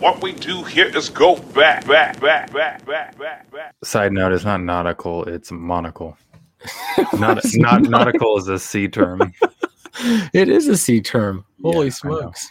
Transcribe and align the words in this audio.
What 0.00 0.22
we 0.22 0.30
do 0.32 0.62
here 0.62 0.86
is 0.96 1.08
go 1.08 1.36
back, 1.36 1.84
back, 1.86 2.20
back, 2.20 2.52
back, 2.52 2.86
back, 2.86 3.18
back, 3.18 3.50
back. 3.50 3.74
Side 3.82 4.12
note: 4.12 4.32
It's 4.32 4.44
not 4.44 4.60
nautical; 4.60 5.24
it's 5.24 5.50
monocle. 5.50 6.16
not, 7.14 7.44
not 7.54 7.82
nautical 7.82 8.38
is 8.38 8.46
a 8.46 8.60
sea 8.60 8.86
term. 8.86 9.32
it 10.32 10.48
is 10.48 10.68
a 10.68 10.76
C 10.76 11.00
term. 11.00 11.44
Holy 11.62 11.86
Yeah, 11.86 11.92
smokes. 11.92 12.48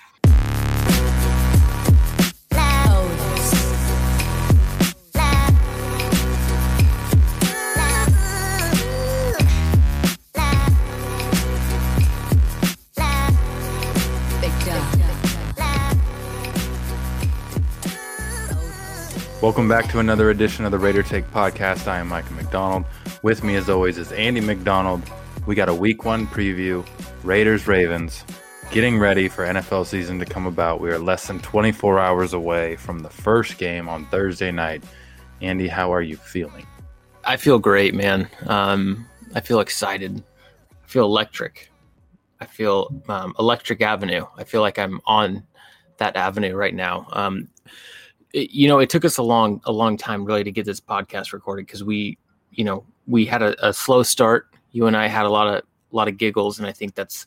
Welcome 19.40 19.70
back 19.70 19.88
to 19.92 20.00
another 20.00 20.32
edition 20.32 20.66
of 20.66 20.72
the 20.72 20.80
Raider 20.80 21.04
Take 21.04 21.30
podcast. 21.30 21.88
I 21.88 22.00
am 22.00 22.08
Micah 22.08 22.34
McDonald. 22.34 22.86
With 23.22 23.44
me, 23.44 23.56
as 23.56 23.70
always, 23.70 24.00
is 24.00 24.12
Andy 24.12 24.42
McDonald. 24.42 25.04
We 25.46 25.54
got 25.54 25.70
a 25.70 25.74
Week 25.76 26.04
One 26.04 26.26
preview. 26.26 26.84
Raiders 27.24 27.68
Ravens 27.68 28.26
getting 28.72 28.98
ready 28.98 29.28
for 29.28 29.46
NFL 29.46 29.86
season 29.86 30.18
to 30.18 30.26
come 30.26 30.48
about. 30.48 30.82
We 30.82 30.90
are 30.90 30.98
less 30.98 31.28
than 31.28 31.40
24 31.42 32.00
hours 32.00 32.34
away 32.34 32.78
from 32.78 33.02
the 33.02 33.12
first 33.12 33.60
game 33.60 33.88
on 33.88 34.08
Thursday 34.08 34.52
night. 34.52 34.84
Andy, 35.40 35.68
how 35.68 35.94
are 35.94 36.02
you 36.02 36.18
feeling? 36.18 36.66
I 37.24 37.38
feel 37.38 37.60
great, 37.60 37.94
man. 37.94 38.28
Um, 38.48 39.06
I 39.36 39.42
feel 39.42 39.60
excited. 39.60 40.24
I 40.72 40.88
feel 40.88 41.06
electric. 41.06 41.72
I 42.42 42.46
feel 42.46 43.04
um, 43.08 43.36
Electric 43.38 43.84
Avenue. 43.84 44.26
I 44.36 44.46
feel 44.46 44.62
like 44.62 44.80
I'm 44.80 45.00
on 45.06 45.44
that 45.98 46.16
avenue 46.16 46.56
right 46.56 46.74
now. 46.74 47.06
Um, 47.12 47.50
it- 48.34 48.52
you 48.52 48.68
know, 48.68 48.80
it 48.80 48.90
took 48.90 49.06
us 49.06 49.18
a 49.18 49.24
long, 49.24 49.62
a 49.66 49.72
long 49.72 49.98
time 49.98 50.26
really 50.26 50.44
to 50.44 50.52
get 50.52 50.66
this 50.66 50.80
podcast 50.80 51.34
recorded 51.34 51.66
because 51.66 51.84
we, 51.84 52.18
you 52.52 52.64
know, 52.64 52.86
we 53.08 53.26
had 53.26 53.42
a, 53.42 53.68
a 53.68 53.74
slow 53.74 54.04
start. 54.04 54.48
You 54.72 54.88
and 54.88 54.98
I 54.98 55.08
had 55.08 55.26
a 55.26 55.30
lot 55.30 55.48
of, 55.48 55.64
a 55.92 55.96
lot 55.96 56.08
of 56.08 56.18
giggles, 56.18 56.60
and 56.60 56.68
I 56.68 56.72
think 56.72 56.96
that's 56.96 57.26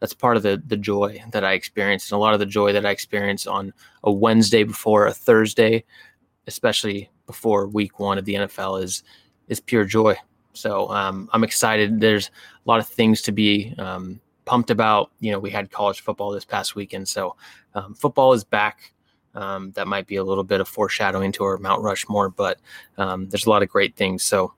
that's 0.00 0.12
part 0.12 0.36
of 0.36 0.42
the 0.42 0.62
the 0.66 0.76
joy 0.76 1.22
that 1.32 1.44
I 1.44 1.52
experienced, 1.52 2.10
and 2.12 2.16
a 2.16 2.20
lot 2.20 2.34
of 2.34 2.40
the 2.40 2.46
joy 2.46 2.72
that 2.72 2.84
I 2.84 2.90
experienced 2.90 3.46
on 3.48 3.72
a 4.04 4.12
Wednesday 4.12 4.64
before 4.64 5.06
a 5.06 5.14
Thursday, 5.14 5.84
especially 6.46 7.10
before 7.26 7.66
Week 7.68 7.98
One 7.98 8.18
of 8.18 8.24
the 8.24 8.34
NFL, 8.34 8.82
is 8.82 9.02
is 9.48 9.60
pure 9.60 9.84
joy. 9.84 10.16
So 10.52 10.90
um, 10.90 11.30
I'm 11.32 11.44
excited. 11.44 12.00
There's 12.00 12.28
a 12.28 12.30
lot 12.68 12.78
of 12.80 12.86
things 12.86 13.22
to 13.22 13.32
be 13.32 13.74
um, 13.78 14.20
pumped 14.44 14.70
about. 14.70 15.10
You 15.20 15.32
know, 15.32 15.38
we 15.38 15.50
had 15.50 15.70
college 15.70 16.00
football 16.02 16.30
this 16.30 16.44
past 16.44 16.74
weekend, 16.74 17.08
so 17.08 17.36
um, 17.74 17.94
football 17.94 18.32
is 18.34 18.44
back. 18.44 18.92
Um, 19.34 19.72
that 19.72 19.88
might 19.88 20.06
be 20.06 20.16
a 20.16 20.24
little 20.24 20.44
bit 20.44 20.60
of 20.60 20.68
foreshadowing 20.68 21.32
to 21.32 21.44
our 21.44 21.58
Mount 21.58 21.82
Rushmore, 21.82 22.28
but 22.28 22.58
um, 22.98 23.28
there's 23.28 23.46
a 23.46 23.50
lot 23.50 23.62
of 23.62 23.68
great 23.68 23.96
things. 23.96 24.22
So 24.22 24.52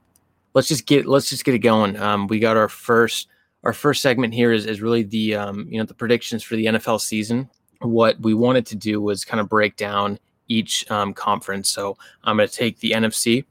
let's 0.55 0.69
just 0.69 0.87
get 0.87 1.07
let's 1.07 1.29
just 1.29 1.45
get 1.45 1.55
it 1.55 1.61
going. 1.61 1.97
Um, 1.97 2.27
we 2.27 2.39
got 2.39 2.57
our 2.57 2.69
first 2.69 3.29
our 3.65 3.73
first 3.73 4.03
segment 4.03 4.35
here 4.35 4.53
is 4.53 4.67
is 4.67 4.81
really 4.81 5.03
the 5.03 5.35
um, 5.35 5.67
you 5.69 5.79
know 5.79 5.85
the 5.85 5.95
predictions 5.95 6.43
for 6.43 6.57
the 6.57 6.67
NFL 6.67 7.01
season. 7.01 7.51
What 7.81 8.21
we 8.21 8.35
wanted 8.35 8.67
to 8.67 8.77
do 8.77 9.01
was 9.01 9.25
kind 9.25 9.41
of 9.41 9.49
break 9.49 9.77
down 9.77 10.19
each 10.49 10.91
um, 10.91 11.13
conference. 11.13 11.69
So 11.71 11.97
I'm 12.23 12.37
going 12.37 12.49
to 12.49 12.55
take 12.55 12.79
the 12.81 12.93
NFC. 12.93 13.45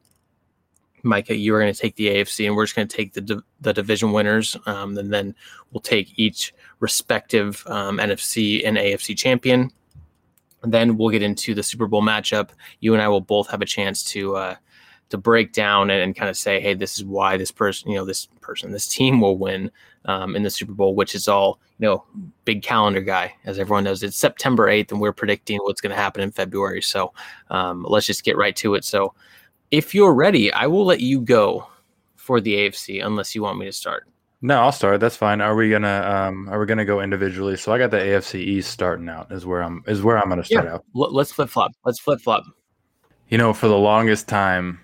Micah, 1.05 1.35
you 1.35 1.53
are 1.53 1.59
going 1.59 1.73
to 1.73 1.79
take 1.79 1.97
the 1.97 2.07
AFC, 2.07 2.47
and 2.47 2.55
we're 2.55 2.63
just 2.63 2.75
going 2.75 2.87
to 2.87 2.95
take 2.95 3.13
the 3.13 3.43
the 3.61 3.73
division 3.73 4.13
winners, 4.13 4.55
um, 4.65 4.97
and 4.97 5.11
then 5.11 5.35
we'll 5.71 5.81
take 5.81 6.17
each 6.17 6.53
respective 6.79 7.63
NFC 7.67 8.65
and 8.65 8.77
AFC 8.77 9.17
champion. 9.17 9.71
Then 10.63 10.97
we'll 10.97 11.09
get 11.09 11.21
into 11.21 11.53
the 11.53 11.63
Super 11.63 11.87
Bowl 11.87 12.01
matchup. 12.01 12.49
You 12.79 12.93
and 12.93 13.01
I 13.01 13.07
will 13.07 13.21
both 13.21 13.49
have 13.49 13.61
a 13.61 13.65
chance 13.65 14.03
to 14.05 14.35
uh, 14.35 14.55
to 15.09 15.17
break 15.17 15.53
down 15.53 15.91
and, 15.91 16.01
and 16.01 16.15
kind 16.15 16.29
of 16.29 16.35
say, 16.35 16.59
hey, 16.59 16.73
this 16.73 16.97
is 16.97 17.05
why 17.05 17.37
this 17.37 17.51
person, 17.51 17.91
you 17.91 17.97
know, 17.97 18.03
this 18.05 18.27
person, 18.41 18.71
this 18.71 18.87
team 18.87 19.21
will 19.21 19.37
win 19.37 19.69
um, 20.05 20.35
in 20.35 20.41
the 20.41 20.49
Super 20.49 20.73
Bowl, 20.73 20.95
which 20.95 21.13
is 21.13 21.27
all, 21.27 21.59
you 21.77 21.85
know, 21.85 22.03
big 22.45 22.63
calendar 22.63 23.01
guy, 23.01 23.35
as 23.45 23.59
everyone 23.59 23.83
knows. 23.83 24.01
It's 24.01 24.17
September 24.17 24.67
8th, 24.67 24.91
and 24.91 24.99
we're 24.99 25.13
predicting 25.13 25.59
what's 25.59 25.81
going 25.81 25.95
to 25.95 26.01
happen 26.01 26.23
in 26.23 26.31
February. 26.31 26.81
So 26.81 27.13
um, 27.51 27.85
let's 27.87 28.07
just 28.07 28.23
get 28.23 28.37
right 28.37 28.55
to 28.55 28.73
it. 28.73 28.83
So 28.85 29.13
if 29.69 29.93
you're 29.93 30.15
ready, 30.15 30.51
I 30.51 30.65
will 30.65 30.85
let 30.85 31.01
you 31.01 31.21
go 31.21 31.67
for 32.15 32.41
the 32.41 32.55
AFC 32.55 33.05
unless 33.05 33.35
you 33.35 33.43
want 33.43 33.59
me 33.59 33.65
to 33.65 33.71
start. 33.71 34.07
No, 34.45 34.59
I'll 34.59 34.73
start. 34.73 34.99
That's 34.99 35.15
fine. 35.15 35.39
Are 35.39 35.55
we 35.55 35.69
gonna 35.69 36.01
um 36.05 36.49
are 36.49 36.59
we 36.59 36.65
gonna 36.65 36.83
go 36.83 36.99
individually? 36.99 37.55
So 37.55 37.71
I 37.71 37.77
got 37.77 37.91
the 37.91 37.97
AFC 37.97 38.35
East 38.41 38.71
starting 38.71 39.07
out 39.07 39.31
is 39.31 39.45
where 39.45 39.63
I'm 39.63 39.81
is 39.87 40.03
where 40.03 40.17
I'm 40.17 40.27
gonna 40.27 40.43
start 40.43 40.67
out. 40.67 40.83
L- 40.93 41.13
let's 41.13 41.31
flip 41.31 41.47
flop. 41.47 41.71
Let's 41.85 42.01
flip 42.01 42.19
flop. 42.19 42.43
You 43.29 43.37
know, 43.37 43.53
for 43.53 43.69
the 43.69 43.77
longest 43.77 44.27
time, 44.27 44.81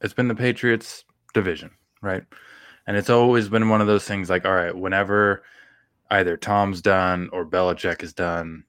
it's 0.00 0.14
been 0.14 0.28
the 0.28 0.34
Patriots 0.34 1.04
division, 1.34 1.70
right? 2.00 2.24
And 2.86 2.96
it's 2.96 3.10
always 3.10 3.50
been 3.50 3.68
one 3.68 3.82
of 3.82 3.86
those 3.86 4.04
things 4.04 4.30
like, 4.30 4.46
all 4.46 4.54
right, 4.54 4.74
whenever 4.74 5.42
either 6.10 6.38
Tom's 6.38 6.80
done 6.80 7.28
or 7.34 7.44
Belichick 7.44 8.02
is 8.02 8.14
done, 8.14 8.64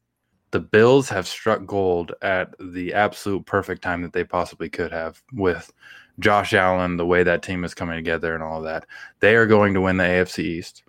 the 0.51 0.59
Bills 0.59 1.07
have 1.07 1.25
struck 1.25 1.65
gold 1.65 2.11
at 2.21 2.53
the 2.59 2.93
absolute 2.93 3.45
perfect 3.45 3.81
time 3.81 4.01
that 4.01 4.11
they 4.11 4.25
possibly 4.25 4.67
could 4.67 4.91
have 4.91 5.23
with 5.31 5.71
Josh 6.19 6.53
Allen, 6.53 6.97
the 6.97 7.05
way 7.05 7.23
that 7.23 7.41
team 7.41 7.63
is 7.63 7.73
coming 7.73 7.95
together 7.95 8.33
and 8.33 8.43
all 8.43 8.59
of 8.59 8.63
that. 8.65 8.85
They 9.19 9.35
are 9.35 9.47
going 9.47 9.73
to 9.73 9.81
win 9.81 9.97
the 9.97 10.03
AFC 10.03 10.39
East. 10.39 10.83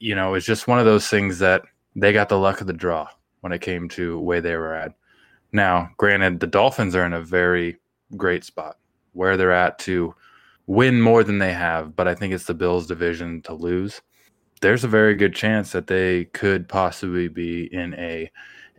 You 0.00 0.14
know, 0.14 0.34
it's 0.34 0.46
just 0.46 0.68
one 0.68 0.78
of 0.78 0.84
those 0.84 1.08
things 1.08 1.38
that 1.40 1.62
they 1.96 2.12
got 2.12 2.28
the 2.28 2.38
luck 2.38 2.60
of 2.60 2.66
the 2.66 2.72
draw 2.72 3.08
when 3.40 3.52
it 3.52 3.60
came 3.60 3.88
to 3.90 4.18
where 4.20 4.40
they 4.40 4.56
were 4.56 4.74
at. 4.74 4.94
Now, 5.52 5.90
granted, 5.96 6.40
the 6.40 6.46
Dolphins 6.46 6.94
are 6.94 7.04
in 7.04 7.12
a 7.12 7.20
very 7.20 7.78
great 8.16 8.44
spot 8.44 8.78
where 9.12 9.36
they're 9.36 9.52
at 9.52 9.78
to 9.80 10.14
win 10.66 11.00
more 11.02 11.24
than 11.24 11.38
they 11.38 11.52
have, 11.52 11.96
but 11.96 12.06
I 12.06 12.14
think 12.14 12.32
it's 12.32 12.46
the 12.46 12.54
Bills' 12.54 12.86
division 12.86 13.42
to 13.42 13.52
lose. 13.52 14.00
There's 14.60 14.84
a 14.84 14.88
very 14.88 15.14
good 15.14 15.34
chance 15.34 15.72
that 15.72 15.88
they 15.88 16.26
could 16.26 16.68
possibly 16.68 17.26
be 17.28 17.64
in 17.74 17.94
a 17.94 18.30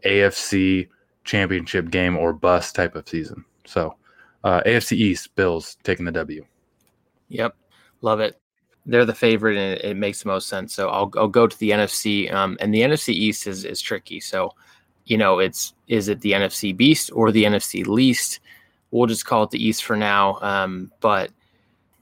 AFC 0.05 0.88
championship 1.25 1.91
game 1.91 2.17
or 2.17 2.31
bust 2.31 2.73
type 2.73 2.95
of 2.95 3.07
season. 3.07 3.44
So, 3.65 3.95
uh, 4.44 4.62
AFC 4.66 4.94
East, 4.94 5.36
Bills 5.36 5.78
taking 5.84 6.06
the 6.06 6.12
W. 6.12 6.46
Yep, 7.30 7.56
love 8.02 8.20
it. 8.20 8.40
They're 8.86 9.06
the 9.06 9.14
favorite, 9.14 9.58
and 9.58 9.80
it, 9.81 9.96
makes 9.96 10.22
the 10.24 10.28
most 10.28 10.48
sense. 10.50 10.74
So 10.74 10.90
I'll 10.90 11.09
I'll 11.16 11.30
go 11.30 11.48
to 11.48 11.58
the 11.59 11.72
NFC. 11.72 12.31
Um, 12.34 12.58
and 12.59 12.74
the 12.74 12.81
NFC 12.81 13.09
East 13.09 13.48
is 13.48 13.64
is 13.64 13.80
tricky. 13.80 14.20
So, 14.20 14.54
you 15.06 15.18
know, 15.18 15.40
it's 15.40 15.74
is 15.88 16.09
it 16.09 16.20
the 16.20 16.34
NFC 16.34 16.76
Beast 16.76 17.09
or 17.14 17.31
the 17.31 17.46
NFC 17.46 17.86
Least? 17.88 18.42
We'll 18.92 19.08
just 19.08 19.26
call 19.26 19.44
it 19.44 19.52
the 19.52 19.66
East 19.66 19.86
for 19.86 19.96
now. 19.96 20.38
Um, 20.42 20.92
but 21.00 21.31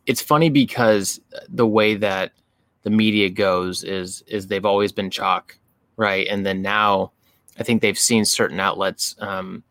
it's 0.08 0.22
funny 0.22 0.50
because 0.50 1.22
the 1.50 1.68
way 1.68 1.96
that 1.96 2.32
the 2.84 2.90
media 2.90 3.30
goes 3.30 3.84
is 3.84 4.24
is 4.28 4.48
they've 4.48 4.66
always 4.66 4.92
been 4.92 5.12
chalk, 5.12 5.58
right? 5.98 6.28
And 6.28 6.44
then 6.44 6.64
now, 6.64 7.12
I 7.60 7.64
think 7.64 7.82
they've 7.82 7.98
seen 7.98 8.26
certain 8.26 8.60
outlets. 8.60 9.16
Um, 9.20 9.64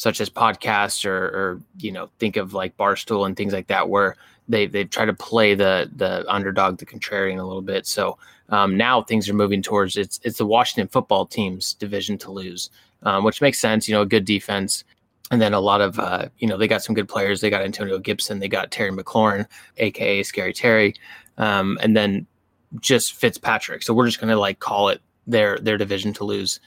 such 0.00 0.18
as 0.18 0.30
podcasts 0.30 1.04
or, 1.04 1.14
or 1.14 1.60
you 1.76 1.92
know 1.92 2.08
think 2.18 2.38
of 2.38 2.54
like 2.54 2.74
barstool 2.78 3.26
and 3.26 3.36
things 3.36 3.52
like 3.52 3.66
that 3.66 3.90
where 3.90 4.16
they 4.48 4.64
they've 4.64 4.88
tried 4.88 5.04
to 5.04 5.12
play 5.12 5.54
the 5.54 5.90
the 5.94 6.24
underdog 6.26 6.78
the 6.78 6.86
contrarian 6.86 7.38
a 7.38 7.44
little 7.44 7.60
bit. 7.60 7.86
So 7.86 8.16
um, 8.48 8.78
now 8.78 9.02
things 9.02 9.28
are 9.28 9.34
moving 9.34 9.60
towards 9.60 9.98
it's 9.98 10.18
it's 10.24 10.38
the 10.38 10.46
washington 10.46 10.88
football 10.88 11.26
team's 11.26 11.74
division 11.74 12.16
to 12.16 12.30
lose 12.30 12.70
um, 13.02 13.24
which 13.24 13.42
makes 13.42 13.58
sense 13.58 13.88
you 13.88 13.94
know 13.94 14.00
a 14.00 14.06
good 14.06 14.24
defense. 14.24 14.84
And 15.30 15.40
then 15.40 15.52
a 15.52 15.60
lot 15.60 15.82
of 15.82 15.98
uh, 15.98 16.30
you 16.38 16.48
know 16.48 16.56
they 16.56 16.66
got 16.66 16.82
some 16.82 16.94
good 16.94 17.08
players. 17.08 17.42
They 17.42 17.50
got 17.50 17.62
antonio 17.62 17.98
gibson. 17.98 18.38
They 18.38 18.48
got 18.48 18.70
terry 18.70 18.90
mclaurin 18.90 19.46
aka 19.76 20.22
scary 20.22 20.54
terry 20.54 20.94
um, 21.36 21.78
and 21.82 21.94
then 21.94 22.26
just 22.80 23.12
fitzpatrick. 23.12 23.82
So 23.82 23.92
we're 23.92 24.06
just 24.06 24.18
going 24.18 24.30
to 24.30 24.40
like 24.40 24.60
call 24.60 24.88
it 24.88 25.02
their 25.26 25.58
their 25.58 25.76
division 25.76 26.14
to 26.14 26.24
lose 26.24 26.58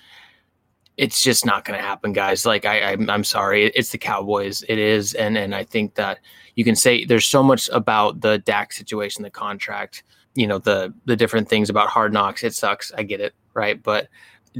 it's 0.97 1.23
just 1.23 1.45
not 1.45 1.65
going 1.65 1.77
to 1.79 1.83
happen, 1.85 2.13
guys. 2.13 2.45
Like 2.45 2.65
I, 2.65 2.91
I'm, 2.91 3.09
I'm 3.09 3.23
sorry, 3.23 3.65
it's 3.65 3.91
the 3.91 3.97
Cowboys. 3.97 4.63
It 4.69 4.77
is, 4.77 5.13
and 5.15 5.37
and 5.37 5.55
I 5.55 5.63
think 5.63 5.95
that 5.95 6.19
you 6.55 6.63
can 6.63 6.75
say 6.75 7.03
there's 7.05 7.25
so 7.25 7.41
much 7.41 7.69
about 7.69 8.21
the 8.21 8.37
Dak 8.39 8.71
situation, 8.73 9.23
the 9.23 9.29
contract, 9.31 10.03
you 10.35 10.45
know, 10.47 10.59
the 10.59 10.93
the 11.05 11.15
different 11.15 11.49
things 11.49 11.69
about 11.69 11.89
Hard 11.89 12.13
Knocks. 12.13 12.43
It 12.43 12.53
sucks. 12.53 12.91
I 12.93 13.03
get 13.03 13.21
it, 13.21 13.33
right? 13.53 13.81
But 13.81 14.07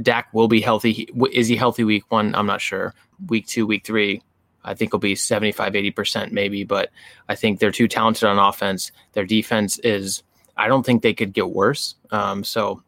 Dak 0.02 0.32
will 0.34 0.48
be 0.48 0.60
healthy. 0.60 0.92
He- 0.92 1.08
Is 1.32 1.46
he 1.46 1.56
healthy 1.56 1.84
week 1.84 2.04
one? 2.10 2.34
I'm 2.34 2.46
not 2.46 2.60
sure. 2.60 2.94
Week 3.28 3.46
two, 3.46 3.64
week 3.64 3.86
three, 3.86 4.20
I 4.64 4.74
think 4.74 4.92
will 4.92 4.98
be 4.98 5.14
75, 5.14 5.76
80 5.76 5.90
percent 5.92 6.32
maybe. 6.32 6.64
But 6.64 6.90
I 7.28 7.36
think 7.36 7.60
they're 7.60 7.70
too 7.70 7.86
talented 7.88 8.24
on 8.28 8.38
offense. 8.38 8.90
Their 9.12 9.24
defense 9.24 9.78
is. 9.80 10.22
I 10.56 10.68
don't 10.68 10.84
think 10.86 11.02
they 11.02 11.14
could 11.14 11.32
get 11.32 11.50
worse. 11.50 11.94
Um, 12.12 12.42
so 12.44 12.82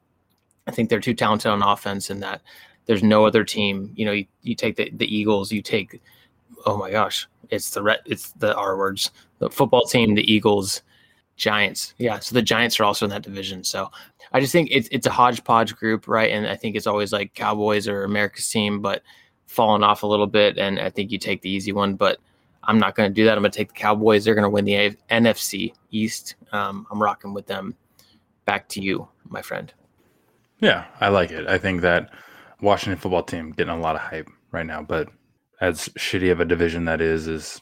I 0.67 0.73
think 0.73 0.89
they're 0.89 1.01
too 1.01 1.15
talented 1.15 1.51
on 1.51 1.63
offense, 1.63 2.11
and 2.11 2.23
that 2.25 2.43
there's 2.87 3.03
no 3.03 3.27
other 3.27 3.45
team. 3.45 3.93
You 3.95 4.07
know, 4.07 4.13
you, 4.13 4.27
you 4.43 4.55
take 4.55 4.77
the, 4.77 4.91
the 4.91 5.15
Eagles, 5.15 5.53
you 5.53 5.63
take, 5.63 6.01
oh 6.65 6.77
my 6.77 6.91
gosh, 6.91 7.29
it's 7.51 7.71
the 7.71 7.99
it's 8.07 8.33
the 8.33 8.55
R 8.57 8.77
words, 8.77 9.11
the 9.39 9.51
football 9.51 9.85
team, 9.85 10.15
the 10.15 10.33
Eagles, 10.33 10.83
Giants. 11.37 11.95
Yeah, 11.99 12.19
so 12.19 12.35
the 12.35 12.43
Giants 12.43 12.81
are 12.81 12.85
also 12.85 13.05
in 13.05 13.11
that 13.11 13.23
division. 13.23 13.63
So 13.63 13.91
I 14.33 14.41
just 14.41 14.53
think 14.53 14.69
it's 14.73 14.89
it's 14.91 15.07
a 15.07 15.11
hodgepodge 15.11 15.77
group, 15.77 16.09
right? 16.09 16.31
And 16.31 16.47
I 16.47 16.57
think 16.57 16.77
it's 16.77 16.87
always 16.87 17.13
like 17.13 17.35
Cowboys 17.35 17.87
or 17.87 18.05
America's 18.05 18.49
team, 18.49 18.81
but 18.81 19.03
falling 19.47 19.83
off 19.83 20.03
a 20.03 20.07
little 20.07 20.27
bit, 20.27 20.59
and 20.59 20.81
I 20.81 20.91
think 20.91 21.11
you 21.11 21.19
take 21.19 21.43
the 21.43 21.51
easy 21.51 21.73
one. 21.73 21.95
But 21.95 22.19
I'm 22.65 22.79
not 22.79 22.95
going 22.95 23.11
to 23.11 23.15
do 23.15 23.25
that. 23.25 23.37
I'm 23.37 23.43
going 23.43 23.53
to 23.53 23.57
take 23.57 23.69
the 23.69 23.75
Cowboys. 23.75 24.25
They're 24.25 24.35
going 24.35 24.45
to 24.45 24.51
win 24.51 24.65
the 24.65 24.75
A- 24.75 24.97
NFC 25.11 25.73
East. 25.91 26.35
Um, 26.53 26.87
I'm 26.91 27.03
rocking 27.03 27.33
with 27.33 27.47
them. 27.47 27.75
Back 28.45 28.69
to 28.71 28.81
you, 28.81 29.09
my 29.29 29.43
friend. 29.43 29.73
Yeah, 30.61 30.87
I 31.01 31.09
like 31.09 31.31
it. 31.31 31.47
I 31.49 31.59
think 31.59 31.83
that 31.83 32.11
Washington 32.61 32.99
football 32.99 33.23
team 33.23 33.53
getting 33.53 33.73
a 33.73 33.79
lot 33.79 33.97
of 33.97 34.03
hype 34.03 34.29
right 34.51 34.67
now, 34.67 34.83
but 34.83 35.09
as 35.61 35.89
shitty 35.99 36.31
of 36.31 36.41
a 36.41 36.45
division 36.45 36.85
that 36.87 37.01
is, 37.01 37.29
is 37.29 37.61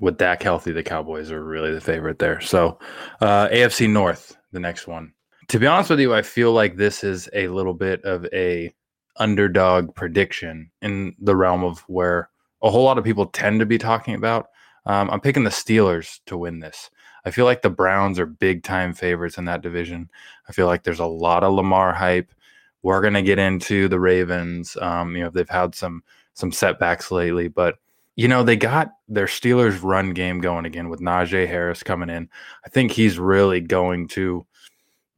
with 0.00 0.18
Dak 0.18 0.42
healthy, 0.42 0.72
the 0.72 0.82
Cowboys 0.82 1.30
are 1.30 1.44
really 1.44 1.72
the 1.72 1.80
favorite 1.80 2.18
there. 2.18 2.40
So, 2.40 2.78
uh, 3.20 3.48
AFC 3.48 3.88
North, 3.88 4.36
the 4.52 4.60
next 4.60 4.86
one. 4.86 5.12
To 5.48 5.58
be 5.58 5.66
honest 5.66 5.90
with 5.90 6.00
you, 6.00 6.14
I 6.14 6.22
feel 6.22 6.52
like 6.52 6.76
this 6.76 7.04
is 7.04 7.28
a 7.32 7.48
little 7.48 7.74
bit 7.74 8.02
of 8.04 8.26
a 8.32 8.72
underdog 9.16 9.94
prediction 9.94 10.70
in 10.80 11.14
the 11.20 11.36
realm 11.36 11.62
of 11.62 11.80
where 11.80 12.30
a 12.62 12.70
whole 12.70 12.84
lot 12.84 12.98
of 12.98 13.04
people 13.04 13.26
tend 13.26 13.60
to 13.60 13.66
be 13.66 13.78
talking 13.78 14.14
about. 14.14 14.48
Um, 14.86 15.10
I'm 15.10 15.20
picking 15.20 15.44
the 15.44 15.50
Steelers 15.50 16.20
to 16.26 16.36
win 16.36 16.60
this. 16.60 16.90
I 17.24 17.30
feel 17.30 17.44
like 17.44 17.62
the 17.62 17.70
Browns 17.70 18.18
are 18.18 18.26
big 18.26 18.62
time 18.64 18.94
favorites 18.94 19.38
in 19.38 19.44
that 19.44 19.62
division. 19.62 20.10
I 20.48 20.52
feel 20.52 20.66
like 20.66 20.82
there's 20.82 20.98
a 20.98 21.06
lot 21.06 21.44
of 21.44 21.54
Lamar 21.54 21.92
hype. 21.92 22.32
We're 22.82 23.00
gonna 23.00 23.22
get 23.22 23.38
into 23.38 23.88
the 23.88 24.00
Ravens. 24.00 24.76
Um, 24.80 25.16
you 25.16 25.24
know, 25.24 25.30
they've 25.30 25.48
had 25.48 25.74
some 25.74 26.02
some 26.34 26.52
setbacks 26.52 27.10
lately, 27.10 27.48
but 27.48 27.76
you 28.16 28.28
know 28.28 28.42
they 28.42 28.56
got 28.56 28.90
their 29.08 29.26
Steelers 29.26 29.82
run 29.82 30.12
game 30.12 30.40
going 30.40 30.66
again 30.66 30.88
with 30.88 31.00
Najee 31.00 31.46
Harris 31.46 31.82
coming 31.82 32.10
in. 32.10 32.28
I 32.64 32.68
think 32.68 32.92
he's 32.92 33.18
really 33.18 33.60
going 33.60 34.08
to 34.08 34.46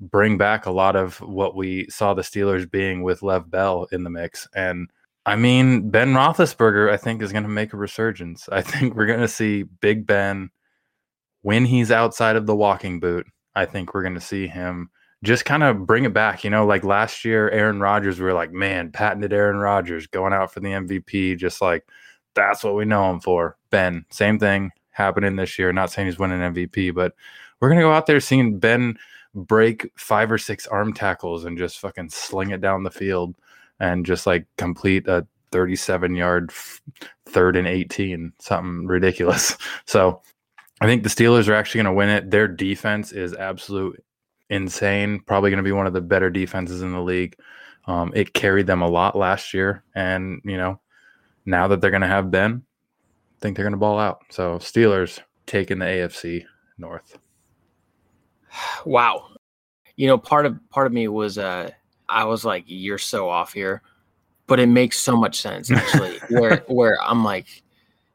bring 0.01 0.39
back 0.39 0.67
a 0.67 0.71
lot 0.71 0.97
of 0.97 1.21
what 1.21 1.57
we 1.57 1.89
saw 1.89 2.15
the 2.15 2.23
Steelers 2.23 2.71
being 2.71 3.03
with 3.03 3.23
Lev 3.23 3.51
Bell 3.51 3.87
in 3.93 4.05
the 4.05 4.11
mix. 4.11 4.49
And 4.55 4.91
I 5.27 5.37
mean, 5.37 5.91
Ben 5.91 6.13
Roethlisberger, 6.13 6.91
I 6.91 6.97
think, 6.97 7.23
is 7.23 7.33
going 7.33 7.45
to 7.45 7.49
make 7.49 7.73
a 7.73 7.79
resurgence. 7.79 8.49
I 8.51 8.63
think 8.63 8.95
we're 8.95 9.07
going 9.07 9.21
to 9.21 9.29
see 9.29 9.63
Big 9.63 10.07
Ben 10.07 10.51
when 11.43 11.65
he's 11.65 11.91
outside 11.91 12.37
of 12.37 12.47
the 12.47 12.57
walking 12.57 13.01
boot. 13.01 13.27
I 13.55 13.65
think 13.67 13.95
we're 13.95 14.03
going 14.03 14.15
to 14.15 14.21
see 14.21 14.47
him 14.47 14.91
just 15.25 15.45
kind 15.45 15.63
of 15.63 15.87
bring 15.87 16.05
it 16.05 16.13
back. 16.13 16.45
You 16.45 16.51
know, 16.51 16.67
like 16.67 16.85
last 16.85 17.25
year, 17.25 17.49
Aaron 17.51 17.81
Rodgers, 17.81 18.19
we 18.19 18.27
were 18.27 18.35
like, 18.35 18.53
man, 18.53 18.93
patented 18.93 19.33
Aaron 19.33 19.57
Rodgers 19.57 20.07
going 20.07 20.33
out 20.33 20.53
for 20.53 20.61
the 20.61 20.69
MVP, 20.69 21.39
just 21.39 21.61
like 21.61 21.87
that's 22.35 22.63
what 22.63 22.75
we 22.75 22.85
know 22.85 23.11
him 23.11 23.21
for. 23.21 23.57
Ben, 23.71 24.05
same 24.11 24.39
thing 24.39 24.71
happening 24.91 25.37
this 25.37 25.59
year. 25.59 25.73
Not 25.73 25.91
saying 25.91 26.07
he's 26.07 26.19
winning 26.19 26.39
MVP, 26.41 26.95
but 26.95 27.15
we're 27.61 27.71
to 27.71 27.83
go 27.83 27.93
out 27.93 28.07
there 28.07 28.21
seeing 28.21 28.59
Ben 28.59 28.99
break 29.35 29.91
five 29.97 30.31
or 30.31 30.39
six 30.39 30.67
arm 30.67 30.93
tackles 30.93 31.45
and 31.45 31.59
just 31.59 31.79
fucking 31.79 32.11
sling 32.11 32.51
it 32.51 32.61
down 32.61 32.85
the 32.85 32.91
field 32.91 33.35
and 33.81 34.07
just 34.07 34.27
like 34.27 34.47
complete 34.57 35.09
a 35.09 35.27
37 35.51 36.15
yard 36.15 36.53
third 37.27 37.57
and 37.57 37.67
18, 37.67 38.33
something 38.39 38.87
ridiculous. 38.87 39.57
So 39.87 40.23
I 40.81 40.87
think 40.87 41.03
the 41.03 41.09
Steelers 41.09 41.49
are 41.49 41.55
actually 41.55 41.83
going 41.83 41.95
to 41.95 41.99
win 41.99 42.09
it. 42.09 42.31
Their 42.31 42.49
defense 42.49 43.13
is 43.13 43.33
absolute 43.33 44.03
insane. 44.51 45.21
Probably 45.21 45.51
going 45.51 45.59
to 45.59 45.65
be 45.65 45.73
one 45.73 45.87
of 45.87 45.93
the 45.93 46.01
better 46.01 46.31
defenses 46.31 46.83
in 46.83 46.93
the 46.93 47.01
league. 47.01 47.37
Um, 47.87 48.13
it 48.15 48.33
carried 48.35 48.67
them 48.67 48.83
a 48.83 48.89
lot 48.89 49.17
last 49.17 49.53
year, 49.53 49.85
and 49.95 50.41
you 50.45 50.57
know, 50.57 50.81
now 51.45 51.69
that 51.69 51.81
they're 51.81 51.91
going 51.91 52.01
to 52.01 52.07
have 52.07 52.31
Ben, 52.31 52.63
I 52.63 53.41
think 53.41 53.57
they're 53.57 53.65
going 53.65 53.73
to 53.73 53.79
ball 53.79 53.99
out. 53.99 54.23
So 54.31 54.59
Steelers 54.59 55.21
taking 55.47 55.79
the 55.79 55.87
AFC 55.87 56.45
North. 56.79 57.19
Wow, 58.87 59.31
you 59.97 60.07
know, 60.07 60.17
part 60.17 60.47
of 60.47 60.59
part 60.71 60.87
of 60.87 60.93
me 60.93 61.09
was 61.09 61.39
uh, 61.39 61.71
I 62.09 62.25
was 62.25 62.45
like, 62.45 62.65
you're 62.67 62.99
so 62.99 63.29
off 63.29 63.53
here, 63.53 63.83
but 64.47 64.61
it 64.61 64.67
makes 64.67 64.99
so 64.99 65.17
much 65.17 65.41
sense 65.41 65.71
actually. 65.71 66.19
where 66.31 66.65
where 66.69 66.99
I'm 67.03 67.25
like, 67.25 67.63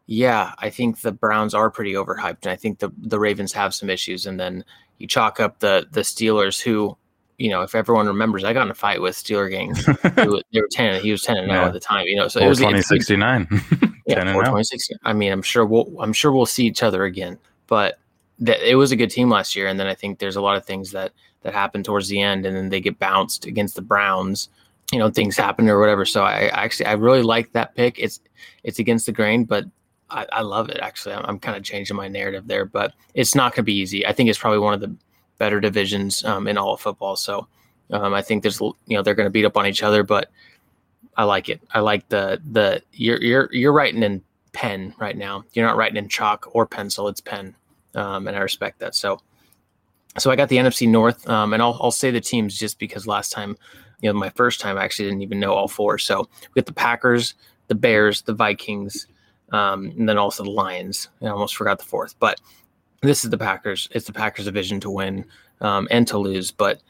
yeah, 0.05 0.53
I 0.57 0.69
think 0.69 1.01
the 1.01 1.11
Browns 1.11 1.53
are 1.53 1.69
pretty 1.69 1.93
overhyped, 1.93 2.43
and 2.43 2.51
I 2.51 2.55
think 2.55 2.79
the 2.79 2.89
the 2.97 3.19
Ravens 3.19 3.53
have 3.53 3.73
some 3.73 3.89
issues, 3.89 4.25
and 4.25 4.39
then 4.39 4.63
you 4.99 5.07
chalk 5.07 5.39
up 5.39 5.59
the 5.59 5.87
the 5.91 6.01
Steelers, 6.01 6.61
who, 6.61 6.95
you 7.37 7.49
know, 7.49 7.61
if 7.63 7.73
everyone 7.73 8.05
remembers, 8.05 8.43
I 8.43 8.53
got 8.53 8.63
in 8.63 8.71
a 8.71 8.75
fight 8.75 9.01
with 9.01 9.15
Steeler 9.15 9.49
gang. 9.49 9.73
they 10.51 10.61
were 10.61 10.67
ten, 10.69 11.01
he 11.01 11.11
was 11.11 11.23
ten 11.23 11.37
and 11.37 11.47
now 11.47 11.65
at 11.65 11.73
the 11.73 11.79
time, 11.79 12.05
you 12.05 12.17
know. 12.17 12.27
So 12.27 12.39
it 12.39 12.47
was 12.47 12.59
twenty 12.59 12.83
sixty 12.83 13.15
nine. 13.15 13.47
Yeah, 14.05 14.33
four 14.33 14.43
twenty 14.43 14.63
sixty. 14.63 14.95
I 15.03 15.13
mean, 15.13 15.31
I'm 15.31 15.43
sure 15.43 15.63
we'll 15.63 15.95
I'm 15.99 16.13
sure 16.13 16.31
we'll 16.31 16.47
see 16.47 16.65
each 16.65 16.81
other 16.81 17.03
again, 17.03 17.37
but 17.67 17.99
that 18.39 18.67
it 18.67 18.73
was 18.73 18.91
a 18.91 18.95
good 18.95 19.11
team 19.11 19.29
last 19.29 19.55
year, 19.55 19.67
and 19.67 19.79
then 19.79 19.85
I 19.85 19.93
think 19.93 20.17
there's 20.17 20.35
a 20.35 20.41
lot 20.41 20.57
of 20.57 20.65
things 20.65 20.89
that 20.93 21.11
that 21.43 21.53
happened 21.53 21.85
towards 21.85 22.07
the 22.07 22.19
end, 22.19 22.47
and 22.47 22.57
then 22.57 22.69
they 22.69 22.81
get 22.81 22.97
bounced 22.97 23.45
against 23.45 23.75
the 23.75 23.83
Browns. 23.83 24.49
You 24.91 24.97
know, 24.97 25.11
things 25.11 25.37
happen 25.37 25.69
or 25.69 25.79
whatever. 25.79 26.05
So 26.05 26.23
I, 26.23 26.45
I 26.45 26.63
actually 26.63 26.87
I 26.87 26.93
really 26.93 27.21
like 27.21 27.51
that 27.51 27.75
pick. 27.75 27.99
It's 27.99 28.19
it's 28.63 28.79
against 28.79 29.05
the 29.05 29.11
grain, 29.11 29.43
but 29.43 29.65
I, 30.11 30.25
I 30.31 30.41
love 30.41 30.69
it. 30.69 30.79
Actually, 30.81 31.15
I'm, 31.15 31.25
I'm, 31.25 31.39
kind 31.39 31.57
of 31.57 31.63
changing 31.63 31.95
my 31.95 32.07
narrative 32.07 32.47
there, 32.47 32.65
but 32.65 32.93
it's 33.13 33.35
not 33.35 33.53
going 33.53 33.63
to 33.63 33.63
be 33.63 33.75
easy. 33.75 34.05
I 34.05 34.13
think 34.13 34.29
it's 34.29 34.39
probably 34.39 34.59
one 34.59 34.73
of 34.73 34.79
the 34.79 34.93
better 35.37 35.59
divisions 35.59 36.23
um, 36.23 36.47
in 36.47 36.57
all 36.57 36.73
of 36.73 36.81
football. 36.81 37.15
So 37.15 37.47
um, 37.91 38.13
I 38.13 38.21
think 38.21 38.43
there's 38.43 38.59
you 38.59 38.75
know 38.89 39.01
they're 39.01 39.15
going 39.15 39.27
to 39.27 39.31
beat 39.31 39.45
up 39.45 39.57
on 39.57 39.65
each 39.65 39.83
other, 39.83 40.03
but 40.03 40.31
I 41.17 41.23
like 41.23 41.49
it. 41.49 41.61
I 41.73 41.79
like 41.79 42.07
the 42.09 42.41
the 42.51 42.81
you're 42.93 43.21
you're 43.21 43.49
you're 43.51 43.73
writing 43.73 44.03
in 44.03 44.23
pen 44.53 44.93
right 44.99 45.17
now. 45.17 45.43
You're 45.53 45.65
not 45.65 45.77
writing 45.77 45.97
in 45.97 46.09
chalk 46.09 46.47
or 46.53 46.65
pencil. 46.65 47.07
It's 47.07 47.21
pen, 47.21 47.55
um, 47.95 48.27
and 48.27 48.37
I 48.37 48.41
respect 48.41 48.79
that. 48.79 48.95
So 48.95 49.19
so 50.17 50.31
I 50.31 50.35
got 50.35 50.49
the 50.49 50.57
NFC 50.57 50.87
North, 50.87 51.27
um, 51.29 51.53
and 51.53 51.61
I'll 51.61 51.77
I'll 51.81 51.91
say 51.91 52.11
the 52.11 52.21
teams 52.21 52.57
just 52.57 52.79
because 52.79 53.07
last 53.07 53.31
time, 53.31 53.57
you 54.01 54.11
know, 54.11 54.17
my 54.17 54.29
first 54.29 54.59
time 54.59 54.77
I 54.77 54.83
actually 54.83 55.05
didn't 55.05 55.23
even 55.23 55.39
know 55.39 55.53
all 55.53 55.67
four. 55.67 55.97
So 55.97 56.27
we 56.53 56.61
got 56.61 56.67
the 56.67 56.73
Packers, 56.73 57.33
the 57.67 57.75
Bears, 57.75 58.21
the 58.23 58.33
Vikings 58.33 59.07
um, 59.51 59.93
and 59.97 60.07
then 60.07 60.17
also 60.17 60.43
the 60.43 60.51
Lions. 60.51 61.09
I 61.21 61.27
almost 61.27 61.55
forgot 61.55 61.79
the 61.79 61.85
fourth, 61.85 62.15
but 62.19 62.39
this 63.01 63.23
is 63.23 63.29
the 63.29 63.37
Packers. 63.37 63.87
It's 63.91 64.05
the 64.05 64.13
Packers' 64.13 64.45
division 64.45 64.79
to 64.81 64.89
win 64.89 65.25
um, 65.61 65.87
and 65.91 66.07
to 66.07 66.17
lose. 66.17 66.51
But 66.51 66.81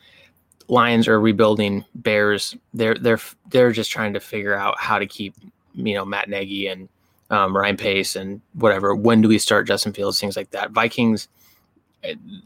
Lions 0.67 1.07
are 1.07 1.19
rebuilding. 1.19 1.85
Bears, 1.95 2.55
they're 2.73 2.95
they're 2.95 3.19
they're 3.49 3.71
just 3.71 3.91
trying 3.91 4.13
to 4.13 4.19
figure 4.19 4.55
out 4.55 4.79
how 4.79 4.99
to 4.99 5.05
keep 5.05 5.35
you 5.73 5.93
know 5.93 6.05
Matt 6.05 6.29
Nagy 6.29 6.67
and 6.67 6.89
um, 7.29 7.55
Ryan 7.55 7.77
Pace 7.77 8.15
and 8.15 8.41
whatever. 8.53 8.95
When 8.95 9.21
do 9.21 9.27
we 9.27 9.39
start 9.39 9.67
Justin 9.67 9.93
Fields? 9.93 10.19
Things 10.19 10.35
like 10.35 10.51
that. 10.51 10.71
Vikings, 10.71 11.27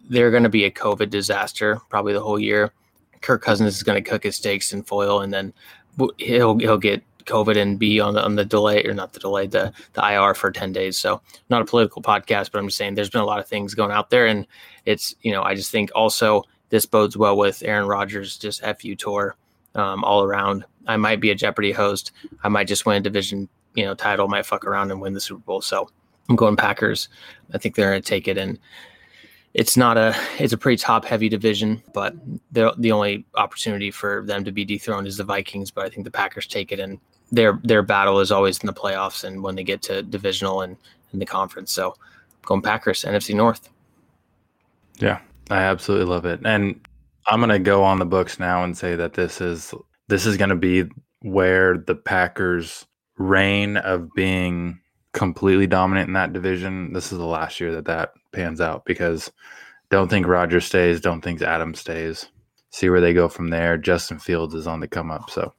they're 0.10 0.32
going 0.32 0.44
to 0.44 0.50
be 0.50 0.66
a 0.66 0.72
COVID 0.72 1.10
disaster 1.10 1.80
probably 1.90 2.14
the 2.14 2.22
whole 2.22 2.40
year. 2.40 2.72
Kirk 3.22 3.42
Cousins 3.42 3.76
is 3.76 3.84
going 3.84 4.02
to 4.02 4.10
cook 4.10 4.24
his 4.24 4.36
steaks 4.36 4.74
in 4.74 4.84
foil, 4.84 5.22
and 5.22 5.34
then 5.34 5.54
he'll 6.18 6.58
he'll 6.58 6.78
get 6.78 7.04
COVID 7.26 7.58
and 7.58 7.80
be 7.80 8.00
on 8.00 8.14
the 8.14 8.24
on 8.24 8.36
the 8.36 8.46
delay 8.46 8.84
or 8.86 8.94
not 8.94 9.14
the 9.14 9.20
delay 9.20 9.48
the 9.48 9.74
the 9.94 10.14
IR 10.14 10.34
for 10.34 10.52
ten 10.52 10.72
days. 10.72 10.98
So 10.98 11.22
not 11.50 11.62
a 11.62 11.66
political 11.66 12.02
podcast, 12.02 12.52
but 12.52 12.60
I'm 12.60 12.68
just 12.68 12.78
saying 12.78 12.96
there's 12.96 13.10
been 13.10 13.22
a 13.22 13.26
lot 13.26 13.40
of 13.40 13.48
things 13.48 13.74
going 13.74 13.92
out 13.92 14.10
there, 14.10 14.28
and 14.28 14.48
it's 14.86 15.16
you 15.22 15.32
know 15.32 15.44
I 15.44 15.56
just 15.56 15.72
think 15.72 15.92
also 15.96 16.44
this 16.70 16.86
bodes 16.86 17.18
well 17.18 17.38
with 17.38 17.64
Aaron 17.64 17.88
Rodgers 17.88 18.38
just 18.38 18.64
fu 18.80 18.96
tour 18.96 19.36
um, 19.76 20.04
all 20.04 20.24
around. 20.24 20.66
I 20.88 20.98
might 20.98 21.22
be 21.22 21.32
a 21.32 21.36
Jeopardy 21.36 21.72
host. 21.72 22.12
I 22.44 22.50
might 22.50 22.68
just 22.68 22.86
win 22.86 22.98
a 22.98 23.02
division 23.02 23.50
you 23.76 23.86
know 23.86 23.96
title. 23.96 24.28
Might 24.28 24.46
fuck 24.46 24.66
around 24.66 24.92
and 24.92 25.02
win 25.02 25.14
the 25.14 25.22
Super 25.22 25.42
Bowl. 25.42 25.62
So 25.62 25.90
I'm 26.30 26.36
going 26.36 26.56
Packers. 26.56 27.10
I 27.54 27.58
think 27.58 27.76
they're 27.76 27.90
going 27.90 28.02
to 28.02 28.08
take 28.08 28.28
it 28.28 28.38
and 28.38 28.60
it's 29.54 29.78
not 29.78 29.98
a 29.98 30.16
it's 30.40 30.54
a 30.54 30.58
pretty 30.58 30.78
top 30.78 31.06
heavy 31.06 31.30
division, 31.30 31.82
but 31.94 32.16
the 32.52 32.74
the 32.78 32.92
only 32.92 33.26
opportunity 33.36 33.92
for 33.92 34.24
them 34.26 34.44
to 34.44 34.52
be 34.52 34.66
dethroned 34.66 35.08
is 35.08 35.18
the 35.18 35.24
Vikings. 35.24 35.70
But 35.70 35.86
I 35.86 35.90
think 35.90 36.06
the 36.06 36.12
Packers 36.12 36.48
take 36.48 36.72
it, 36.72 36.80
and 36.80 37.00
their 37.32 37.60
their 37.64 37.84
battle 37.84 38.20
is 38.20 38.32
always 38.32 38.60
in 38.60 38.68
the 38.68 38.74
playoffs 38.74 39.24
and 39.24 39.44
when 39.44 39.56
they 39.56 39.64
get 39.64 39.82
to 39.84 40.02
divisional 40.02 40.62
and 40.62 40.76
in 41.14 41.20
the 41.20 41.26
conference. 41.26 41.72
So 41.72 41.96
going 42.46 42.62
Packers, 42.62 43.04
NFC 43.04 43.36
North. 43.36 43.70
Yeah, 45.00 45.20
I 45.50 45.58
absolutely 45.58 46.08
love 46.08 46.26
it. 46.26 46.40
And 46.44 46.80
I'm 47.28 47.40
gonna 47.40 47.60
go 47.60 47.84
on 47.84 48.00
the 48.00 48.06
books 48.06 48.40
now 48.40 48.64
and 48.64 48.76
say 48.76 48.96
that 48.96 49.14
this 49.14 49.40
is 49.40 49.74
this 50.08 50.26
is 50.26 50.36
gonna 50.36 50.56
be 50.56 50.86
where 51.22 51.78
the 51.78 51.96
Packers 51.96 52.86
reign 53.18 53.78
of 53.78 54.12
being 54.16 54.80
completely 55.14 55.68
dominant 55.68 56.08
in 56.08 56.14
that 56.14 56.34
division. 56.34 56.94
This 56.94 57.12
is 57.12 57.18
the 57.18 57.26
last 57.26 57.60
year 57.60 57.72
that 57.74 57.86
that 57.86 58.14
pans 58.32 58.60
out 58.60 58.86
because 58.86 59.32
don't 59.90 60.10
think 60.10 60.28
Roger 60.28 60.60
stays, 60.60 61.00
don't 61.00 61.22
think 61.22 61.42
Adam 61.42 61.76
stays. 61.76 62.28
See 62.72 62.90
where 62.90 63.02
they 63.02 63.14
go 63.14 63.30
from 63.30 63.50
there. 63.50 63.78
Justin 63.78 64.18
Fields 64.18 64.56
is 64.56 64.66
on 64.66 64.80
the 64.80 64.88
come 64.88 65.12
up. 65.12 65.30
So 65.30 65.54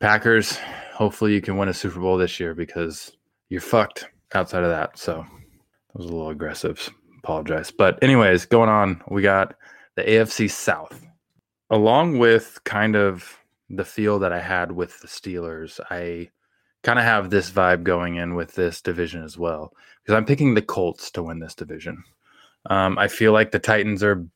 Packers, 0.00 0.58
hopefully 0.92 1.32
you 1.32 1.40
can 1.40 1.56
win 1.56 1.68
a 1.68 1.74
Super 1.74 2.00
Bowl 2.00 2.18
this 2.18 2.38
year 2.38 2.54
because 2.54 3.16
you're 3.48 3.60
fucked 3.60 4.06
outside 4.34 4.62
of 4.64 4.70
that. 4.70 4.98
So 4.98 5.24
that 5.24 5.98
was 5.98 6.06
a 6.06 6.12
little 6.12 6.30
aggressive. 6.30 6.90
Apologize. 7.18 7.70
But, 7.70 8.02
anyways, 8.02 8.46
going 8.46 8.70
on, 8.70 9.02
we 9.08 9.22
got 9.22 9.54
the 9.96 10.02
AFC 10.02 10.50
South. 10.50 11.06
Along 11.68 12.18
with 12.18 12.58
kind 12.64 12.96
of 12.96 13.38
the 13.68 13.84
feel 13.84 14.18
that 14.18 14.32
I 14.32 14.40
had 14.40 14.72
with 14.72 15.00
the 15.00 15.06
Steelers, 15.06 15.80
I 15.90 16.30
kind 16.82 16.98
of 16.98 17.04
have 17.04 17.30
this 17.30 17.50
vibe 17.50 17.82
going 17.82 18.16
in 18.16 18.34
with 18.34 18.54
this 18.54 18.80
division 18.80 19.22
as 19.22 19.36
well 19.36 19.72
because 20.02 20.16
I'm 20.16 20.24
picking 20.24 20.54
the 20.54 20.62
Colts 20.62 21.10
to 21.12 21.22
win 21.22 21.38
this 21.38 21.54
division. 21.54 22.02
Um, 22.66 22.98
I 22.98 23.08
feel 23.08 23.32
like 23.32 23.50
the 23.50 23.58
Titans 23.58 24.02
are 24.02 24.26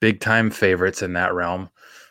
big 0.00 0.20
time 0.20 0.50
favorites 0.50 1.02
in 1.02 1.12
that 1.14 1.34
realm. 1.34 1.70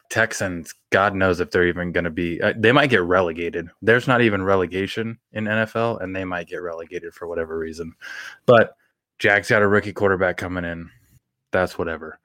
Texans, 0.09 0.73
God 0.89 1.13
knows 1.13 1.39
if 1.39 1.51
they're 1.51 1.67
even 1.67 1.91
going 1.91 2.03
to 2.03 2.09
be. 2.09 2.41
Uh, 2.41 2.53
they 2.57 2.71
might 2.71 2.89
get 2.89 3.03
relegated. 3.03 3.69
There's 3.81 4.07
not 4.07 4.21
even 4.21 4.41
relegation 4.41 5.19
in 5.33 5.45
NFL, 5.45 6.01
and 6.01 6.15
they 6.15 6.25
might 6.25 6.47
get 6.47 6.63
relegated 6.63 7.13
for 7.13 7.27
whatever 7.27 7.57
reason. 7.57 7.93
But 8.47 8.75
Jags 9.19 9.49
got 9.49 9.61
a 9.61 9.67
rookie 9.67 9.93
quarterback 9.93 10.37
coming 10.37 10.65
in. 10.65 10.89
That's 11.51 11.77
whatever. 11.77 12.19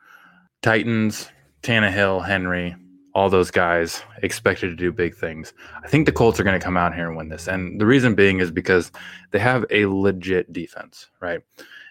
Titans, 0.63 1.29
Tannehill, 1.63 2.25
Henry, 2.25 2.75
all 3.15 3.31
those 3.31 3.51
guys 3.51 4.03
expected 4.23 4.69
to 4.69 4.77
do 4.77 4.91
big 4.91 5.15
things. 5.15 5.53
I 5.85 5.89
think 5.89 6.07
the 6.07 6.13
Colts 6.13 6.41
are 6.41 6.45
going 6.45 6.59
to 6.59 6.65
come 6.65 6.77
out 6.77 6.95
here 6.95 7.07
and 7.07 7.17
win 7.17 7.29
this. 7.29 7.47
And 7.47 7.81
the 7.81 7.87
reason 7.87 8.15
being 8.15 8.41
is 8.41 8.51
because 8.51 8.91
they 9.31 9.39
have 9.39 9.65
a 9.71 9.87
legit 9.87 10.53
defense, 10.53 11.09
right? 11.21 11.41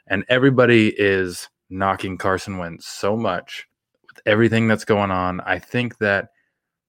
And 0.08 0.26
everybody 0.28 0.90
is 0.90 1.50
knocking 1.70 2.18
Carson 2.18 2.58
Wentz 2.58 2.88
so 2.88 3.16
much 3.16 3.68
with 4.08 4.22
everything 4.26 4.68
that's 4.68 4.86
going 4.86 5.12
on. 5.12 5.40
I 5.42 5.60
think 5.60 5.98
that 6.00 6.30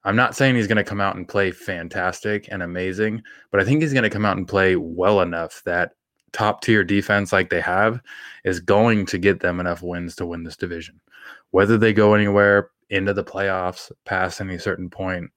I'm 0.02 0.16
not 0.16 0.36
saying 0.36 0.56
he's 0.56 0.66
going 0.66 0.76
to 0.76 0.84
come 0.84 1.00
out 1.00 1.16
and 1.16 1.28
play 1.28 1.52
fantastic 1.52 2.48
and 2.50 2.62
amazing, 2.62 3.22
but 3.50 3.60
I 3.60 3.64
think 3.64 3.80
he's 3.80 3.94
going 3.94 4.02
to 4.02 4.10
come 4.10 4.26
out 4.26 4.36
and 4.36 4.48
play 4.48 4.76
well 4.76 5.20
enough 5.20 5.62
that 5.64 5.92
top 6.32 6.60
tier 6.60 6.82
defense 6.82 7.32
like 7.32 7.48
they 7.48 7.60
have 7.60 8.00
is 8.44 8.58
going 8.58 9.06
to 9.06 9.18
get 9.18 9.40
them 9.40 9.60
enough 9.60 9.80
wins 9.80 10.16
to 10.16 10.26
win 10.26 10.42
this 10.42 10.56
division. 10.56 11.00
Whether 11.52 11.78
they 11.78 11.92
go 11.92 12.14
anywhere 12.14 12.70
into 12.90 13.12
the 13.12 13.24
playoffs 13.24 13.90
past 14.04 14.40
any 14.40 14.58
certain 14.58 14.90
point, 14.90 15.30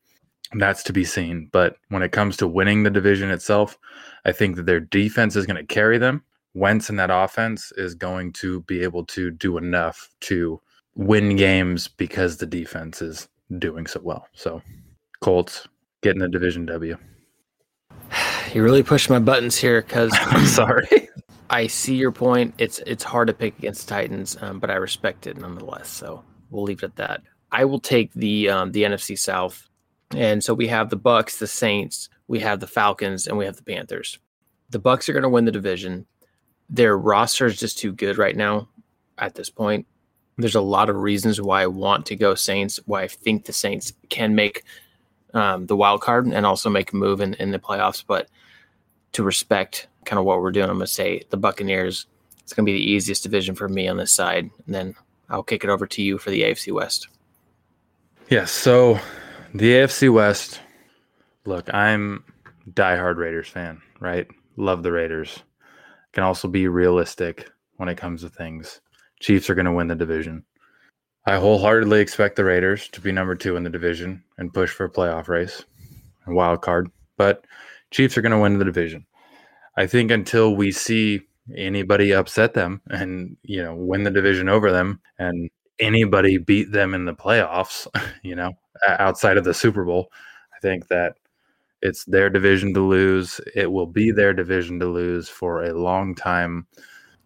that's 0.54 0.84
to 0.84 0.94
be 0.94 1.04
seen. 1.04 1.50
But 1.52 1.76
when 1.90 2.02
it 2.02 2.12
comes 2.12 2.38
to 2.38 2.48
winning 2.48 2.84
the 2.84 2.90
division 2.90 3.30
itself, 3.30 3.78
I 4.26 4.32
think 4.32 4.56
that 4.56 4.66
their 4.66 4.80
defense 4.80 5.36
is 5.36 5.46
going 5.46 5.58
to 5.58 5.66
carry 5.66 5.98
them. 5.98 6.24
Wentz 6.54 6.90
and 6.90 6.98
that 7.00 7.12
offense 7.12 7.72
is 7.78 7.94
going 7.94 8.34
to 8.34 8.62
be 8.62 8.82
able 8.82 9.06
to 9.06 9.32
do 9.32 9.58
enough 9.58 10.10
to 10.22 10.60
win 10.96 11.36
games 11.36 11.88
because 11.88 12.38
the 12.38 12.46
defense 12.46 13.02
is 13.02 13.28
doing 13.60 13.86
so 13.86 14.02
well. 14.04 14.28
So, 14.34 14.62
Colts 15.22 15.68
getting 16.02 16.22
the 16.22 16.30
division 16.30 16.66
W. 16.66 16.98
You 18.54 18.64
really 18.64 18.82
pushed 18.82 19.10
my 19.10 19.20
buttons 19.20 19.58
here 19.58 19.82
because 19.82 20.10
I'm 20.18 20.46
sorry. 20.46 21.10
I 21.50 21.68
see 21.68 21.96
your 21.96 22.14
point. 22.14 22.54
It's 22.58 22.80
it's 22.88 23.04
hard 23.04 23.28
to 23.28 23.34
pick 23.34 23.58
against 23.60 23.90
Titans, 23.90 24.38
um, 24.42 24.60
but 24.60 24.70
I 24.70 24.76
respect 24.76 25.28
it 25.28 25.38
nonetheless. 25.38 25.90
So 25.90 26.24
we'll 26.50 26.64
leave 26.64 26.84
it 26.84 26.86
at 26.86 26.96
that. 26.96 27.22
I 27.52 27.66
will 27.66 27.80
take 27.80 28.14
the 28.14 28.50
um, 28.50 28.72
the 28.72 28.84
NFC 28.84 29.18
South, 29.18 29.70
and 30.12 30.44
so 30.44 30.54
we 30.54 30.68
have 30.68 30.90
the 30.90 30.96
Bucks, 30.96 31.38
the 31.38 31.48
Saints, 31.48 32.10
we 32.28 32.40
have 32.40 32.60
the 32.60 32.68
Falcons, 32.68 33.28
and 33.28 33.38
we 33.38 33.46
have 33.46 33.56
the 33.56 33.64
Panthers. 33.64 34.20
The 34.70 34.80
Bucks 34.80 35.08
are 35.08 35.14
going 35.14 35.24
to 35.24 35.30
win 35.30 35.46
the 35.46 35.52
division. 35.52 36.06
Their 36.70 36.98
roster 36.98 37.46
is 37.46 37.58
just 37.58 37.78
too 37.78 37.94
good 37.94 38.18
right 38.18 38.36
now. 38.36 38.68
At 39.18 39.36
this 39.36 39.50
point, 39.50 39.88
there's 40.38 40.56
a 40.56 40.62
lot 40.62 40.90
of 40.90 40.98
reasons 40.98 41.42
why 41.42 41.64
I 41.64 41.68
want 41.68 42.06
to 42.08 42.16
go 42.16 42.36
Saints. 42.36 42.80
Why 42.86 43.04
I 43.04 43.08
think 43.08 43.46
the 43.46 43.54
Saints 43.54 43.94
can 44.10 44.36
make 44.36 44.64
um, 45.34 45.66
the 45.66 45.76
wild 45.76 46.02
card 46.02 46.28
and 46.28 46.46
also 46.46 46.70
make 46.70 46.92
a 46.92 46.96
move 46.96 47.22
in, 47.22 47.34
in 47.36 47.52
the 47.52 47.60
playoffs. 47.60 48.04
But 48.06 48.30
to 49.14 49.24
respect 49.24 49.88
kind 50.06 50.20
of 50.20 50.26
what 50.26 50.42
we're 50.42 50.52
doing, 50.52 50.70
I'm 50.70 50.78
going 50.78 50.86
to 50.86 50.94
say 50.94 51.24
the 51.30 51.38
Buccaneers. 51.38 52.06
It's 52.40 52.54
going 52.54 52.66
to 52.66 52.72
be 52.72 52.78
the 52.78 52.92
easiest 52.92 53.24
division 53.24 53.56
for 53.56 53.68
me 53.68 53.88
on 53.88 53.98
this 53.98 54.14
side, 54.14 54.50
and 54.66 54.76
then 54.76 54.96
I'll 55.30 55.44
kick 55.44 55.64
it 55.64 55.70
over 55.70 55.86
to 55.88 56.02
you 56.02 56.18
for 56.18 56.30
the 56.30 56.44
AFC 56.44 56.72
West. 56.72 57.08
Yes. 58.30 58.52
So 58.52 59.00
the 59.54 59.74
AFC 59.74 60.12
West. 60.12 60.60
Look, 61.46 61.74
I'm 61.74 62.26
diehard 62.70 63.16
Raiders 63.16 63.48
fan, 63.48 63.82
right? 64.02 64.28
Love 64.58 64.84
the 64.84 64.92
Raiders. 64.92 65.44
Can 66.12 66.24
also 66.24 66.50
be 66.50 66.68
realistic 66.68 67.50
when 67.78 67.88
it 67.88 67.98
comes 67.98 68.22
to 68.22 68.30
things. 68.30 68.82
Chiefs 69.22 69.50
are 69.50 69.56
going 69.56 69.66
to 69.66 69.72
win 69.72 69.88
the 69.88 69.96
division. 69.96 70.44
I 71.26 71.38
wholeheartedly 71.38 72.02
expect 72.02 72.36
the 72.36 72.44
Raiders 72.44 72.90
to 72.90 73.02
be 73.02 73.14
number 73.14 73.36
two 73.36 73.56
in 73.56 73.64
the 73.64 73.70
division 73.70 74.24
and 74.38 74.54
push 74.54 74.72
for 74.72 74.86
a 74.86 74.92
playoff 74.92 75.30
race, 75.30 75.64
a 76.26 76.34
wild 76.34 76.62
card. 76.62 76.92
But 77.16 77.46
Chiefs 77.92 78.18
are 78.18 78.22
going 78.22 78.34
to 78.34 78.40
win 78.40 78.60
the 78.60 78.66
division. 78.66 79.06
I 79.78 79.88
think 79.88 80.12
until 80.12 80.54
we 80.54 80.72
see 80.74 81.22
anybody 81.56 82.12
upset 82.14 82.54
them 82.54 82.82
and 82.90 83.38
you 83.44 83.64
know 83.64 83.74
win 83.74 84.04
the 84.04 84.12
division 84.12 84.50
over 84.50 84.70
them 84.70 85.00
and 85.18 85.50
anybody 85.80 86.38
beat 86.38 86.72
them 86.72 86.94
in 86.94 87.06
the 87.06 87.14
playoffs, 87.14 87.88
you 88.24 88.36
know, 88.36 88.54
outside 88.88 89.38
of 89.38 89.44
the 89.44 89.54
Super 89.54 89.86
Bowl. 89.86 90.12
I 90.56 90.60
think 90.60 90.88
that 90.88 91.16
it's 91.82 92.06
their 92.06 92.30
division 92.30 92.74
to 92.74 92.82
lose. 92.82 93.40
It 93.56 93.72
will 93.72 93.86
be 93.86 94.12
their 94.12 94.34
division 94.34 94.80
to 94.80 94.88
lose 94.88 95.30
for 95.30 95.64
a 95.64 95.74
long 95.74 96.16
time, 96.16 96.68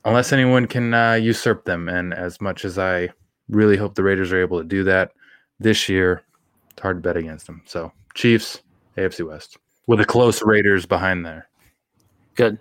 unless 0.03 0.33
anyone 0.33 0.67
can 0.67 0.93
uh, 0.93 1.13
usurp 1.13 1.65
them. 1.65 1.87
And 1.87 2.13
as 2.13 2.41
much 2.41 2.65
as 2.65 2.77
I 2.77 3.09
really 3.49 3.77
hope 3.77 3.95
the 3.95 4.03
Raiders 4.03 4.31
are 4.31 4.41
able 4.41 4.59
to 4.59 4.67
do 4.67 4.83
that 4.83 5.13
this 5.59 5.87
year, 5.87 6.23
it's 6.71 6.81
hard 6.81 6.97
to 6.97 7.01
bet 7.01 7.17
against 7.17 7.47
them. 7.47 7.61
So, 7.65 7.91
Chiefs, 8.13 8.61
AFC 8.97 9.25
West, 9.25 9.57
with 9.87 10.01
a 10.01 10.05
close 10.05 10.41
Raiders 10.41 10.85
behind 10.85 11.25
there. 11.25 11.47
Good. 12.35 12.59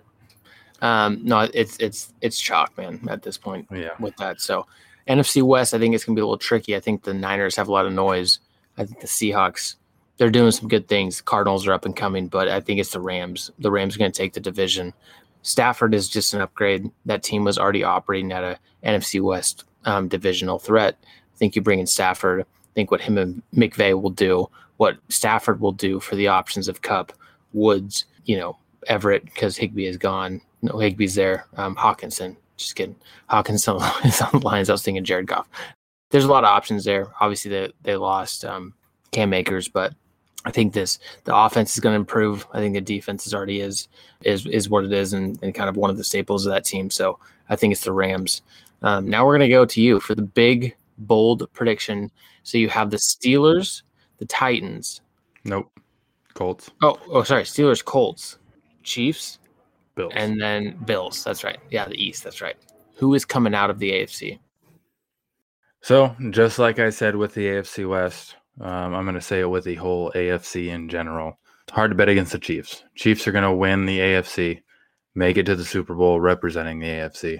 Um, 0.81 1.19
no, 1.23 1.47
it's 1.53 1.77
it's 1.77 2.13
it's 2.21 2.39
chalk, 2.39 2.75
man. 2.77 3.01
At 3.09 3.21
this 3.21 3.37
point, 3.37 3.67
yeah. 3.71 3.91
With 3.99 4.15
that, 4.17 4.41
so 4.41 4.65
NFC 5.07 5.41
West, 5.41 5.73
I 5.73 5.79
think 5.79 5.95
it's 5.95 6.03
going 6.03 6.15
to 6.15 6.19
be 6.19 6.23
a 6.23 6.25
little 6.25 6.37
tricky. 6.37 6.75
I 6.75 6.79
think 6.79 7.03
the 7.03 7.13
Niners 7.13 7.55
have 7.55 7.67
a 7.67 7.71
lot 7.71 7.85
of 7.85 7.93
noise. 7.93 8.39
I 8.77 8.85
think 8.85 9.01
the 9.01 9.07
Seahawks, 9.07 9.75
they're 10.17 10.29
doing 10.29 10.51
some 10.51 10.67
good 10.67 10.87
things. 10.87 11.21
Cardinals 11.21 11.67
are 11.67 11.73
up 11.73 11.85
and 11.85 11.95
coming, 11.95 12.27
but 12.27 12.47
I 12.47 12.59
think 12.61 12.79
it's 12.79 12.91
the 12.91 13.01
Rams. 13.01 13.51
The 13.59 13.71
Rams 13.71 13.95
are 13.95 13.99
going 13.99 14.11
to 14.11 14.17
take 14.17 14.33
the 14.33 14.39
division. 14.39 14.93
Stafford 15.41 15.93
is 15.93 16.07
just 16.07 16.33
an 16.33 16.41
upgrade. 16.41 16.89
That 17.05 17.23
team 17.23 17.43
was 17.43 17.57
already 17.57 17.83
operating 17.83 18.31
at 18.31 18.43
a 18.43 18.59
NFC 18.83 19.21
West 19.21 19.65
um, 19.85 20.07
divisional 20.07 20.59
threat. 20.59 20.97
I 21.01 21.37
think 21.37 21.55
you 21.55 21.61
bring 21.61 21.79
in 21.79 21.87
Stafford. 21.87 22.41
I 22.41 22.73
think 22.75 22.91
what 22.91 23.01
him 23.01 23.17
and 23.17 23.41
McVay 23.53 23.99
will 23.99 24.11
do, 24.11 24.49
what 24.77 24.97
Stafford 25.09 25.59
will 25.59 25.71
do 25.71 25.99
for 25.99 26.15
the 26.15 26.27
options 26.27 26.67
of 26.67 26.81
Kupp, 26.81 27.11
Woods, 27.53 28.05
you 28.25 28.37
know, 28.37 28.57
Everett 28.87 29.25
because 29.25 29.57
Higbee 29.57 29.85
is 29.85 29.97
gone. 29.97 30.41
No, 30.61 30.73
Higbee's 30.73 31.15
there. 31.15 31.45
Um, 31.57 31.75
Hockenson, 31.75 32.35
just 32.61 32.75
kidding. 32.75 32.95
Hockenson, 33.29 33.79
the 34.31 34.37
Lions. 34.39 34.69
I 34.69 34.73
was 34.73 34.83
thinking 34.83 35.03
Jared 35.03 35.27
Goff. 35.27 35.47
There's 36.09 36.25
a 36.25 36.31
lot 36.31 36.43
of 36.43 36.49
options 36.49 36.83
there. 36.83 37.07
Obviously, 37.19 37.51
they 37.51 37.71
they 37.83 37.95
lost 37.95 38.45
um, 38.45 38.73
Cam 39.11 39.33
Akers, 39.33 39.67
but 39.67 39.93
I 40.45 40.51
think 40.51 40.73
this 40.73 40.99
the 41.23 41.35
offense 41.35 41.73
is 41.73 41.79
going 41.79 41.93
to 41.93 41.99
improve. 41.99 42.47
I 42.53 42.59
think 42.59 42.73
the 42.73 42.81
defense 42.81 43.27
is 43.27 43.33
already 43.33 43.61
is 43.61 43.87
is 44.23 44.45
is 44.45 44.69
what 44.69 44.85
it 44.85 44.93
is, 44.93 45.13
and, 45.13 45.41
and 45.41 45.53
kind 45.53 45.69
of 45.69 45.77
one 45.77 45.89
of 45.89 45.97
the 45.97 46.03
staples 46.03 46.45
of 46.45 46.53
that 46.53 46.65
team. 46.65 46.89
So 46.89 47.19
I 47.49 47.55
think 47.55 47.71
it's 47.71 47.83
the 47.83 47.91
Rams. 47.91 48.41
Um, 48.81 49.07
now 49.07 49.25
we're 49.25 49.37
going 49.37 49.49
to 49.49 49.53
go 49.53 49.65
to 49.65 49.81
you 49.81 49.99
for 49.99 50.15
the 50.15 50.23
big 50.23 50.75
bold 50.97 51.47
prediction. 51.53 52.11
So 52.43 52.57
you 52.57 52.69
have 52.69 52.89
the 52.89 52.97
Steelers, 52.97 53.83
the 54.17 54.25
Titans. 54.25 55.01
Nope. 55.43 55.71
Colts. 56.33 56.71
Oh, 56.81 56.99
oh, 57.09 57.23
sorry. 57.23 57.43
Steelers, 57.43 57.83
Colts, 57.83 58.37
Chiefs, 58.83 59.39
Bills. 59.95 60.13
and 60.15 60.39
then 60.41 60.77
Bills. 60.85 61.23
That's 61.23 61.43
right. 61.43 61.59
Yeah, 61.69 61.87
the 61.87 62.01
East. 62.01 62.23
That's 62.23 62.41
right. 62.41 62.55
Who 62.95 63.13
is 63.13 63.25
coming 63.25 63.55
out 63.55 63.69
of 63.69 63.79
the 63.79 63.91
AFC? 63.91 64.39
So, 65.81 66.15
just 66.29 66.59
like 66.59 66.77
I 66.79 66.91
said 66.91 67.15
with 67.15 67.33
the 67.33 67.45
AFC 67.47 67.89
West, 67.89 68.35
um, 68.59 68.93
I'm 68.93 69.03
going 69.03 69.15
to 69.15 69.21
say 69.21 69.39
it 69.39 69.49
with 69.49 69.63
the 69.63 69.75
whole 69.75 70.11
AFC 70.11 70.67
in 70.67 70.89
general. 70.89 71.39
It's 71.63 71.73
hard 71.73 71.91
to 71.91 71.95
bet 71.95 72.09
against 72.09 72.33
the 72.33 72.39
Chiefs. 72.39 72.83
Chiefs 72.95 73.27
are 73.27 73.31
going 73.31 73.43
to 73.43 73.51
win 73.51 73.85
the 73.85 73.99
AFC, 73.99 74.61
make 75.15 75.37
it 75.37 75.45
to 75.47 75.55
the 75.55 75.65
Super 75.65 75.95
Bowl 75.95 76.19
representing 76.19 76.79
the 76.79 76.87
AFC. 76.87 77.39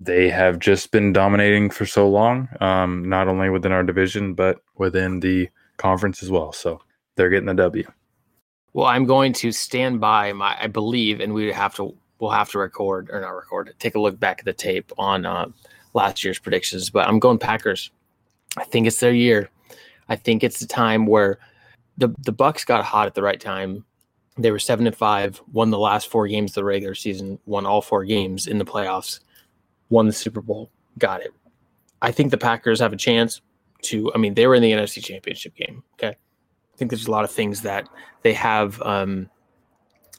They 0.00 0.30
have 0.30 0.58
just 0.58 0.90
been 0.90 1.12
dominating 1.12 1.68
for 1.68 1.84
so 1.84 2.08
long, 2.08 2.48
um, 2.60 3.06
not 3.06 3.28
only 3.28 3.50
within 3.50 3.72
our 3.72 3.82
division, 3.82 4.32
but 4.32 4.60
within 4.76 5.20
the 5.20 5.50
conference 5.76 6.22
as 6.22 6.30
well. 6.30 6.52
So, 6.52 6.80
they're 7.16 7.28
getting 7.28 7.46
the 7.46 7.54
W. 7.54 7.86
Well, 8.72 8.86
I'm 8.86 9.04
going 9.04 9.32
to 9.34 9.52
stand 9.52 10.00
by 10.00 10.32
my. 10.32 10.56
I 10.60 10.66
believe, 10.66 11.20
and 11.20 11.34
we 11.34 11.52
have 11.52 11.74
to. 11.76 11.94
We'll 12.18 12.30
have 12.30 12.50
to 12.50 12.58
record 12.58 13.08
or 13.10 13.20
not 13.20 13.30
record. 13.30 13.74
Take 13.78 13.94
a 13.94 14.00
look 14.00 14.20
back 14.20 14.40
at 14.40 14.44
the 14.44 14.52
tape 14.52 14.92
on 14.98 15.24
uh, 15.24 15.46
last 15.94 16.22
year's 16.22 16.38
predictions. 16.38 16.90
But 16.90 17.08
I'm 17.08 17.18
going 17.18 17.38
Packers. 17.38 17.90
I 18.56 18.64
think 18.64 18.86
it's 18.86 19.00
their 19.00 19.12
year. 19.12 19.48
I 20.08 20.16
think 20.16 20.44
it's 20.44 20.60
the 20.60 20.66
time 20.66 21.06
where 21.06 21.38
the 21.96 22.14
the 22.18 22.32
Bucks 22.32 22.64
got 22.64 22.84
hot 22.84 23.06
at 23.06 23.14
the 23.14 23.22
right 23.22 23.40
time. 23.40 23.84
They 24.36 24.50
were 24.50 24.58
seven 24.58 24.86
and 24.86 24.96
five, 24.96 25.40
won 25.52 25.70
the 25.70 25.78
last 25.78 26.08
four 26.08 26.26
games 26.26 26.52
of 26.52 26.54
the 26.56 26.64
regular 26.64 26.94
season, 26.94 27.38
won 27.46 27.66
all 27.66 27.82
four 27.82 28.04
games 28.04 28.46
in 28.46 28.58
the 28.58 28.64
playoffs, 28.64 29.20
won 29.90 30.06
the 30.06 30.12
Super 30.12 30.40
Bowl, 30.40 30.70
got 30.98 31.20
it. 31.20 31.32
I 32.00 32.12
think 32.12 32.30
the 32.30 32.38
Packers 32.38 32.80
have 32.80 32.92
a 32.92 32.96
chance 32.96 33.40
to. 33.82 34.12
I 34.14 34.18
mean, 34.18 34.34
they 34.34 34.46
were 34.46 34.54
in 34.54 34.62
the 34.62 34.72
NFC 34.72 35.02
Championship 35.04 35.54
game. 35.54 35.82
Okay, 35.94 36.16
think 36.80 36.90
there's 36.90 37.06
a 37.06 37.10
lot 37.10 37.24
of 37.24 37.30
things 37.30 37.60
that 37.60 37.86
they 38.22 38.32
have 38.32 38.80
um, 38.80 39.28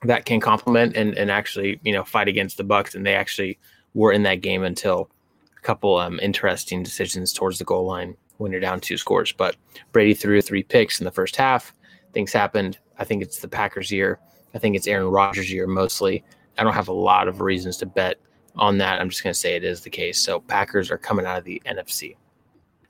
that 0.04 0.26
can 0.26 0.40
complement 0.40 0.96
and 0.96 1.18
and 1.18 1.32
actually 1.32 1.80
you 1.84 1.92
know 1.92 2.04
fight 2.04 2.28
against 2.28 2.58
the 2.58 2.64
Bucks, 2.64 2.94
and 2.94 3.04
they 3.04 3.16
actually 3.16 3.58
were 3.96 4.12
in 4.12 4.22
that 4.24 4.42
game 4.42 4.64
until 4.64 5.10
a 5.58 5.62
couple 5.62 5.98
um, 5.98 6.20
interesting 6.22 6.84
decisions 6.84 7.34
towards 7.34 7.58
the 7.58 7.66
goal 7.66 7.86
line 7.88 8.16
when 8.38 8.52
you're 8.52 8.62
down 8.62 8.80
two 8.80 8.96
scores. 8.96 9.32
But 9.32 9.56
Brady 9.92 10.14
threw 10.14 10.40
three 10.40 10.62
picks 10.62 11.02
in 11.02 11.06
the 11.06 11.12
first 11.12 11.36
half. 11.36 11.74
Things 12.14 12.32
happened. 12.32 12.78
I 13.00 13.06
think 13.06 13.24
it's 13.24 13.40
the 13.40 13.48
Packers' 13.48 13.92
year. 13.92 14.20
I 14.54 14.60
think 14.60 14.76
it's 14.76 14.88
Aaron 14.88 15.08
Rodgers' 15.08 15.52
year 15.52 15.66
mostly. 15.66 16.24
I 16.60 16.64
don't 16.64 16.74
have 16.74 16.90
a 16.90 16.94
lot 16.94 17.28
of 17.28 17.42
reasons 17.42 17.78
to 17.78 17.88
bet 17.88 18.18
on 18.56 18.78
that. 18.78 19.02
I'm 19.02 19.10
just 19.10 19.24
going 19.24 19.34
to 19.34 19.40
say 19.40 19.56
it 19.56 19.64
is 19.64 19.82
the 19.82 19.90
case. 19.90 20.20
So 20.20 20.42
Packers 20.42 20.92
are 20.92 20.98
coming 21.00 21.26
out 21.26 21.40
of 21.40 21.44
the 21.44 21.60
NFC. 21.66 22.18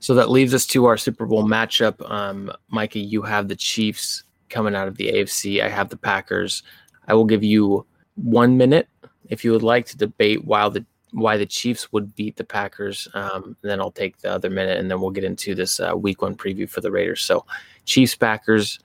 So 0.02 0.14
that 0.14 0.30
leaves 0.30 0.52
us 0.52 0.66
to 0.66 0.86
our 0.86 0.96
Super 0.96 1.26
Bowl 1.26 1.44
matchup. 1.44 2.10
Um, 2.10 2.50
you 2.92 3.22
have 3.22 3.46
the 3.46 3.54
Chiefs 3.54 4.24
coming 4.48 4.74
out 4.74 4.88
of 4.88 4.96
the 4.96 5.12
AFC. 5.12 5.62
I 5.62 5.68
have 5.68 5.90
the 5.90 5.96
Packers. 5.96 6.64
I 7.06 7.14
will 7.14 7.24
give 7.24 7.44
you 7.44 7.86
one 8.16 8.56
minute 8.56 8.88
if 9.30 9.44
you 9.44 9.52
would 9.52 9.62
like 9.62 9.86
to 9.86 9.96
debate 9.96 10.44
why 10.44 10.68
the 10.68 10.84
why 11.12 11.36
the 11.36 11.46
Chiefs 11.46 11.92
would 11.92 12.16
beat 12.16 12.34
the 12.34 12.42
Packers. 12.42 13.06
Um, 13.14 13.56
then 13.62 13.80
I'll 13.80 13.92
take 13.92 14.18
the 14.18 14.32
other 14.32 14.50
minute, 14.50 14.78
and 14.78 14.90
then 14.90 15.00
we'll 15.00 15.10
get 15.12 15.22
into 15.22 15.54
this 15.54 15.78
uh, 15.78 15.92
Week 15.96 16.20
One 16.20 16.34
preview 16.34 16.68
for 16.68 16.80
the 16.80 16.90
Raiders. 16.90 17.22
So, 17.22 17.46
Chiefs 17.84 18.16
Packers, 18.16 18.80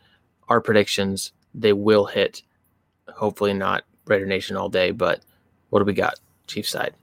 our 0.50 0.62
predictions 0.62 1.32
they 1.56 1.74
will 1.74 2.06
hit. 2.06 2.44
Hopefully 3.08 3.54
not 3.54 3.86
Raider 4.06 4.28
Nation 4.28 4.56
all 4.56 4.70
day, 4.70 4.92
but 4.92 5.22
what 5.72 5.80
do 5.80 5.86
we 5.86 5.94
got? 5.94 6.20
Chiefs 6.46 6.70
side. 6.70 6.94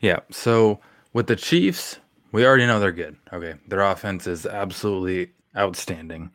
Yeah. 0.00 0.20
So 0.30 0.80
with 1.12 1.26
the 1.26 1.36
Chiefs, 1.36 1.98
we 2.32 2.46
already 2.46 2.66
know 2.66 2.80
they're 2.80 2.92
good. 2.92 3.16
Okay. 3.32 3.54
Their 3.68 3.82
offense 3.82 4.26
is 4.26 4.46
absolutely 4.46 5.32
outstanding. 5.56 6.30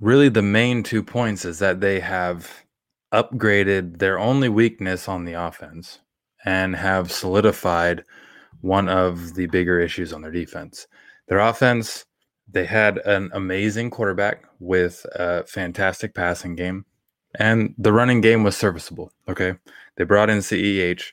Really, 0.00 0.28
the 0.28 0.42
main 0.42 0.82
two 0.82 1.02
points 1.02 1.44
is 1.44 1.58
that 1.58 1.80
they 1.80 1.98
have 2.00 2.64
upgraded 3.12 3.98
their 3.98 4.18
only 4.18 4.48
weakness 4.48 5.08
on 5.08 5.24
the 5.24 5.32
offense 5.32 5.98
and 6.44 6.76
have 6.76 7.10
solidified 7.10 8.04
one 8.60 8.88
of 8.88 9.34
the 9.34 9.46
bigger 9.46 9.80
issues 9.80 10.12
on 10.12 10.22
their 10.22 10.30
defense. 10.30 10.86
Their 11.28 11.40
offense, 11.40 12.04
they 12.50 12.64
had 12.64 12.98
an 12.98 13.30
amazing 13.32 13.90
quarterback 13.90 14.44
with 14.60 15.04
a 15.14 15.44
fantastic 15.44 16.14
passing 16.14 16.54
game, 16.54 16.84
and 17.38 17.74
the 17.78 17.92
running 17.92 18.20
game 18.20 18.44
was 18.44 18.56
serviceable. 18.56 19.12
Okay. 19.28 19.54
They 19.96 20.04
brought 20.04 20.30
in 20.30 20.38
CEH. 20.38 21.12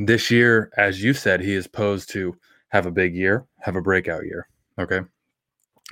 This 0.00 0.30
year, 0.30 0.70
as 0.76 1.02
you 1.02 1.12
said, 1.12 1.40
he 1.40 1.54
is 1.54 1.66
posed 1.66 2.10
to 2.10 2.36
have 2.68 2.86
a 2.86 2.90
big 2.90 3.14
year, 3.14 3.46
have 3.60 3.76
a 3.76 3.82
breakout 3.82 4.24
year. 4.24 4.48
Okay. 4.78 5.00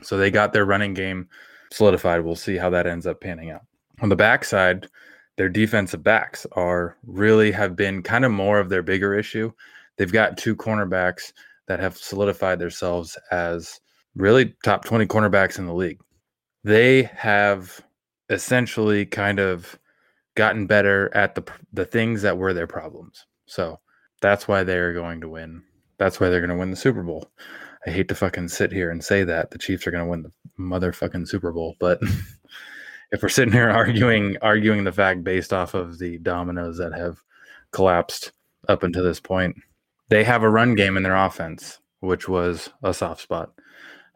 So 0.02 0.16
they 0.16 0.31
got 0.31 0.52
their 0.52 0.64
running 0.64 0.95
game 0.95 1.28
solidified. 1.73 2.25
We'll 2.25 2.37
see 2.37 2.57
how 2.57 2.71
that 2.71 2.87
ends 2.87 3.07
up 3.07 3.21
panning 3.21 3.50
out. 3.50 3.62
On 4.00 4.09
the 4.09 4.16
backside, 4.16 4.88
their 5.37 5.49
defensive 5.49 6.02
backs 6.02 6.47
are 6.52 6.97
really 7.07 7.52
have 7.52 7.76
been 7.76 8.02
kind 8.02 8.25
of 8.25 8.33
more 8.33 8.59
of 8.59 8.69
their 8.69 8.83
bigger 8.83 9.14
issue. 9.14 9.52
They've 9.97 10.12
got 10.12 10.37
two 10.37 10.57
cornerbacks 10.57 11.33
that 11.66 11.81
have 11.81 11.97
solidified 11.97 12.59
themselves 12.59 13.16
as 13.31 13.81
really 14.14 14.54
top 14.64 14.85
20 14.85 15.07
cornerbacks 15.07 15.59
in 15.59 15.66
the 15.66 15.75
league. 15.75 16.00
They 16.62 17.04
have 17.14 17.85
essentially 18.31 19.07
kind 19.07 19.38
of 19.38 19.78
gotten 20.35 20.66
better 20.66 21.14
at 21.14 21.35
the 21.35 21.45
the 21.73 21.85
things 21.85 22.23
that 22.23 22.38
were 22.38 22.54
their 22.54 22.66
problems. 22.66 23.26
So 23.47 23.81
that's 24.21 24.49
why 24.49 24.64
they're 24.64 24.93
going 24.93 25.21
to 25.21 25.28
win. 25.28 25.62
That's 25.98 26.20
why 26.20 26.28
they're 26.28 26.40
going 26.40 26.50
to 26.50 26.56
win 26.56 26.70
the 26.70 26.76
Super 26.76 27.02
Bowl. 27.02 27.30
I 27.86 27.90
hate 27.90 28.08
to 28.08 28.14
fucking 28.14 28.48
sit 28.48 28.72
here 28.72 28.90
and 28.90 29.04
say 29.04 29.24
that 29.24 29.50
the 29.50 29.58
Chiefs 29.58 29.86
are 29.86 29.90
going 29.90 30.04
to 30.04 30.10
win 30.10 30.22
the 30.22 30.32
motherfucking 30.58 31.28
Super 31.28 31.52
Bowl, 31.52 31.76
but 31.78 32.00
if 33.12 33.22
we're 33.22 33.28
sitting 33.28 33.52
here 33.52 33.70
arguing 33.70 34.36
arguing 34.42 34.84
the 34.84 34.92
fact 34.92 35.22
based 35.22 35.52
off 35.52 35.74
of 35.74 35.98
the 35.98 36.18
dominoes 36.18 36.78
that 36.78 36.92
have 36.94 37.18
collapsed 37.72 38.32
up 38.68 38.82
until 38.82 39.04
this 39.04 39.20
point, 39.20 39.56
they 40.08 40.24
have 40.24 40.42
a 40.42 40.50
run 40.50 40.74
game 40.74 40.96
in 40.96 41.02
their 41.02 41.16
offense, 41.16 41.78
which 42.00 42.28
was 42.28 42.70
a 42.82 42.94
soft 42.94 43.20
spot. 43.20 43.52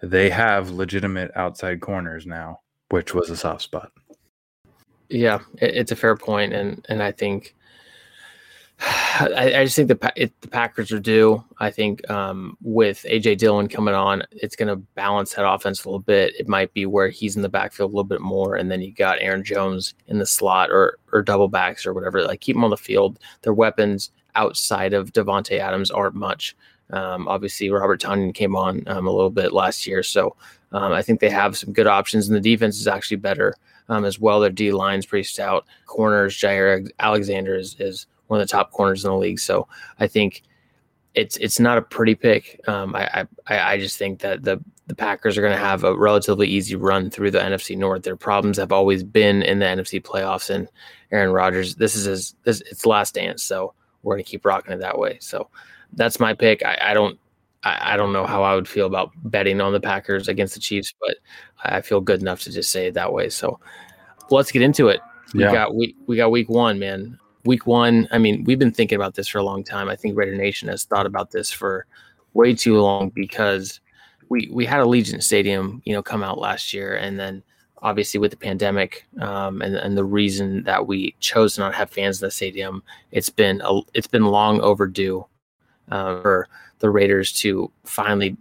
They 0.02 0.30
have 0.30 0.70
legitimate 0.70 1.30
outside 1.34 1.80
corners 1.80 2.24
now, 2.26 2.60
which 2.90 3.14
was 3.14 3.30
a 3.30 3.36
soft 3.36 3.62
spot. 3.62 3.92
Yeah, 5.08 5.40
it's 5.56 5.92
a 5.92 5.96
fair 5.96 6.16
point, 6.16 6.52
and 6.52 6.84
and 6.88 7.02
I 7.02 7.12
think 7.12 7.54
I, 8.80 9.52
I 9.56 9.64
just 9.64 9.74
think 9.74 9.88
the 9.88 10.12
it, 10.14 10.40
the 10.40 10.48
Packers 10.48 10.92
are 10.92 11.00
due. 11.00 11.44
I 11.58 11.70
think 11.70 12.08
um, 12.10 12.56
with 12.62 13.04
AJ 13.08 13.38
Dillon 13.38 13.68
coming 13.68 13.94
on, 13.94 14.22
it's 14.30 14.54
going 14.54 14.68
to 14.68 14.76
balance 14.76 15.34
that 15.34 15.48
offense 15.48 15.84
a 15.84 15.88
little 15.88 15.98
bit. 15.98 16.34
It 16.38 16.48
might 16.48 16.72
be 16.72 16.86
where 16.86 17.08
he's 17.08 17.34
in 17.34 17.42
the 17.42 17.48
backfield 17.48 17.90
a 17.90 17.94
little 17.94 18.04
bit 18.04 18.20
more, 18.20 18.54
and 18.54 18.70
then 18.70 18.80
you 18.80 18.92
got 18.92 19.18
Aaron 19.20 19.42
Jones 19.42 19.94
in 20.06 20.18
the 20.18 20.26
slot 20.26 20.70
or 20.70 20.98
or 21.12 21.22
double 21.22 21.48
backs 21.48 21.86
or 21.86 21.92
whatever. 21.92 22.22
Like 22.22 22.40
keep 22.40 22.54
them 22.54 22.64
on 22.64 22.70
the 22.70 22.76
field. 22.76 23.18
Their 23.42 23.54
weapons 23.54 24.12
outside 24.36 24.94
of 24.94 25.12
Davante 25.12 25.58
Adams 25.58 25.90
aren't 25.90 26.14
much. 26.14 26.54
Um, 26.90 27.26
obviously, 27.26 27.70
Robert 27.70 28.00
Tonyan 28.00 28.32
came 28.32 28.54
on 28.54 28.84
um, 28.86 29.06
a 29.06 29.10
little 29.10 29.30
bit 29.30 29.52
last 29.52 29.86
year, 29.86 30.02
so 30.02 30.36
um, 30.72 30.92
I 30.92 31.02
think 31.02 31.20
they 31.20 31.30
have 31.30 31.58
some 31.58 31.72
good 31.72 31.88
options, 31.88 32.28
and 32.28 32.36
the 32.36 32.40
defense 32.40 32.78
is 32.78 32.86
actually 32.86 33.16
better 33.16 33.54
um, 33.88 34.04
as 34.04 34.18
well. 34.18 34.40
Their 34.40 34.50
D 34.50 34.72
line's 34.72 35.06
pretty 35.06 35.24
stout. 35.24 35.66
Corners, 35.86 36.38
Jaire 36.38 36.88
Alexander 37.00 37.56
is, 37.56 37.76
is 37.78 38.06
one 38.28 38.40
of 38.40 38.46
the 38.46 38.50
top 38.50 38.70
corners 38.70 39.04
in 39.04 39.10
the 39.10 39.16
league. 39.16 39.40
So 39.40 39.68
I 39.98 40.06
think 40.06 40.42
it's 41.14 41.36
it's 41.38 41.58
not 41.58 41.78
a 41.78 41.82
pretty 41.82 42.14
pick. 42.14 42.60
Um, 42.68 42.94
I, 42.94 43.26
I 43.46 43.72
I 43.72 43.78
just 43.78 43.98
think 43.98 44.20
that 44.20 44.44
the 44.44 44.62
the 44.86 44.94
Packers 44.94 45.36
are 45.36 45.42
going 45.42 45.52
to 45.52 45.58
have 45.58 45.84
a 45.84 45.96
relatively 45.96 46.46
easy 46.46 46.76
run 46.76 47.10
through 47.10 47.30
the 47.30 47.40
NFC 47.40 47.76
North. 47.76 48.02
Their 48.04 48.16
problems 48.16 48.56
have 48.56 48.72
always 48.72 49.02
been 49.02 49.42
in 49.42 49.58
the 49.58 49.66
NFC 49.66 50.02
playoffs, 50.02 50.48
and 50.48 50.68
Aaron 51.10 51.32
Rodgers. 51.32 51.74
This 51.74 51.96
is 51.96 52.04
his 52.04 52.34
this 52.44 52.60
it's 52.70 52.86
last 52.86 53.14
dance, 53.14 53.42
so 53.42 53.74
we're 54.02 54.14
going 54.14 54.24
to 54.24 54.30
keep 54.30 54.44
rocking 54.44 54.72
it 54.72 54.80
that 54.80 54.98
way. 54.98 55.18
So 55.20 55.48
that's 55.94 56.20
my 56.20 56.34
pick. 56.34 56.64
I, 56.64 56.78
I 56.80 56.94
don't 56.94 57.18
I, 57.64 57.94
I, 57.94 57.96
don't 57.96 58.12
know 58.12 58.24
how 58.24 58.44
I 58.44 58.54
would 58.54 58.68
feel 58.68 58.86
about 58.86 59.10
betting 59.24 59.60
on 59.60 59.72
the 59.72 59.80
Packers 59.80 60.28
against 60.28 60.54
the 60.54 60.60
Chiefs, 60.60 60.94
but 61.00 61.16
I 61.64 61.80
feel 61.80 62.00
good 62.00 62.20
enough 62.20 62.42
to 62.42 62.52
just 62.52 62.70
say 62.70 62.86
it 62.86 62.94
that 62.94 63.12
way. 63.12 63.28
So 63.30 63.58
let's 64.30 64.52
get 64.52 64.62
into 64.62 64.88
it. 64.88 65.00
We 65.34 65.42
yeah. 65.42 65.52
got 65.52 65.74
we 65.74 65.96
we 66.06 66.16
got 66.16 66.30
week 66.30 66.48
one, 66.48 66.78
man 66.78 67.18
week 67.48 67.66
one, 67.66 68.06
I 68.10 68.18
mean, 68.18 68.44
we've 68.44 68.58
been 68.58 68.72
thinking 68.72 68.96
about 68.96 69.14
this 69.14 69.26
for 69.26 69.38
a 69.38 69.42
long 69.42 69.64
time. 69.64 69.88
I 69.88 69.96
think 69.96 70.14
Raider 70.14 70.36
Nation 70.36 70.68
has 70.68 70.84
thought 70.84 71.06
about 71.06 71.30
this 71.30 71.50
for 71.50 71.86
way 72.34 72.54
too 72.54 72.78
long 72.78 73.08
because 73.08 73.80
we 74.28 74.50
we 74.52 74.66
had 74.66 74.80
Allegiant 74.80 75.22
Stadium, 75.22 75.80
you 75.86 75.94
know, 75.94 76.02
come 76.02 76.22
out 76.22 76.38
last 76.38 76.74
year, 76.74 76.94
and 76.94 77.18
then 77.18 77.42
obviously 77.80 78.20
with 78.20 78.32
the 78.32 78.36
pandemic 78.36 79.06
um, 79.22 79.62
and 79.62 79.74
and 79.76 79.96
the 79.96 80.04
reason 80.04 80.62
that 80.64 80.86
we 80.86 81.16
chose 81.20 81.54
to 81.54 81.60
not 81.60 81.74
have 81.74 81.88
fans 81.88 82.20
in 82.20 82.26
the 82.26 82.30
stadium, 82.30 82.82
it's 83.12 83.30
been 83.30 83.62
a, 83.64 83.80
it's 83.94 84.06
been 84.06 84.26
long 84.26 84.60
overdue 84.60 85.24
uh, 85.90 86.20
for 86.20 86.48
the 86.80 86.90
Raiders 86.90 87.32
to 87.32 87.72
finally 87.84 88.36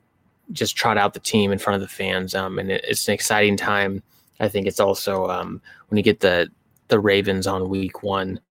just 0.52 0.76
trot 0.76 0.98
out 0.98 1.14
the 1.14 1.22
team 1.22 1.54
in 1.54 1.60
front 1.60 1.82
of 1.82 1.82
the 1.82 1.96
fans, 1.96 2.36
um, 2.36 2.60
and 2.60 2.70
it, 2.70 2.84
it's 2.86 3.08
an 3.08 3.14
exciting 3.14 3.56
time. 3.56 4.04
I 4.42 4.50
think 4.50 4.68
it's 4.68 4.82
also 4.82 5.28
um, 5.28 5.62
when 5.88 5.98
you 5.98 6.04
get 6.04 6.20
the 6.20 6.52
the 6.90 7.00
Ravens 7.00 7.48
on 7.48 7.70
week 7.70 8.04
one 8.04 8.42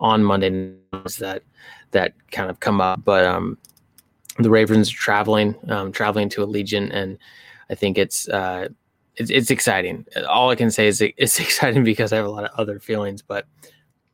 on 0.00 0.24
Monday 0.24 0.74
nights 0.92 1.16
that 1.16 1.42
that 1.92 2.14
kind 2.30 2.50
of 2.50 2.60
come 2.60 2.80
up. 2.80 3.04
But 3.04 3.24
um, 3.24 3.58
the 4.38 4.50
Ravens 4.50 4.92
are 4.92 4.96
traveling, 4.96 5.54
um, 5.68 5.92
traveling 5.92 6.28
to 6.30 6.46
Allegiant, 6.46 6.90
and 6.92 7.18
I 7.68 7.74
think 7.74 7.98
it's 7.98 8.28
uh, 8.28 8.68
it's, 9.16 9.30
it's 9.30 9.50
exciting. 9.50 10.06
All 10.28 10.50
I 10.50 10.56
can 10.56 10.70
say 10.70 10.86
is 10.86 11.00
it's 11.00 11.38
exciting 11.40 11.84
because 11.84 12.12
I 12.12 12.16
have 12.16 12.26
a 12.26 12.30
lot 12.30 12.44
of 12.44 12.50
other 12.58 12.80
feelings. 12.80 13.22
But 13.22 13.46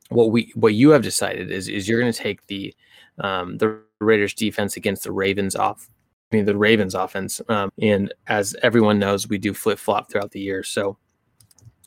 what 0.09 0.31
we 0.31 0.51
what 0.55 0.73
you 0.73 0.89
have 0.91 1.01
decided 1.01 1.51
is 1.51 1.67
is 1.67 1.87
you're 1.87 1.99
going 1.99 2.11
to 2.11 2.19
take 2.19 2.45
the 2.47 2.75
um, 3.19 3.57
the 3.57 3.81
Raiders 3.99 4.33
defense 4.33 4.77
against 4.77 5.03
the 5.03 5.11
Ravens 5.11 5.55
off. 5.55 5.89
I 6.31 6.35
mean 6.35 6.45
the 6.45 6.57
Ravens 6.57 6.93
offense, 6.93 7.39
um, 7.47 7.71
and 7.81 8.13
as 8.27 8.55
everyone 8.61 8.99
knows, 8.99 9.29
we 9.29 9.37
do 9.37 9.53
flip 9.53 9.79
flop 9.79 10.11
throughout 10.11 10.31
the 10.31 10.41
year. 10.41 10.61
So 10.61 10.97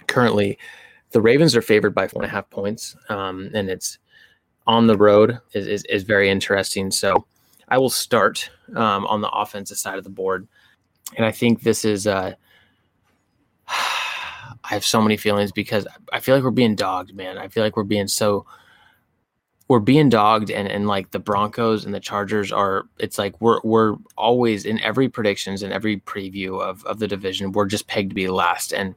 currently, 0.07 0.59
the 1.11 1.21
Ravens 1.21 1.57
are 1.57 1.63
favored 1.63 1.95
by 1.95 2.09
four 2.09 2.23
and 2.23 2.31
a 2.31 2.33
half 2.33 2.49
points, 2.51 2.97
um, 3.09 3.51
and 3.55 3.69
it's 3.69 3.99
on 4.67 4.87
the 4.87 4.97
road 4.97 5.39
is, 5.53 5.67
is, 5.67 5.85
is, 5.85 6.03
very 6.05 6.31
interesting. 6.31 6.91
So 6.91 7.27
I 7.69 7.79
will 7.79 7.91
start 7.91 8.51
um, 8.77 9.07
on 9.07 9.21
the 9.21 9.31
offensive 9.31 9.79
side 9.79 9.99
of 9.99 10.05
the 10.05 10.11
board, 10.11 10.47
and 11.17 11.27
I 11.27 11.33
think 11.33 11.63
this 11.63 11.85
is. 11.85 12.07
Uh, 12.07 12.35
I 14.63 14.75
have 14.75 14.85
so 14.85 15.01
many 15.01 15.17
feelings 15.17 15.51
because 15.51 15.87
I 16.13 16.21
feel 16.21 16.35
like 16.35 16.45
we're 16.45 16.51
being 16.51 16.77
dogged, 16.77 17.15
man. 17.15 17.39
I 17.39 17.49
feel 17.49 17.65
like 17.65 17.77
we're 17.77 17.83
being 17.83 18.07
so 18.07 18.47
we're 19.71 19.79
being 19.79 20.09
dogged 20.09 20.51
and, 20.51 20.67
and 20.67 20.89
like 20.89 21.13
the 21.13 21.21
Broncos 21.21 21.85
and 21.85 21.95
the 21.95 22.01
Chargers 22.01 22.51
are 22.51 22.87
it's 22.99 23.19
like 23.19 23.41
we're 23.41 23.61
we're 23.63 23.95
always 24.19 24.65
in 24.65 24.81
every 24.81 25.09
predictions 25.09 25.63
and 25.63 25.73
every 25.73 25.99
preview 25.99 26.61
of, 26.61 26.85
of 26.87 26.99
the 26.99 27.07
division, 27.07 27.53
we're 27.53 27.67
just 27.67 27.87
pegged 27.87 28.11
to 28.11 28.15
be 28.17 28.27
last. 28.27 28.75
And 28.75 28.97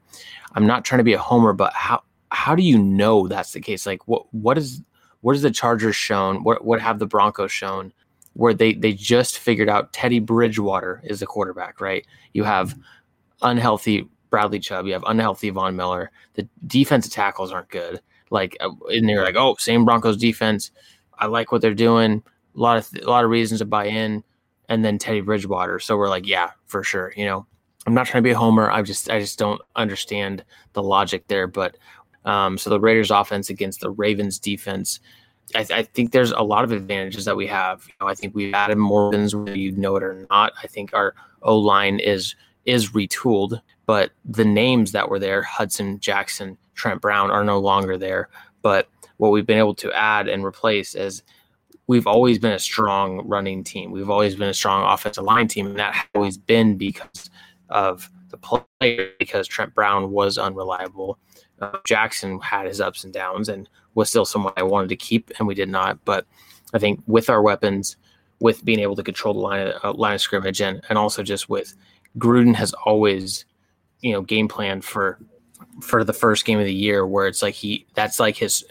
I'm 0.55 0.65
not 0.65 0.83
trying 0.83 0.97
to 0.97 1.03
be 1.03 1.13
a 1.13 1.19
homer, 1.19 1.53
but 1.53 1.73
how 1.73 2.01
how 2.31 2.55
do 2.55 2.63
you 2.63 2.79
know 2.79 3.27
that's 3.27 3.53
the 3.53 3.61
case? 3.61 3.85
Like 3.85 4.07
what 4.07 4.25
what 4.33 4.57
is 4.57 4.81
what 5.21 5.35
has 5.35 5.43
the 5.43 5.51
Chargers 5.51 5.95
shown? 5.95 6.43
What 6.43 6.65
what 6.65 6.81
have 6.81 6.97
the 6.97 7.05
Broncos 7.05 7.51
shown 7.51 7.93
where 8.33 8.55
they 8.55 8.73
they 8.73 8.93
just 8.93 9.37
figured 9.37 9.69
out 9.69 9.93
Teddy 9.93 10.17
Bridgewater 10.17 11.01
is 11.03 11.19
the 11.19 11.27
quarterback, 11.27 11.81
right? 11.81 12.03
You 12.33 12.45
have 12.45 12.69
mm-hmm. 12.69 12.81
unhealthy 13.43 14.09
Bradley 14.31 14.59
Chubb, 14.59 14.87
you 14.87 14.93
have 14.93 15.03
unhealthy 15.05 15.51
Von 15.51 15.75
Miller. 15.75 16.09
The 16.33 16.47
defensive 16.65 17.13
tackles 17.13 17.51
aren't 17.51 17.69
good. 17.69 18.01
Like, 18.33 18.57
uh, 18.59 18.71
and 18.87 19.07
they're 19.07 19.23
like, 19.23 19.35
oh, 19.35 19.55
same 19.59 19.85
Broncos 19.85 20.17
defense. 20.17 20.71
I 21.19 21.27
like 21.27 21.51
what 21.51 21.61
they're 21.61 21.75
doing. 21.75 22.23
A 22.55 22.59
lot 22.59 22.77
of 22.77 22.89
a 23.01 23.09
lot 23.09 23.23
of 23.23 23.29
reasons 23.29 23.59
to 23.59 23.65
buy 23.65 23.85
in, 23.85 24.23
and 24.67 24.83
then 24.83 24.97
Teddy 24.97 25.21
Bridgewater. 25.21 25.79
So 25.79 25.95
we're 25.95 26.09
like, 26.09 26.27
yeah, 26.27 26.51
for 26.65 26.83
sure. 26.83 27.13
You 27.15 27.25
know, 27.25 27.45
I'm 27.85 27.93
not 27.93 28.07
trying 28.07 28.23
to 28.23 28.27
be 28.27 28.31
a 28.31 28.37
homer. 28.37 28.71
I 28.71 28.81
just 28.81 29.09
I 29.09 29.19
just 29.19 29.37
don't 29.37 29.61
understand 29.75 30.43
the 30.73 30.81
logic 30.81 31.27
there. 31.27 31.45
But 31.47 31.77
um, 32.25 32.57
so 32.57 32.71
the 32.71 32.79
Raiders 32.79 33.11
offense 33.11 33.49
against 33.49 33.81
the 33.81 33.91
Ravens 33.91 34.39
defense. 34.39 34.99
I, 35.55 35.63
th- 35.63 35.79
I, 35.79 35.83
think 35.83 36.11
there's 36.11 36.31
a 36.31 36.41
lot 36.41 36.63
of 36.63 36.71
advantages 36.71 37.25
that 37.25 37.35
we 37.35 37.45
have. 37.47 37.85
You 37.87 37.93
know, 38.01 38.07
I 38.07 38.15
think 38.15 38.33
we've 38.33 38.53
added 38.53 38.77
more 38.77 39.09
wins 39.09 39.35
whether 39.35 39.55
you 39.55 39.73
know 39.73 39.95
it 39.97 40.03
or 40.03 40.25
not. 40.31 40.53
I 40.63 40.67
think 40.67 40.93
our 40.93 41.13
O 41.43 41.57
line 41.57 41.99
is 41.99 42.35
is 42.65 42.91
retooled, 42.91 43.61
but 43.85 44.11
the 44.25 44.45
names 44.45 44.93
that 44.93 45.09
were 45.09 45.19
there, 45.19 45.43
Hudson, 45.43 45.99
Jackson, 45.99 46.57
Trent 46.75 47.01
Brown, 47.01 47.31
are 47.31 47.43
no 47.43 47.59
longer 47.59 47.97
there. 47.97 48.29
But 48.61 48.89
what 49.17 49.31
we've 49.31 49.45
been 49.45 49.57
able 49.57 49.75
to 49.75 49.91
add 49.91 50.27
and 50.27 50.43
replace 50.43 50.95
is 50.95 51.23
we've 51.87 52.07
always 52.07 52.39
been 52.39 52.53
a 52.53 52.59
strong 52.59 53.27
running 53.27 53.63
team. 53.63 53.91
We've 53.91 54.09
always 54.09 54.35
been 54.35 54.49
a 54.49 54.53
strong 54.53 54.91
offensive 54.91 55.23
line 55.23 55.47
team, 55.47 55.67
and 55.67 55.79
that 55.79 55.93
has 55.93 56.07
always 56.15 56.37
been 56.37 56.77
because 56.77 57.29
of 57.69 58.09
the 58.29 58.37
player, 58.37 59.11
because 59.19 59.47
Trent 59.47 59.73
Brown 59.73 60.11
was 60.11 60.37
unreliable. 60.37 61.19
Uh, 61.61 61.77
Jackson 61.85 62.39
had 62.39 62.65
his 62.65 62.81
ups 62.81 63.03
and 63.03 63.13
downs 63.13 63.49
and 63.49 63.69
was 63.95 64.09
still 64.09 64.25
someone 64.25 64.53
I 64.57 64.63
wanted 64.63 64.89
to 64.89 64.95
keep, 64.95 65.31
and 65.37 65.47
we 65.47 65.55
did 65.55 65.69
not. 65.69 66.03
But 66.05 66.25
I 66.73 66.79
think 66.79 67.01
with 67.05 67.29
our 67.29 67.41
weapons, 67.41 67.97
with 68.39 68.65
being 68.65 68.79
able 68.79 68.95
to 68.95 69.03
control 69.03 69.33
the 69.33 69.39
line 69.39 69.67
of, 69.67 69.83
uh, 69.83 69.93
line 69.93 70.15
of 70.15 70.21
scrimmage, 70.21 70.61
and 70.61 70.81
and 70.89 70.97
also 70.97 71.23
just 71.23 71.49
with 71.49 71.75
Gruden 72.17 72.55
has 72.55 72.73
always, 72.85 73.45
you 74.01 74.11
know, 74.11 74.21
game 74.21 74.47
planned 74.47 74.83
for 74.83 75.19
for 75.81 76.03
the 76.03 76.13
first 76.13 76.45
game 76.45 76.59
of 76.59 76.65
the 76.65 76.73
year 76.73 77.05
where 77.05 77.27
it's 77.27 77.41
like 77.41 77.55
he 77.55 77.85
that's 77.93 78.19
like 78.19 78.35
his 78.37 78.65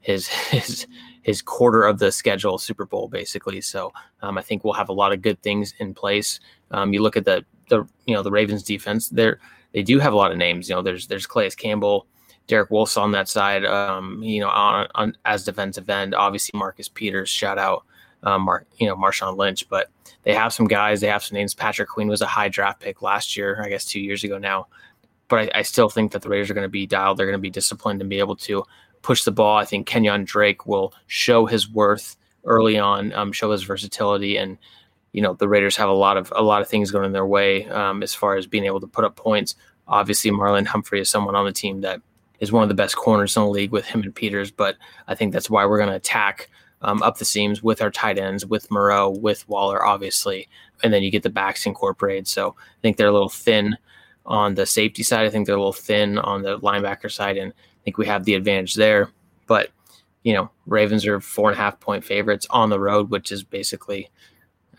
his 0.00 0.28
his 0.50 0.86
his 1.22 1.42
quarter 1.42 1.84
of 1.84 1.98
the 1.98 2.12
schedule 2.12 2.56
Super 2.58 2.86
Bowl 2.86 3.08
basically. 3.08 3.60
So 3.60 3.92
um, 4.22 4.38
I 4.38 4.42
think 4.42 4.62
we'll 4.62 4.74
have 4.74 4.88
a 4.88 4.94
lot 4.94 5.12
of 5.12 5.22
good 5.22 5.42
things 5.42 5.74
in 5.78 5.92
place. 5.92 6.40
Um, 6.70 6.92
you 6.92 7.02
look 7.02 7.16
at 7.16 7.24
the 7.24 7.44
the 7.68 7.86
you 8.06 8.14
know 8.14 8.22
the 8.22 8.30
Ravens 8.30 8.62
defense, 8.62 9.08
they're 9.08 9.40
they 9.72 9.82
do 9.82 9.98
have 9.98 10.12
a 10.12 10.16
lot 10.16 10.32
of 10.32 10.38
names. 10.38 10.68
You 10.68 10.76
know, 10.76 10.82
there's 10.82 11.06
there's 11.06 11.26
Calais 11.26 11.50
Campbell, 11.50 12.06
Derek 12.46 12.70
Wolfe's 12.70 12.96
on 12.96 13.12
that 13.12 13.28
side. 13.28 13.64
Um, 13.64 14.22
you 14.22 14.40
know, 14.40 14.48
on, 14.48 14.88
on 14.94 15.16
as 15.24 15.44
defensive 15.44 15.90
end, 15.90 16.14
obviously 16.14 16.56
Marcus 16.58 16.88
Peters, 16.88 17.28
shout 17.28 17.58
out, 17.58 17.84
um, 18.22 18.42
Mark, 18.42 18.66
you 18.78 18.86
know 18.86 18.96
Marshawn 18.96 19.36
Lynch, 19.36 19.68
but 19.68 19.90
they 20.22 20.34
have 20.34 20.52
some 20.52 20.66
guys. 20.66 21.00
They 21.00 21.08
have 21.08 21.22
some 21.22 21.36
names. 21.36 21.54
Patrick 21.54 21.88
Queen 21.88 22.08
was 22.08 22.22
a 22.22 22.26
high 22.26 22.48
draft 22.48 22.80
pick 22.80 23.02
last 23.02 23.36
year, 23.36 23.60
I 23.62 23.68
guess 23.68 23.84
two 23.84 24.00
years 24.00 24.24
ago 24.24 24.38
now. 24.38 24.68
But 25.28 25.54
I, 25.54 25.58
I 25.60 25.62
still 25.62 25.88
think 25.88 26.12
that 26.12 26.22
the 26.22 26.28
Raiders 26.28 26.50
are 26.50 26.54
going 26.54 26.64
to 26.64 26.68
be 26.68 26.86
dialed. 26.86 27.16
They're 27.18 27.26
going 27.26 27.38
to 27.38 27.38
be 27.38 27.50
disciplined 27.50 28.00
and 28.00 28.10
be 28.10 28.18
able 28.18 28.36
to 28.36 28.64
push 29.02 29.24
the 29.24 29.32
ball. 29.32 29.56
I 29.56 29.64
think 29.64 29.88
Kenyan 29.88 30.24
Drake 30.24 30.66
will 30.66 30.92
show 31.06 31.46
his 31.46 31.70
worth 31.70 32.16
early 32.44 32.78
on, 32.78 33.12
um, 33.12 33.32
show 33.32 33.50
his 33.52 33.64
versatility, 33.64 34.36
and 34.36 34.58
you 35.12 35.22
know 35.22 35.34
the 35.34 35.48
Raiders 35.48 35.76
have 35.76 35.88
a 35.88 35.92
lot 35.92 36.16
of 36.16 36.32
a 36.34 36.42
lot 36.42 36.62
of 36.62 36.68
things 36.68 36.90
going 36.90 37.04
in 37.04 37.12
their 37.12 37.26
way 37.26 37.66
um, 37.68 38.02
as 38.02 38.14
far 38.14 38.36
as 38.36 38.46
being 38.46 38.64
able 38.64 38.80
to 38.80 38.86
put 38.86 39.04
up 39.04 39.16
points. 39.16 39.54
Obviously, 39.88 40.30
Marlon 40.30 40.66
Humphrey 40.66 41.00
is 41.00 41.08
someone 41.08 41.36
on 41.36 41.44
the 41.44 41.52
team 41.52 41.82
that 41.82 42.00
is 42.40 42.52
one 42.52 42.62
of 42.62 42.68
the 42.68 42.74
best 42.74 42.96
corners 42.96 43.36
in 43.36 43.42
the 43.42 43.48
league 43.48 43.70
with 43.70 43.86
him 43.86 44.02
and 44.02 44.14
Peters, 44.14 44.50
but 44.50 44.76
I 45.08 45.14
think 45.14 45.32
that's 45.32 45.48
why 45.48 45.64
we're 45.64 45.78
going 45.78 45.88
to 45.88 45.96
attack 45.96 46.50
um, 46.82 47.02
up 47.02 47.18
the 47.18 47.24
seams 47.24 47.62
with 47.62 47.80
our 47.80 47.90
tight 47.90 48.18
ends, 48.18 48.44
with 48.44 48.70
Moreau, 48.70 49.08
with 49.08 49.48
Waller, 49.48 49.84
obviously, 49.84 50.48
and 50.82 50.92
then 50.92 51.02
you 51.02 51.10
get 51.10 51.22
the 51.22 51.30
backs 51.30 51.64
incorporated. 51.64 52.28
So 52.28 52.50
I 52.58 52.80
think 52.82 52.96
they're 52.96 53.08
a 53.08 53.12
little 53.12 53.28
thin 53.28 53.78
on 54.26 54.54
the 54.54 54.66
safety 54.66 55.02
side. 55.02 55.26
I 55.26 55.30
think 55.30 55.46
they're 55.46 55.56
a 55.56 55.58
little 55.58 55.72
thin 55.72 56.18
on 56.18 56.42
the 56.42 56.58
linebacker 56.60 57.10
side, 57.10 57.36
and 57.36 57.52
I 57.52 57.78
think 57.84 57.98
we 57.98 58.06
have 58.06 58.24
the 58.24 58.34
advantage 58.34 58.74
there. 58.74 59.10
But 59.46 59.70
you 60.22 60.32
know, 60.32 60.50
Ravens 60.66 61.06
are 61.06 61.20
four 61.20 61.50
and 61.50 61.58
a 61.58 61.62
half 61.62 61.78
point 61.78 62.04
favorites 62.04 62.46
on 62.50 62.68
the 62.68 62.80
road, 62.80 63.10
which 63.10 63.30
is 63.30 63.44
basically, 63.44 64.10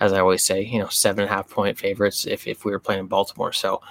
as 0.01 0.11
I 0.11 0.19
always 0.19 0.43
say, 0.43 0.61
you 0.61 0.79
know, 0.79 0.89
seven 0.89 1.21
and 1.21 1.31
a 1.31 1.33
half 1.33 1.49
point 1.49 1.77
favorites 1.77 2.27
if 2.27 2.47
if 2.47 2.65
we 2.65 2.71
were 2.71 2.79
playing 2.79 2.99
in 2.99 3.07
Baltimore. 3.07 3.53
So 3.53 3.81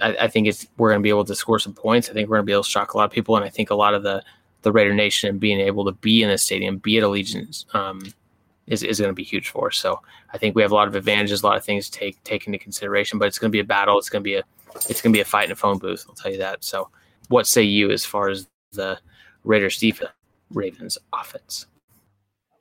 I, 0.00 0.16
I 0.22 0.28
think 0.28 0.48
it's 0.48 0.66
we're 0.76 0.90
going 0.90 1.00
to 1.00 1.04
be 1.04 1.08
able 1.08 1.24
to 1.24 1.34
score 1.34 1.58
some 1.58 1.74
points. 1.74 2.10
I 2.10 2.12
think 2.12 2.28
we're 2.28 2.36
going 2.36 2.46
to 2.46 2.50
be 2.50 2.52
able 2.52 2.64
to 2.64 2.70
shock 2.70 2.94
a 2.94 2.96
lot 2.96 3.04
of 3.04 3.12
people, 3.12 3.36
and 3.36 3.44
I 3.44 3.48
think 3.48 3.70
a 3.70 3.74
lot 3.74 3.94
of 3.94 4.02
the 4.02 4.22
the 4.62 4.72
Raider 4.72 4.94
Nation 4.94 5.28
and 5.28 5.38
being 5.38 5.60
able 5.60 5.84
to 5.84 5.92
be 5.92 6.22
in 6.22 6.28
the 6.28 6.38
stadium, 6.38 6.78
be 6.78 6.98
at 6.98 7.04
Allegiant, 7.04 7.72
um, 7.76 8.00
is, 8.66 8.82
is 8.82 8.98
going 8.98 9.10
to 9.10 9.14
be 9.14 9.22
huge 9.22 9.50
for 9.50 9.68
us. 9.68 9.76
So 9.76 10.00
I 10.32 10.38
think 10.38 10.56
we 10.56 10.62
have 10.62 10.72
a 10.72 10.74
lot 10.74 10.88
of 10.88 10.96
advantages, 10.96 11.42
a 11.42 11.46
lot 11.46 11.56
of 11.56 11.64
things 11.64 11.88
to 11.88 11.98
take 11.98 12.22
take 12.24 12.46
into 12.46 12.58
consideration. 12.58 13.18
But 13.18 13.28
it's 13.28 13.38
going 13.38 13.50
to 13.50 13.56
be 13.56 13.60
a 13.60 13.64
battle. 13.64 13.98
It's 13.98 14.10
going 14.10 14.22
to 14.22 14.24
be 14.24 14.34
a 14.34 14.42
it's 14.88 15.00
going 15.02 15.12
to 15.12 15.16
be 15.16 15.20
a 15.20 15.24
fight 15.24 15.46
in 15.46 15.52
a 15.52 15.56
phone 15.56 15.78
booth. 15.78 16.04
I'll 16.08 16.14
tell 16.14 16.32
you 16.32 16.38
that. 16.38 16.64
So 16.64 16.90
what 17.28 17.46
say 17.46 17.62
you 17.62 17.90
as 17.90 18.04
far 18.04 18.28
as 18.28 18.48
the 18.72 18.98
Raiders 19.44 19.78
defense, 19.78 20.10
Ravens 20.50 20.98
offense? 21.12 21.66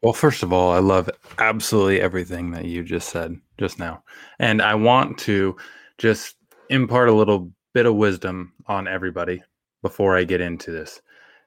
Well, 0.03 0.13
first 0.13 0.43
of 0.43 0.53
all, 0.53 0.71
I 0.71 0.79
love 0.79 1.09
absolutely 1.39 2.01
everything 2.01 2.51
that 2.51 2.65
you 2.65 2.83
just 2.83 3.09
said 3.09 3.39
just 3.57 3.79
now. 3.79 4.03
And 4.39 4.61
I 4.61 4.75
want 4.75 5.17
to 5.19 5.57
just 5.97 6.35
impart 6.69 7.09
a 7.09 7.13
little 7.13 7.51
bit 7.73 7.85
of 7.85 7.95
wisdom 7.95 8.53
on 8.67 8.87
everybody 8.87 9.41
before 9.81 10.15
I 10.15 10.23
get 10.23 10.41
into 10.41 10.71
this 10.71 11.01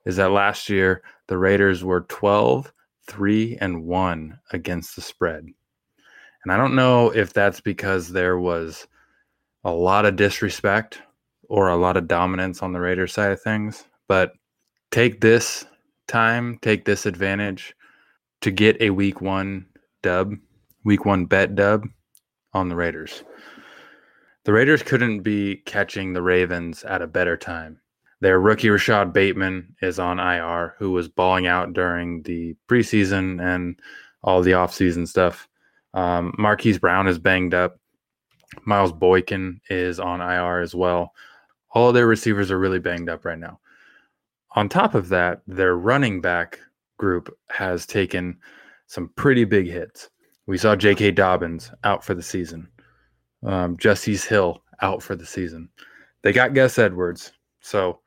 is 0.06 0.16
that 0.16 0.30
last 0.30 0.68
year 0.68 1.02
the 1.26 1.38
Raiders 1.38 1.84
were 1.84 2.02
12, 2.02 2.72
3, 3.06 3.58
and 3.60 3.84
1 3.84 4.38
against 4.52 4.96
the 4.96 5.02
spread. 5.02 5.46
And 6.44 6.52
I 6.52 6.56
don't 6.56 6.74
know 6.74 7.10
if 7.10 7.32
that's 7.32 7.60
because 7.60 8.08
there 8.08 8.38
was 8.38 8.86
a 9.64 9.72
lot 9.72 10.06
of 10.06 10.16
disrespect 10.16 11.02
or 11.48 11.68
a 11.68 11.76
lot 11.76 11.96
of 11.96 12.08
dominance 12.08 12.62
on 12.62 12.72
the 12.72 12.80
Raiders 12.80 13.12
side 13.12 13.32
of 13.32 13.42
things, 13.42 13.84
but 14.08 14.32
take 14.90 15.20
this 15.20 15.66
time, 16.08 16.58
take 16.62 16.84
this 16.84 17.06
advantage 17.06 17.74
to 18.40 18.50
get 18.50 18.80
a 18.80 18.90
week 18.90 19.20
one 19.20 19.66
dub, 20.02 20.34
week 20.84 21.04
one 21.04 21.26
bet 21.26 21.54
dub 21.54 21.84
on 22.52 22.68
the 22.68 22.76
Raiders. 22.76 23.24
The 24.44 24.52
Raiders 24.52 24.82
couldn't 24.82 25.20
be 25.20 25.56
catching 25.66 26.12
the 26.12 26.22
Ravens 26.22 26.84
at 26.84 27.02
a 27.02 27.06
better 27.06 27.36
time. 27.36 27.80
Their 28.20 28.40
rookie 28.40 28.70
Rashod 28.70 29.12
Bateman 29.12 29.74
is 29.82 29.98
on 29.98 30.18
IR, 30.18 30.74
who 30.78 30.92
was 30.92 31.08
balling 31.08 31.46
out 31.46 31.72
during 31.72 32.22
the 32.22 32.54
preseason 32.68 33.42
and 33.42 33.78
all 34.22 34.42
the 34.42 34.52
offseason 34.52 35.08
stuff. 35.08 35.48
Um, 35.94 36.34
Marquise 36.38 36.78
Brown 36.78 37.06
is 37.06 37.18
banged 37.18 37.54
up. 37.54 37.79
Miles 38.64 38.92
Boykin 38.92 39.60
is 39.70 40.00
on 40.00 40.20
IR 40.20 40.60
as 40.60 40.74
well. 40.74 41.12
All 41.72 41.92
their 41.92 42.06
receivers 42.06 42.50
are 42.50 42.58
really 42.58 42.78
banged 42.78 43.08
up 43.08 43.24
right 43.24 43.38
now. 43.38 43.60
On 44.56 44.68
top 44.68 44.94
of 44.94 45.08
that, 45.10 45.42
their 45.46 45.76
running 45.76 46.20
back 46.20 46.58
group 46.98 47.36
has 47.48 47.86
taken 47.86 48.36
some 48.86 49.08
pretty 49.14 49.44
big 49.44 49.68
hits. 49.68 50.10
We 50.46 50.58
saw 50.58 50.74
J.K. 50.74 51.12
Dobbins 51.12 51.70
out 51.84 52.04
for 52.04 52.14
the 52.14 52.22
season, 52.22 52.68
um, 53.46 53.76
Justice 53.76 54.24
Hill 54.24 54.62
out 54.82 55.02
for 55.02 55.14
the 55.14 55.26
season. 55.26 55.68
They 56.22 56.32
got 56.32 56.54
Gus 56.54 56.78
Edwards. 56.78 57.32
So 57.60 58.00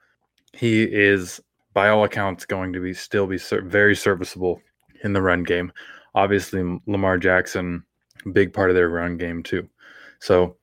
he 0.54 0.84
is 0.84 1.40
by 1.74 1.90
all 1.90 2.04
accounts 2.04 2.46
going 2.46 2.74
to 2.74 2.80
be 2.80 2.94
still 2.94 3.28
be 3.28 3.38
ser- 3.38 3.62
very 3.62 3.96
serviceable 3.96 4.62
in 5.04 5.14
the 5.14 5.22
run 5.22 5.44
game. 5.44 5.72
Obviously, 6.16 6.80
Lamar 6.86 7.18
Jackson, 7.18 7.84
big 8.34 8.54
part 8.54 8.70
of 8.70 8.76
their 8.76 8.90
run 8.90 9.18
game 9.18 9.42
too. 9.42 9.68
So, 10.24 10.56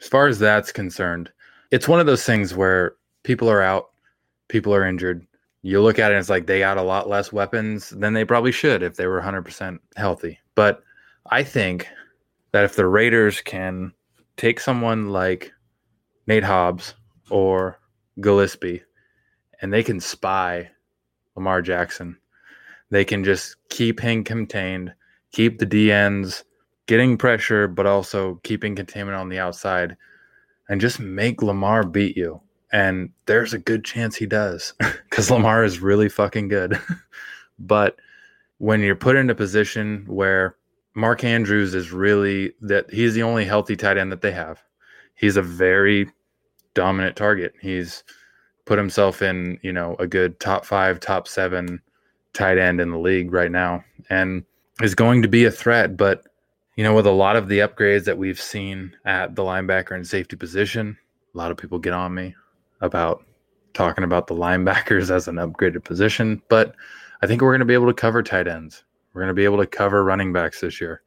as 0.00 0.08
far 0.08 0.26
as 0.26 0.40
that's 0.40 0.72
concerned, 0.72 1.30
it's 1.70 1.86
one 1.86 2.00
of 2.00 2.06
those 2.06 2.24
things 2.24 2.52
where 2.52 2.96
people 3.22 3.48
are 3.48 3.62
out, 3.62 3.90
people 4.48 4.74
are 4.74 4.84
injured. 4.84 5.24
You 5.62 5.80
look 5.80 6.00
at 6.00 6.10
it, 6.10 6.14
and 6.14 6.20
it's 6.20 6.28
like 6.28 6.46
they 6.46 6.58
got 6.58 6.78
a 6.78 6.82
lot 6.82 7.08
less 7.08 7.32
weapons 7.32 7.90
than 7.90 8.12
they 8.12 8.24
probably 8.24 8.50
should 8.50 8.82
if 8.82 8.96
they 8.96 9.06
were 9.06 9.22
100% 9.22 9.78
healthy. 9.96 10.40
But 10.56 10.82
I 11.30 11.44
think 11.44 11.86
that 12.50 12.64
if 12.64 12.74
the 12.74 12.88
Raiders 12.88 13.40
can 13.40 13.92
take 14.36 14.58
someone 14.58 15.10
like 15.10 15.52
Nate 16.26 16.42
Hobbs 16.42 16.94
or 17.30 17.78
Gillespie 18.20 18.82
and 19.62 19.72
they 19.72 19.84
can 19.84 20.00
spy 20.00 20.70
Lamar 21.36 21.62
Jackson. 21.62 22.18
They 22.90 23.04
can 23.04 23.22
just 23.22 23.56
keep 23.68 24.00
him 24.00 24.24
contained, 24.24 24.92
keep 25.30 25.60
the 25.60 25.66
DNs 25.66 26.42
getting 26.86 27.16
pressure, 27.16 27.68
but 27.68 27.86
also 27.86 28.40
keeping 28.42 28.74
containment 28.74 29.16
on 29.16 29.28
the 29.28 29.38
outside, 29.38 29.96
and 30.68 30.80
just 30.80 31.00
make 31.00 31.42
Lamar 31.42 31.84
beat 31.84 32.16
you. 32.16 32.40
And 32.72 33.10
there's 33.26 33.54
a 33.54 33.58
good 33.58 33.84
chance 33.84 34.16
he 34.16 34.26
does 34.26 34.74
because 35.08 35.30
Lamar 35.30 35.64
is 35.64 35.80
really 35.80 36.08
fucking 36.08 36.48
good. 36.48 36.78
but 37.58 37.96
when 38.58 38.80
you're 38.80 38.96
put 38.96 39.16
in 39.16 39.30
a 39.30 39.34
position 39.34 40.04
where 40.06 40.56
Mark 40.94 41.24
Andrews 41.24 41.74
is 41.74 41.92
really 41.92 42.52
that 42.60 42.92
he's 42.92 43.14
the 43.14 43.22
only 43.22 43.44
healthy 43.44 43.76
tight 43.76 43.98
end 43.98 44.12
that 44.12 44.22
they 44.22 44.32
have, 44.32 44.62
he's 45.14 45.36
a 45.36 45.42
very 45.42 46.08
dominant 46.74 47.16
target. 47.16 47.54
He's 47.60 48.04
put 48.64 48.78
himself 48.78 49.22
in, 49.22 49.58
you 49.62 49.72
know, 49.72 49.96
a 49.98 50.06
good 50.06 50.38
top 50.40 50.64
five, 50.64 51.00
top 51.00 51.28
seven 51.28 51.80
tight 52.32 52.58
end 52.58 52.80
in 52.80 52.90
the 52.90 52.98
league 52.98 53.32
right 53.32 53.50
now 53.50 53.84
and 54.10 54.44
is 54.82 54.94
going 54.94 55.22
to 55.22 55.28
be 55.28 55.44
a 55.44 55.50
threat. 55.50 55.96
But, 55.96 56.24
you 56.76 56.84
know, 56.84 56.94
with 56.94 57.06
a 57.06 57.12
lot 57.12 57.36
of 57.36 57.48
the 57.48 57.60
upgrades 57.60 58.04
that 58.04 58.18
we've 58.18 58.40
seen 58.40 58.96
at 59.04 59.34
the 59.34 59.42
linebacker 59.42 59.92
and 59.92 60.06
safety 60.06 60.36
position, 60.36 60.98
a 61.34 61.38
lot 61.38 61.50
of 61.50 61.56
people 61.56 61.78
get 61.78 61.92
on 61.92 62.14
me 62.14 62.34
about 62.80 63.24
talking 63.74 64.04
about 64.04 64.26
the 64.26 64.34
linebackers 64.34 65.10
as 65.10 65.28
an 65.28 65.36
upgraded 65.36 65.84
position. 65.84 66.42
But 66.48 66.74
I 67.22 67.26
think 67.26 67.42
we're 67.42 67.52
going 67.52 67.60
to 67.60 67.66
be 67.66 67.74
able 67.74 67.86
to 67.86 67.94
cover 67.94 68.22
tight 68.22 68.48
ends. 68.48 68.84
We're 69.12 69.22
going 69.22 69.28
to 69.28 69.34
be 69.34 69.44
able 69.44 69.58
to 69.58 69.66
cover 69.66 70.02
running 70.02 70.32
backs 70.32 70.60
this 70.60 70.80
year. 70.80 71.02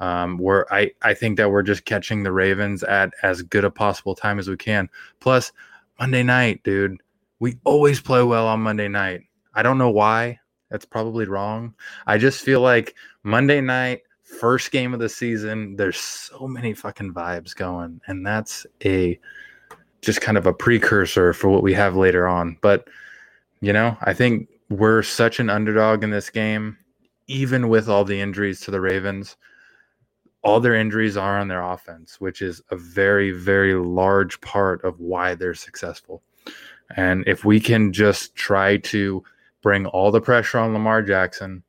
Um, 0.00 0.36
where 0.36 0.72
I, 0.74 0.90
I 1.02 1.14
think 1.14 1.36
that 1.36 1.50
we're 1.50 1.62
just 1.62 1.84
catching 1.84 2.24
the 2.24 2.32
Ravens 2.32 2.82
at 2.82 3.12
as 3.22 3.40
good 3.42 3.64
a 3.64 3.70
possible 3.70 4.16
time 4.16 4.40
as 4.40 4.48
we 4.48 4.56
can. 4.56 4.90
Plus, 5.20 5.52
Monday 6.00 6.24
night, 6.24 6.62
dude. 6.64 7.00
We 7.38 7.58
always 7.64 8.00
play 8.00 8.22
well 8.24 8.48
on 8.48 8.60
Monday 8.60 8.88
night. 8.88 9.22
I 9.54 9.62
don't 9.62 9.78
know 9.78 9.90
why. 9.90 10.40
That's 10.70 10.84
probably 10.84 11.26
wrong. 11.26 11.74
I 12.06 12.18
just 12.18 12.42
feel 12.42 12.60
like 12.60 12.96
Monday 13.22 13.60
night 13.60 14.02
first 14.40 14.70
game 14.70 14.94
of 14.94 15.00
the 15.00 15.08
season. 15.08 15.76
There's 15.76 15.98
so 15.98 16.46
many 16.48 16.74
fucking 16.74 17.12
vibes 17.12 17.54
going, 17.54 18.00
and 18.06 18.26
that's 18.26 18.66
a 18.84 19.18
just 20.00 20.20
kind 20.20 20.36
of 20.36 20.46
a 20.46 20.52
precursor 20.52 21.32
for 21.32 21.48
what 21.48 21.62
we 21.62 21.72
have 21.74 21.96
later 21.96 22.26
on. 22.26 22.58
But 22.60 22.88
you 23.60 23.72
know, 23.72 23.96
I 24.02 24.12
think 24.12 24.48
we're 24.68 25.02
such 25.02 25.38
an 25.38 25.48
underdog 25.48 26.02
in 26.02 26.10
this 26.10 26.30
game, 26.30 26.76
even 27.28 27.68
with 27.68 27.88
all 27.88 28.04
the 28.04 28.20
injuries 28.20 28.60
to 28.62 28.70
the 28.70 28.80
Ravens. 28.80 29.36
All 30.44 30.58
their 30.58 30.74
injuries 30.74 31.16
are 31.16 31.38
on 31.38 31.46
their 31.46 31.62
offense, 31.62 32.20
which 32.20 32.42
is 32.42 32.60
a 32.72 32.76
very, 32.76 33.30
very 33.30 33.74
large 33.74 34.40
part 34.40 34.82
of 34.82 34.98
why 34.98 35.36
they're 35.36 35.54
successful. 35.54 36.20
And 36.96 37.22
if 37.28 37.44
we 37.44 37.60
can 37.60 37.92
just 37.92 38.34
try 38.34 38.78
to 38.78 39.22
bring 39.62 39.86
all 39.86 40.10
the 40.10 40.20
pressure 40.20 40.58
on 40.58 40.72
Lamar 40.72 41.00
Jackson 41.00 41.62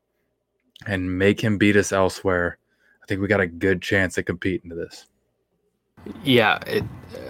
and 0.86 1.18
make 1.18 1.42
him 1.44 1.58
beat 1.58 1.76
us 1.76 1.92
elsewhere, 1.92 2.58
I 3.02 3.06
think 3.08 3.22
we 3.22 3.28
got 3.28 3.42
a 3.42 3.48
good 3.48 3.82
chance 3.82 4.16
to 4.16 4.24
compete 4.24 4.64
into 4.64 4.76
this. 4.76 5.08
Yeah, 6.24 6.60
it, 6.68 6.84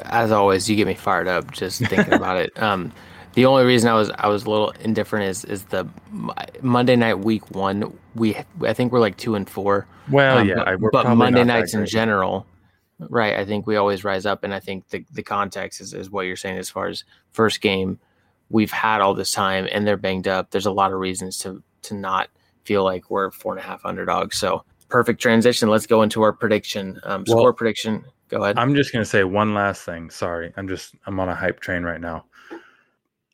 as 0.06 0.32
always, 0.32 0.70
you 0.70 0.76
get 0.76 0.88
me 0.88 0.96
fired 0.96 1.28
up 1.28 1.52
just 1.52 1.80
thinking 1.86 2.14
about 2.14 2.38
it. 2.38 2.52
Um, 2.62 2.92
the 3.36 3.46
only 3.48 3.64
reason 3.66 3.90
I 3.90 3.96
was 3.96 4.12
I 4.12 4.28
was 4.28 4.46
a 4.46 4.50
little 4.52 4.70
indifferent 4.82 5.26
is 5.26 5.44
is 5.46 5.64
the 5.66 5.88
Monday 6.62 6.96
night 6.96 7.16
week 7.20 7.50
one. 7.56 7.98
We 8.14 8.38
I 8.62 8.74
think 8.74 8.92
we're 8.92 9.00
like 9.00 9.18
two 9.18 9.34
and 9.34 9.50
four. 9.50 9.88
Well, 10.12 10.38
Um, 10.40 10.48
yeah, 10.48 10.56
but, 10.58 10.68
I- 10.68 10.76
we're 10.76 10.92
but 10.92 11.16
Monday 11.16 11.44
nights 11.44 11.74
in 11.74 11.86
general, 11.88 12.46
right? 13.10 13.36
I 13.36 13.44
think 13.44 13.66
we 13.66 13.76
always 13.76 14.04
rise 14.04 14.28
up, 14.28 14.44
and 14.44 14.54
I 14.54 14.60
think 14.60 14.88
the 14.90 15.04
the 15.12 15.24
context 15.24 15.82
is, 15.82 15.96
is 15.96 16.12
what 16.12 16.28
you're 16.28 16.36
saying 16.36 16.60
as 16.60 16.70
far 16.70 16.88
as 16.88 17.06
first 17.32 17.60
game. 17.62 18.00
We've 18.52 18.72
had 18.72 19.02
all 19.02 19.16
this 19.16 19.32
time, 19.32 19.68
and 19.72 19.88
they're 19.88 19.98
banged 19.98 20.28
up. 20.28 20.52
There's 20.52 20.68
a 20.68 20.72
lot 20.72 20.92
of 20.94 21.00
reasons 21.00 21.40
to 21.40 21.64
to 21.84 21.96
not 21.96 22.30
feel 22.66 22.84
like 22.84 23.10
we're 23.10 23.32
four 23.32 23.54
and 23.54 23.60
a 23.60 23.64
half 23.64 23.86
underdogs. 23.86 24.38
So 24.38 24.64
perfect 24.90 25.22
transition. 25.22 25.70
Let's 25.70 25.88
go 25.88 26.02
into 26.02 26.22
our 26.22 26.34
prediction. 26.34 27.00
Um, 27.04 27.24
Well, 27.28 27.38
score 27.38 27.54
prediction. 27.54 28.06
Go 28.30 28.44
ahead. 28.44 28.58
I'm 28.58 28.76
just 28.76 28.92
gonna 28.92 29.06
say 29.06 29.24
one 29.24 29.54
last 29.54 29.84
thing. 29.84 30.10
Sorry, 30.10 30.54
I'm 30.58 30.68
just 30.68 30.96
I'm 31.06 31.20
on 31.20 31.30
a 31.30 31.36
hype 31.36 31.60
train 31.60 31.84
right 31.84 32.02
now. 32.02 32.26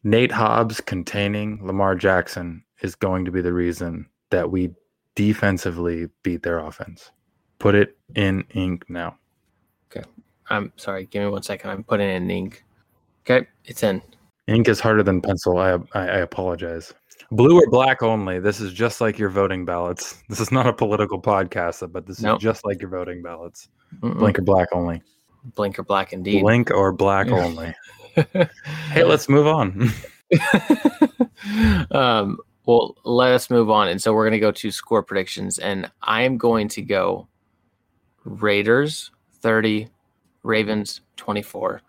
Nate 0.03 0.31
Hobbs 0.31 0.79
containing 0.81 1.59
Lamar 1.65 1.95
Jackson 1.95 2.63
is 2.81 2.95
going 2.95 3.25
to 3.25 3.31
be 3.31 3.41
the 3.41 3.53
reason 3.53 4.07
that 4.29 4.49
we 4.49 4.71
defensively 5.15 6.07
beat 6.23 6.43
their 6.43 6.59
offense. 6.59 7.11
Put 7.59 7.75
it 7.75 7.97
in 8.15 8.45
ink 8.53 8.85
now. 8.89 9.17
Okay. 9.91 10.07
I'm 10.49 10.71
sorry. 10.77 11.05
Give 11.07 11.23
me 11.23 11.29
one 11.29 11.43
second. 11.43 11.69
I'm 11.69 11.83
putting 11.83 12.09
in 12.09 12.31
ink. 12.31 12.63
Okay, 13.25 13.45
it's 13.65 13.83
in. 13.83 14.01
Ink 14.47 14.69
is 14.69 14.79
harder 14.79 15.03
than 15.03 15.21
pencil. 15.21 15.57
I, 15.57 15.73
I 15.93 16.07
I 16.07 16.17
apologize. 16.19 16.93
Blue 17.31 17.59
or 17.59 17.69
black 17.69 18.01
only. 18.01 18.39
This 18.39 18.59
is 18.59 18.73
just 18.73 19.01
like 19.01 19.19
your 19.19 19.29
voting 19.29 19.65
ballots. 19.65 20.23
This 20.29 20.39
is 20.39 20.51
not 20.51 20.65
a 20.67 20.73
political 20.73 21.21
podcast, 21.21 21.91
but 21.91 22.05
this 22.05 22.21
Nope. 22.21 22.37
is 22.37 22.43
just 22.43 22.65
like 22.65 22.81
your 22.81 22.89
voting 22.89 23.21
ballots. 23.21 23.69
Mm-mm. 23.99 24.17
Blink 24.17 24.39
or 24.39 24.41
black 24.41 24.69
only. 24.71 25.01
Blink 25.55 25.77
or 25.77 25.83
black 25.83 26.11
indeed. 26.11 26.41
Blink 26.41 26.71
or 26.71 26.91
black 26.91 27.27
only. 27.29 27.73
Hey, 28.91 29.03
let's 29.05 29.29
move 29.29 29.47
on. 29.47 29.91
um, 31.91 32.37
well, 32.65 32.95
let 33.05 33.31
us 33.31 33.49
move 33.49 33.69
on. 33.69 33.87
And 33.87 34.01
so 34.01 34.13
we're 34.13 34.25
going 34.25 34.33
to 34.33 34.39
go 34.39 34.51
to 34.51 34.71
score 34.71 35.01
predictions. 35.01 35.57
And 35.57 35.89
I 36.01 36.23
am 36.23 36.37
going 36.37 36.67
to 36.69 36.81
go 36.81 37.27
Raiders 38.25 39.11
30, 39.35 39.87
Ravens 40.43 41.01
24. 41.15 41.81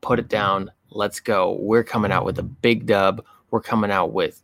Put 0.00 0.18
it 0.18 0.28
down. 0.28 0.70
Let's 0.90 1.20
go. 1.20 1.58
We're 1.60 1.84
coming 1.84 2.10
out 2.10 2.24
with 2.24 2.38
a 2.38 2.42
big 2.42 2.86
dub. 2.86 3.22
We're 3.50 3.60
coming 3.60 3.90
out 3.90 4.12
with, 4.12 4.42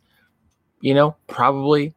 you 0.83 0.93
know, 0.93 1.15
probably 1.27 1.95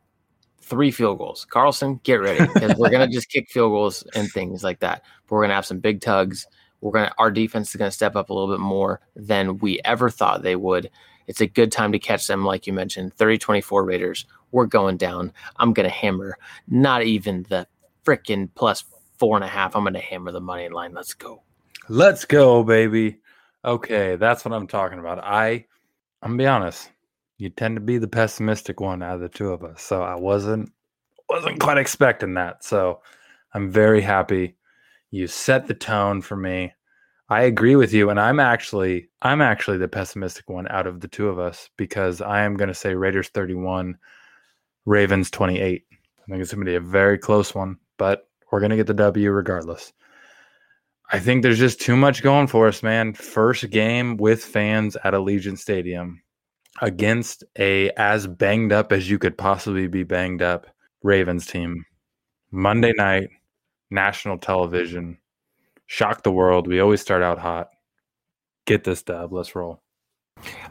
three 0.60 0.92
field 0.92 1.18
goals. 1.18 1.44
Carlson, 1.44 1.98
get 2.04 2.20
ready 2.20 2.46
because 2.54 2.76
we're 2.76 2.88
to 3.08 3.12
just 3.12 3.28
kick 3.28 3.50
field 3.50 3.72
goals 3.72 4.04
and 4.14 4.30
things 4.30 4.62
like 4.62 4.78
that. 4.78 5.02
But 5.26 5.34
we're 5.34 5.40
to 5.48 5.56
have 5.56 5.66
some 5.66 5.80
big 5.80 6.00
tugs. 6.00 6.46
We're 6.80 6.92
to, 7.08 7.14
our 7.18 7.32
defense 7.32 7.70
is 7.70 7.78
to 7.90 7.94
step 7.94 8.14
up 8.14 8.30
a 8.30 8.32
little 8.32 8.54
bit 8.54 8.60
more 8.60 9.00
than 9.16 9.58
we 9.58 9.80
ever 9.84 10.08
thought 10.08 10.42
they 10.42 10.54
would. 10.54 10.88
It's 11.26 11.40
a 11.40 11.48
good 11.48 11.72
time 11.72 11.90
to 11.92 11.98
catch 11.98 12.28
them, 12.28 12.44
like 12.44 12.68
you 12.68 12.72
mentioned. 12.72 13.12
30 13.14 13.38
24 13.38 13.84
Raiders. 13.84 14.24
We're 14.52 14.66
going 14.66 14.98
down. 14.98 15.32
I'm 15.56 15.72
to 15.88 15.94
hammer 15.94 16.38
not 16.68 17.02
even 17.02 17.44
the 17.48 17.66
freaking 18.04 18.48
plus 18.54 18.84
four 19.18 19.36
and 19.36 19.44
a 19.44 19.48
half. 19.48 19.74
I'm 19.74 19.82
to 19.94 19.98
hammer 19.98 20.30
the 20.30 20.40
money 20.40 20.68
line. 20.68 20.94
Let's 20.94 21.12
go. 21.12 21.42
Let's 21.88 22.24
go, 22.24 22.62
baby. 22.62 23.18
Okay, 23.64 24.14
that's 24.14 24.44
what 24.44 24.54
I'm 24.54 24.68
talking 24.68 25.00
about. 25.00 25.18
I 25.24 25.66
I'm 26.22 26.30
gonna 26.30 26.38
be 26.38 26.46
honest. 26.46 26.88
You 27.38 27.50
tend 27.50 27.76
to 27.76 27.80
be 27.80 27.98
the 27.98 28.08
pessimistic 28.08 28.80
one 28.80 29.02
out 29.02 29.16
of 29.16 29.20
the 29.20 29.28
two 29.28 29.52
of 29.52 29.62
us. 29.62 29.82
So 29.82 30.02
I 30.02 30.14
wasn't 30.14 30.72
wasn't 31.28 31.60
quite 31.60 31.78
expecting 31.78 32.34
that. 32.34 32.64
So 32.64 33.00
I'm 33.52 33.70
very 33.70 34.00
happy. 34.00 34.56
You 35.10 35.26
set 35.26 35.66
the 35.66 35.74
tone 35.74 36.22
for 36.22 36.36
me. 36.36 36.72
I 37.28 37.42
agree 37.42 37.74
with 37.74 37.92
you 37.92 38.10
and 38.10 38.20
I'm 38.20 38.38
actually 38.38 39.08
I'm 39.22 39.40
actually 39.40 39.78
the 39.78 39.88
pessimistic 39.88 40.48
one 40.48 40.68
out 40.68 40.86
of 40.86 41.00
the 41.00 41.08
two 41.08 41.28
of 41.28 41.38
us 41.38 41.68
because 41.76 42.20
I 42.20 42.42
am 42.42 42.56
going 42.56 42.68
to 42.68 42.74
say 42.74 42.94
Raiders 42.94 43.28
31 43.28 43.96
Ravens 44.84 45.30
28. 45.30 45.84
I 45.90 46.30
think 46.30 46.42
it's 46.42 46.52
going 46.52 46.64
to 46.64 46.70
be 46.70 46.76
a 46.76 46.80
very 46.80 47.18
close 47.18 47.54
one, 47.54 47.76
but 47.98 48.28
we're 48.50 48.60
going 48.60 48.70
to 48.70 48.76
get 48.76 48.86
the 48.86 48.94
W 48.94 49.30
regardless. 49.30 49.92
I 51.12 51.18
think 51.18 51.42
there's 51.42 51.58
just 51.58 51.80
too 51.80 51.96
much 51.96 52.22
going 52.22 52.46
for 52.46 52.66
us, 52.66 52.82
man. 52.82 53.12
First 53.12 53.70
game 53.70 54.16
with 54.16 54.44
fans 54.44 54.96
at 55.04 55.14
Allegiant 55.14 55.58
Stadium 55.58 56.20
against 56.82 57.44
a 57.58 57.90
as 57.96 58.26
banged 58.26 58.72
up 58.72 58.92
as 58.92 59.08
you 59.08 59.18
could 59.18 59.36
possibly 59.36 59.86
be 59.86 60.02
banged 60.02 60.42
up 60.42 60.66
Ravens 61.02 61.46
team. 61.46 61.84
Monday 62.50 62.90
mm-hmm. 62.90 63.02
night, 63.02 63.28
national 63.90 64.38
television. 64.38 65.18
Shock 65.86 66.22
the 66.22 66.32
world. 66.32 66.66
We 66.66 66.80
always 66.80 67.00
start 67.00 67.22
out 67.22 67.38
hot. 67.38 67.68
Get 68.66 68.84
this 68.84 69.02
dub. 69.02 69.32
Let's 69.32 69.54
roll. 69.54 69.80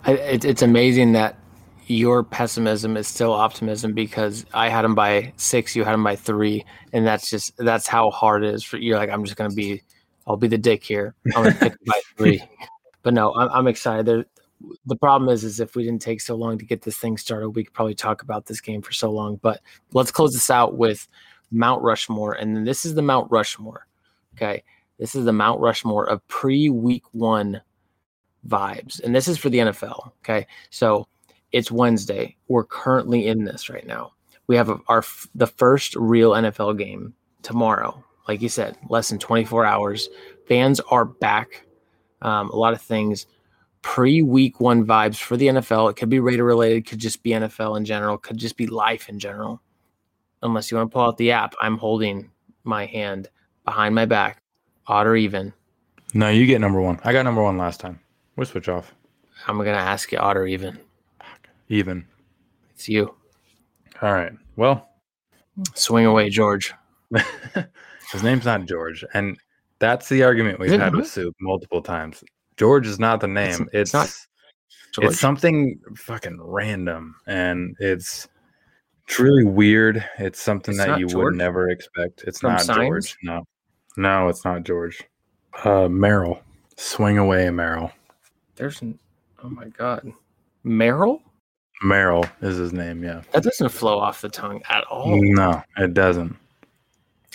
I, 0.04 0.14
it, 0.14 0.46
it's 0.46 0.62
amazing 0.62 1.14
that 1.14 1.40
your 1.88 2.24
pessimism 2.24 2.98
is 2.98 3.08
still 3.08 3.32
optimism 3.32 3.94
because 3.94 4.46
I 4.54 4.70
had 4.70 4.84
them 4.84 4.96
by 4.96 5.34
six, 5.38 5.76
you 5.76 5.84
had 5.84 5.94
them 5.94 6.04
by 6.04 6.16
three, 6.16 6.66
and 6.94 7.06
that's 7.06 7.30
just 7.30 7.56
that's 7.58 7.88
how 7.88 8.10
hard 8.10 8.44
it 8.44 8.54
is 8.54 8.64
for 8.64 8.78
you're 8.78 8.98
like 8.98 9.10
I'm 9.10 9.24
just 9.24 9.38
gonna 9.38 9.54
be, 9.54 9.82
I'll 10.28 10.38
be 10.38 10.48
the 10.48 10.58
dick 10.58 10.84
here. 10.84 11.16
I'm 11.36 11.44
gonna 11.44 11.56
pick 11.56 11.76
by 11.86 12.02
three, 12.18 12.44
but 13.04 13.14
no, 13.14 13.34
I'm, 13.36 13.50
I'm 13.50 13.68
excited. 13.68 14.06
There, 14.06 14.26
the 14.86 14.96
problem 14.96 15.30
is, 15.30 15.44
is 15.44 15.60
if 15.60 15.76
we 15.76 15.84
didn't 15.84 16.02
take 16.02 16.22
so 16.22 16.36
long 16.36 16.58
to 16.58 16.66
get 16.66 16.82
this 16.82 16.98
thing 16.98 17.18
started, 17.18 17.50
we 17.50 17.64
could 17.64 17.74
probably 17.74 17.96
talk 17.96 18.22
about 18.22 18.46
this 18.46 18.62
game 18.62 18.82
for 18.82 18.92
so 18.92 19.12
long. 19.12 19.38
But 19.38 19.62
let's 19.94 20.12
close 20.12 20.34
this 20.34 20.50
out 20.50 20.78
with 20.78 21.08
Mount 21.52 21.82
Rushmore, 21.82 22.34
and 22.34 22.56
then 22.56 22.64
this 22.64 22.86
is 22.86 22.96
the 22.96 23.02
Mount 23.02 23.30
Rushmore. 23.32 23.88
Okay, 24.36 24.64
this 25.00 25.16
is 25.16 25.26
the 25.26 25.34
Mount 25.34 25.60
Rushmore 25.60 26.10
of 26.10 26.28
pre-week 26.28 27.04
one 27.14 27.62
vibes, 28.48 29.02
and 29.04 29.16
this 29.16 29.28
is 29.28 29.38
for 29.38 29.50
the 29.50 29.60
NFL. 29.60 30.12
Okay, 30.20 30.48
so 30.70 31.08
it's 31.52 31.72
Wednesday. 31.72 32.36
We're 32.48 32.66
currently 32.66 33.28
in 33.28 33.46
this 33.46 33.70
right 33.70 33.86
now. 33.86 34.12
We 34.48 34.56
have 34.56 34.82
our 34.88 35.04
the 35.34 35.48
first 35.48 35.96
real 35.96 36.32
NFL 36.32 36.78
game 36.78 37.14
tomorrow. 37.42 38.04
Like 38.28 38.42
you 38.42 38.50
said, 38.50 38.78
less 38.90 39.10
than 39.10 39.20
24 39.20 39.66
hours. 39.66 40.10
Fans 40.48 40.80
are 40.92 41.06
back. 41.06 41.66
Um, 42.22 42.50
a 42.50 42.56
lot 42.56 42.74
of 42.74 42.82
things 42.82 43.28
pre 43.86 44.24
week 44.24 44.60
one 44.60 44.84
vibes 44.84 45.18
for 45.18 45.38
the 45.38 45.46
NFL. 45.46 45.92
It 45.92 45.96
could 45.96 46.10
be 46.10 46.20
Raider 46.20 46.44
related, 46.44 46.88
could 46.88 46.98
just 46.98 47.22
be 47.22 47.30
NFL 47.30 47.78
in 47.78 47.86
general, 47.86 48.18
could 48.18 48.38
just 48.38 48.58
be 48.58 48.66
life 48.66 49.08
in 49.10 49.20
general. 49.20 49.62
Unless 50.42 50.72
you 50.72 50.78
want 50.78 50.90
to 50.90 50.94
pull 50.94 51.04
out 51.04 51.18
the 51.18 51.32
app, 51.32 51.54
I'm 51.62 51.78
holding 51.78 52.32
my 52.64 52.88
hand 52.88 53.30
behind 53.64 53.94
my 53.94 54.06
back, 54.06 54.42
odd 54.88 55.06
or 55.06 55.16
even. 55.16 55.54
No, 56.16 56.30
you 56.30 56.48
get 56.48 56.62
number 56.62 56.82
one. 56.82 57.00
I 57.04 57.14
got 57.14 57.26
number 57.26 57.44
one 57.44 57.60
last 57.60 57.80
time. 57.80 58.00
We'll 58.36 58.48
switch 58.48 58.68
off. 58.68 58.94
I'm 59.48 59.58
going 59.58 59.68
to 59.68 59.74
ask 59.74 60.12
you 60.12 60.18
odd 60.18 60.36
or 60.36 60.48
even. 60.48 60.80
Even. 61.70 62.08
It's 62.74 62.90
you. 62.90 63.14
All 64.02 64.14
right. 64.14 64.34
Well, 64.56 64.90
Swing 65.76 66.08
away, 66.08 66.30
George. 66.30 66.74
his 68.12 68.24
name's 68.24 68.46
not 68.46 68.66
George. 68.66 69.06
And 69.14 69.38
that's 69.78 70.10
the 70.10 70.24
argument 70.24 70.60
we've 70.60 70.72
had 70.72 70.96
with? 70.96 71.08
Soup 71.08 71.36
multiple 71.40 71.84
times. 71.84 72.24
George 72.58 72.88
is 72.88 73.00
not 73.00 73.20
the 73.22 73.28
name. 73.28 73.70
it's 73.74 73.94
It's 73.94 73.94
not 73.94 74.14
George. 74.94 75.08
it's 75.12 75.20
something 75.20 75.80
fucking 75.96 76.40
random 76.42 77.16
and 77.28 77.76
it's 77.80 78.28
truly 79.08 79.44
weird. 79.44 80.04
It's 80.20 80.40
something 80.42 80.74
It's 80.76 80.86
that 80.86 81.00
you 81.00 81.08
George? 81.08 81.26
would 81.26 81.36
never 81.36 81.70
expect. 81.70 82.24
It's 82.26 82.40
From 82.40 82.54
not 82.54 82.62
Signs? 82.62 82.78
George. 82.88 83.18
No. 83.24 83.44
No, 83.98 84.28
it's 84.30 84.46
not 84.46 84.64
George. 84.64 85.04
Uh 85.64 85.88
Merrill. 85.90 86.42
Swing 86.78 87.18
away, 87.18 87.50
Merrill. 87.50 87.92
There's 88.56 88.82
an, 88.82 89.00
oh 89.44 89.50
my 89.50 89.66
god, 89.68 90.12
Merrill. 90.64 91.22
Merrill 91.84 92.26
is 92.42 92.58
his 92.58 92.72
name, 92.74 93.04
yeah. 93.04 93.22
That 93.32 93.44
doesn't 93.44 93.70
flow 93.70 94.00
off 94.00 94.22
the 94.22 94.30
tongue 94.30 94.62
at 94.70 94.84
all. 94.86 95.22
No, 95.22 95.62
it 95.78 95.94
doesn't. 95.94 96.36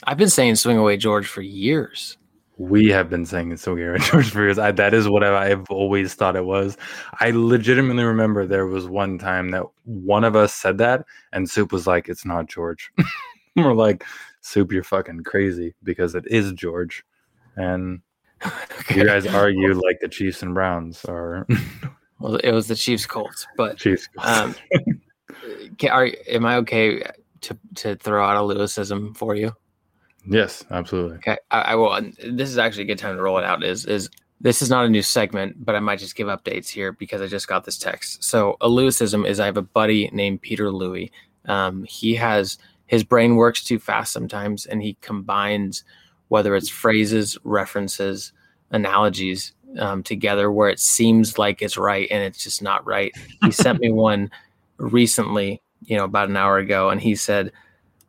I've 0.05 0.17
been 0.19 0.31
saying 0.31 0.57
"swing 0.57 0.79
away, 0.79 0.97
George" 0.97 1.27
for 1.27 1.43
years. 1.43 2.17
We 2.61 2.89
have 2.89 3.09
been 3.09 3.25
saying 3.25 3.53
it's 3.53 3.63
so 3.63 3.75
Aaron 3.75 4.01
George 4.03 4.31
for 4.31 4.43
years. 4.43 4.59
I, 4.59 4.71
that 4.73 4.93
is 4.93 5.09
what 5.09 5.25
I, 5.25 5.51
I've 5.51 5.71
always 5.71 6.15
thought 6.15 6.37
it 6.37 6.45
was. 6.45 6.77
I 7.19 7.31
legitimately 7.31 8.05
remember 8.05 8.47
there 8.47 8.67
was 8.67 8.87
one 8.87 9.17
time 9.19 9.51
that 9.51 9.65
one 9.85 10.25
of 10.25 10.37
us 10.37 10.53
said 10.53 10.79
that, 10.79 11.07
and 11.33 11.49
Soup 11.49 11.73
was 11.73 11.87
like, 11.87 12.09
"It's 12.09 12.27
not 12.27 12.49
George." 12.49 12.93
We're 13.57 13.73
like, 13.73 14.05
soup, 14.41 14.73
you're 14.73 14.85
fucking 14.85 15.25
crazy 15.25 15.75
because 15.83 16.15
it 16.15 16.25
is 16.27 16.53
George. 16.53 17.05
And 17.57 18.01
you 18.95 19.05
guys 19.05 19.27
argue 19.27 19.75
like 19.75 20.01
the 20.01 20.09
Chiefs 20.09 20.43
and 20.43 20.55
Browns 20.55 21.05
are 21.05 21.47
Well, 22.19 22.37
it 22.37 22.53
was 22.53 22.69
the 22.69 22.77
Chiefs 22.77 23.07
Colts, 23.07 23.47
but 23.57 23.77
Chiefs. 23.77 24.09
um, 24.19 24.55
are 25.91 26.11
am 26.29 26.47
I 26.47 26.57
okay 26.57 27.03
to 27.43 27.59
to 27.77 27.97
throw 27.97 28.25
out 28.25 28.37
a 28.37 28.41
Lewisism 28.41 29.17
for 29.17 29.35
you? 29.35 29.53
Yes, 30.27 30.65
absolutely. 30.71 31.17
Okay, 31.19 31.39
I, 31.51 31.61
I 31.61 31.75
will. 31.75 32.01
This 32.25 32.51
is 32.51 32.59
actually 32.59 32.85
a 32.85 32.87
good 32.87 32.99
time 32.99 33.17
to 33.17 33.23
roll 33.23 33.39
it 33.39 33.45
out. 33.45 33.63
Is 33.63 33.87
is 33.87 34.11
this 34.41 34.63
is 34.63 34.71
not 34.71 34.87
a 34.87 34.89
new 34.89 35.03
segment, 35.03 35.65
but 35.65 35.75
I 35.75 35.81
might 35.81 35.99
just 35.99 36.17
give 36.17 36.29
updates 36.29 36.69
here 36.69 36.93
because 36.93 37.21
I 37.21 37.27
just 37.27 37.49
got 37.49 37.65
this 37.65 37.79
text. 37.79 38.25
So 38.25 38.57
a 38.61 38.69
Lewisism 38.69 39.27
is 39.27 39.39
I 39.39 39.47
have 39.47 39.59
a 39.59 39.63
buddy 39.63 40.09
named 40.13 40.41
Peter 40.41 40.71
Louie. 40.71 41.13
Um, 41.47 41.85
he 41.85 42.15
has 42.15 42.59
his 42.87 43.05
brain 43.05 43.37
works 43.37 43.63
too 43.63 43.79
fast 43.79 44.13
sometimes, 44.13 44.67
and 44.67 44.83
he 44.83 44.97
combines 45.01 45.85
whether 46.29 46.55
it's 46.57 46.69
phrases, 46.69 47.37
references, 47.45 48.33
analogies 48.71 49.53
um, 49.79 50.03
together 50.03 50.51
where 50.51 50.69
it 50.69 50.81
seems 50.81 51.39
like 51.39 51.63
it's 51.63 51.77
right 51.77 52.09
and 52.11 52.23
it's 52.23 52.43
just 52.43 52.63
not 52.63 52.87
right. 52.87 53.13
He 53.45 53.51
sent 53.51 53.81
me 53.81 53.91
one 53.93 54.31
recently, 54.79 55.61
you 55.85 55.97
know, 55.97 56.05
about 56.05 56.29
an 56.29 56.37
hour 56.37 56.59
ago, 56.59 56.91
and 56.91 57.01
he 57.01 57.15
said 57.15 57.53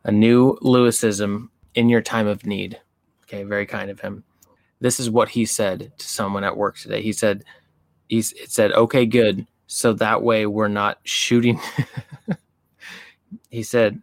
a 0.04 0.12
new 0.12 0.56
Lewisism 0.62 1.48
in 1.74 1.88
your 1.88 2.00
time 2.02 2.26
of 2.26 2.44
need. 2.46 2.80
Okay, 3.24 3.42
very 3.44 3.66
kind 3.66 3.90
of 3.90 4.00
him. 4.00 4.24
This 4.80 4.98
is 5.00 5.08
what 5.10 5.28
he 5.28 5.44
said 5.46 5.92
to 5.98 6.08
someone 6.08 6.44
at 6.44 6.56
work 6.56 6.76
today. 6.76 7.02
He 7.02 7.12
said, 7.12 7.44
"He's 8.08 8.32
it 8.32 8.50
said, 8.50 8.72
okay, 8.72 9.06
good, 9.06 9.46
so 9.66 9.92
that 9.94 10.22
way 10.22 10.46
we're 10.46 10.68
not 10.68 10.98
shooting." 11.04 11.60
he 13.50 13.62
said, 13.62 14.02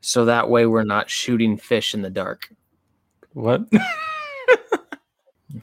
"So 0.00 0.24
that 0.26 0.48
way 0.48 0.66
we're 0.66 0.84
not 0.84 1.10
shooting 1.10 1.56
fish 1.56 1.94
in 1.94 2.02
the 2.02 2.10
dark." 2.10 2.48
What? 3.32 3.62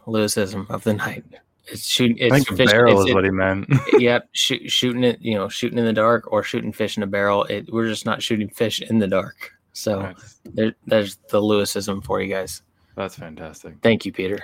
Lewisism 0.05 0.69
of 0.69 0.83
the 0.83 0.93
night. 0.93 1.23
It's 1.69 1.85
shooting. 1.85 2.17
I 2.21 2.25
It's 2.37 2.45
think 2.45 2.51
a 2.51 2.55
fish. 2.63 2.71
barrel 2.71 2.91
it's- 2.93 3.05
is 3.05 3.11
it- 3.11 3.15
what 3.15 3.23
he 3.25 3.29
meant. 3.31 3.67
yep, 3.99 4.29
shoot, 4.33 4.69
shooting 4.71 5.03
it. 5.03 5.19
You 5.21 5.35
know, 5.35 5.49
shooting 5.49 5.77
in 5.77 5.85
the 5.85 5.93
dark 5.93 6.31
or 6.31 6.43
shooting 6.43 6.71
fish 6.71 6.97
in 6.97 7.03
a 7.03 7.07
barrel. 7.07 7.43
It, 7.45 7.71
we're 7.71 7.87
just 7.87 8.05
not 8.05 8.21
shooting 8.21 8.49
fish 8.49 8.81
in 8.81 8.99
the 8.99 9.07
dark. 9.07 9.53
So 9.77 10.11
there, 10.43 10.73
there's 10.87 11.17
the 11.29 11.39
Lewisism 11.39 12.03
for 12.03 12.19
you 12.19 12.33
guys. 12.33 12.63
that's 12.95 13.15
fantastic. 13.15 13.75
Thank 13.83 14.05
you, 14.05 14.11
Peter. 14.11 14.39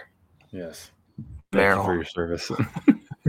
Yes. 0.51 0.91
Thank 1.51 1.75
you 1.75 1.83
for 1.83 1.95
your 1.95 2.05
service. 2.05 2.51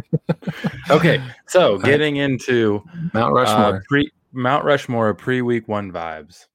okay, 0.90 1.22
so 1.46 1.78
getting 1.78 2.16
into 2.16 2.82
Mount 3.14 3.32
uh, 3.32 3.34
Rushmore. 3.34 3.82
pre 3.88 4.10
Mount 4.32 4.64
Rushmore 4.66 5.14
pre 5.14 5.40
week 5.40 5.66
one 5.66 5.90
vibes. 5.90 6.46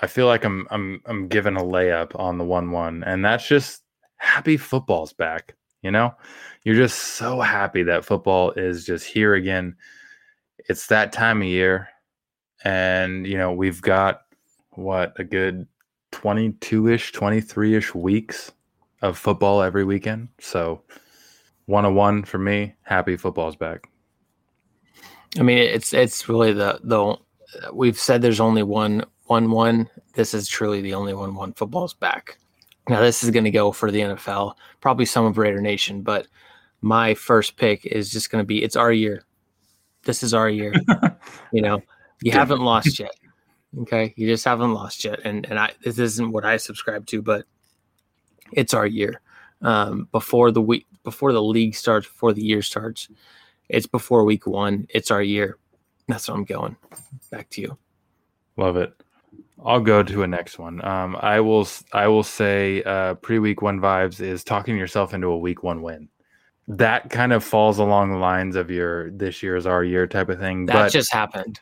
I 0.00 0.08
feel 0.08 0.26
like 0.26 0.44
I'm 0.44 0.68
I'm 0.70 1.00
I'm 1.06 1.26
giving 1.26 1.56
a 1.56 1.62
layup 1.62 2.18
on 2.18 2.36
the 2.36 2.44
one 2.44 2.70
one, 2.70 3.02
and 3.04 3.24
that's 3.24 3.48
just 3.48 3.84
happy 4.16 4.58
football's 4.58 5.14
back. 5.14 5.56
You 5.80 5.90
know, 5.90 6.14
you're 6.64 6.76
just 6.76 6.98
so 6.98 7.40
happy 7.40 7.82
that 7.84 8.04
football 8.04 8.50
is 8.52 8.84
just 8.84 9.06
here 9.06 9.34
again. 9.34 9.74
It's 10.68 10.86
that 10.88 11.12
time 11.12 11.40
of 11.40 11.48
year, 11.48 11.88
and 12.62 13.26
you 13.26 13.38
know 13.38 13.52
we've 13.52 13.80
got 13.80 14.22
what 14.78 15.12
a 15.18 15.24
good 15.24 15.66
22 16.12 16.88
ish, 16.88 17.12
23 17.12 17.74
ish 17.74 17.94
weeks 17.94 18.52
of 19.02 19.18
football 19.18 19.60
every 19.60 19.84
weekend. 19.84 20.28
So 20.38 20.82
one 21.66 21.84
on 21.84 21.94
one 21.94 22.24
for 22.24 22.38
me. 22.38 22.74
Happy 22.82 23.16
football's 23.16 23.56
back. 23.56 23.88
I 25.38 25.42
mean, 25.42 25.58
it's 25.58 25.92
it's 25.92 26.28
really 26.28 26.52
the 26.52 26.80
the 26.82 27.16
we've 27.72 27.98
said 27.98 28.22
there's 28.22 28.40
only 28.40 28.62
one 28.62 29.04
one 29.24 29.50
one. 29.50 29.88
This 30.14 30.32
is 30.32 30.48
truly 30.48 30.80
the 30.80 30.94
only 30.94 31.12
one 31.12 31.34
one. 31.34 31.52
Football's 31.52 31.94
back. 31.94 32.38
Now 32.88 33.00
this 33.00 33.22
is 33.22 33.30
going 33.30 33.44
to 33.44 33.50
go 33.50 33.72
for 33.72 33.90
the 33.90 34.00
NFL, 34.00 34.54
probably 34.80 35.04
some 35.04 35.26
of 35.26 35.36
Raider 35.36 35.60
Nation, 35.60 36.00
but 36.02 36.26
my 36.80 37.12
first 37.14 37.56
pick 37.56 37.84
is 37.84 38.10
just 38.10 38.30
going 38.30 38.42
to 38.42 38.46
be 38.46 38.62
it's 38.62 38.76
our 38.76 38.92
year. 38.92 39.24
This 40.04 40.22
is 40.22 40.32
our 40.32 40.48
year. 40.48 40.72
you 41.52 41.60
know, 41.60 41.82
you 42.22 42.32
haven't 42.32 42.60
lost 42.60 42.98
yet. 42.98 43.10
Okay, 43.76 44.14
you 44.16 44.26
just 44.26 44.44
haven't 44.44 44.72
lost 44.72 45.04
yet, 45.04 45.20
and 45.24 45.44
and 45.46 45.58
I 45.58 45.72
this 45.82 45.98
isn't 45.98 46.32
what 46.32 46.44
I 46.44 46.56
subscribe 46.56 47.06
to, 47.06 47.20
but 47.20 47.44
it's 48.52 48.72
our 48.72 48.86
year. 48.86 49.20
Um, 49.60 50.08
before 50.10 50.50
the 50.50 50.62
week, 50.62 50.86
before 51.04 51.32
the 51.32 51.42
league 51.42 51.74
starts, 51.74 52.06
before 52.06 52.32
the 52.32 52.42
year 52.42 52.62
starts, 52.62 53.08
it's 53.68 53.86
before 53.86 54.24
week 54.24 54.46
one. 54.46 54.86
It's 54.90 55.10
our 55.10 55.22
year. 55.22 55.58
That's 56.06 56.28
what 56.28 56.36
I'm 56.36 56.44
going. 56.44 56.76
Back 57.30 57.50
to 57.50 57.60
you. 57.60 57.78
Love 58.56 58.76
it. 58.76 58.94
I'll 59.64 59.80
go 59.80 60.02
to 60.02 60.22
a 60.22 60.26
next 60.26 60.58
one. 60.58 60.82
Um, 60.84 61.16
I 61.20 61.40
will. 61.40 61.68
I 61.92 62.08
will 62.08 62.22
say 62.22 62.82
uh, 62.84 63.14
pre 63.14 63.38
week 63.38 63.60
one 63.60 63.80
vibes 63.80 64.20
is 64.20 64.44
talking 64.44 64.78
yourself 64.78 65.12
into 65.12 65.26
a 65.26 65.38
week 65.38 65.62
one 65.62 65.82
win. 65.82 66.08
That 66.68 67.10
kind 67.10 67.32
of 67.32 67.44
falls 67.44 67.78
along 67.78 68.12
the 68.12 68.18
lines 68.18 68.56
of 68.56 68.70
your 68.70 69.10
this 69.10 69.42
year 69.42 69.56
is 69.56 69.66
our 69.66 69.84
year 69.84 70.06
type 70.06 70.28
of 70.28 70.38
thing. 70.38 70.66
That 70.66 70.74
but 70.74 70.92
just 70.92 71.12
happened. 71.12 71.60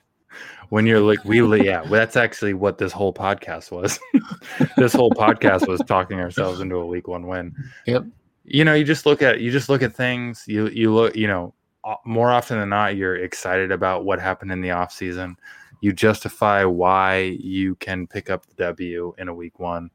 When 0.70 0.86
you're 0.86 1.00
like 1.00 1.24
we 1.24 1.40
yeah, 1.64 1.82
that's 1.82 2.16
actually 2.26 2.54
what 2.54 2.78
this 2.78 2.92
whole 2.92 3.12
podcast 3.12 3.70
was. 3.70 3.98
this 4.76 4.92
whole 4.92 5.10
podcast 5.10 5.68
was 5.68 5.80
talking 5.86 6.20
ourselves 6.20 6.60
into 6.60 6.76
a 6.76 6.86
week 6.86 7.08
one 7.08 7.26
win. 7.26 7.54
Yep. 7.86 8.04
You 8.44 8.64
know, 8.64 8.74
you 8.74 8.84
just 8.84 9.06
look 9.06 9.22
at 9.22 9.40
you 9.40 9.50
just 9.50 9.68
look 9.68 9.82
at 9.82 9.94
things. 9.94 10.44
You 10.46 10.68
you 10.68 10.94
look. 10.94 11.16
You 11.16 11.26
know, 11.26 11.54
more 12.04 12.30
often 12.30 12.58
than 12.58 12.68
not, 12.68 12.96
you're 12.96 13.16
excited 13.16 13.72
about 13.72 14.04
what 14.04 14.20
happened 14.20 14.52
in 14.52 14.60
the 14.60 14.70
off 14.70 14.92
season. 14.92 15.36
You 15.80 15.92
justify 15.92 16.64
why 16.64 17.36
you 17.40 17.74
can 17.76 18.06
pick 18.06 18.30
up 18.30 18.46
the 18.46 18.54
W 18.54 19.14
in 19.18 19.28
a 19.28 19.34
week 19.34 19.58
one. 19.58 19.90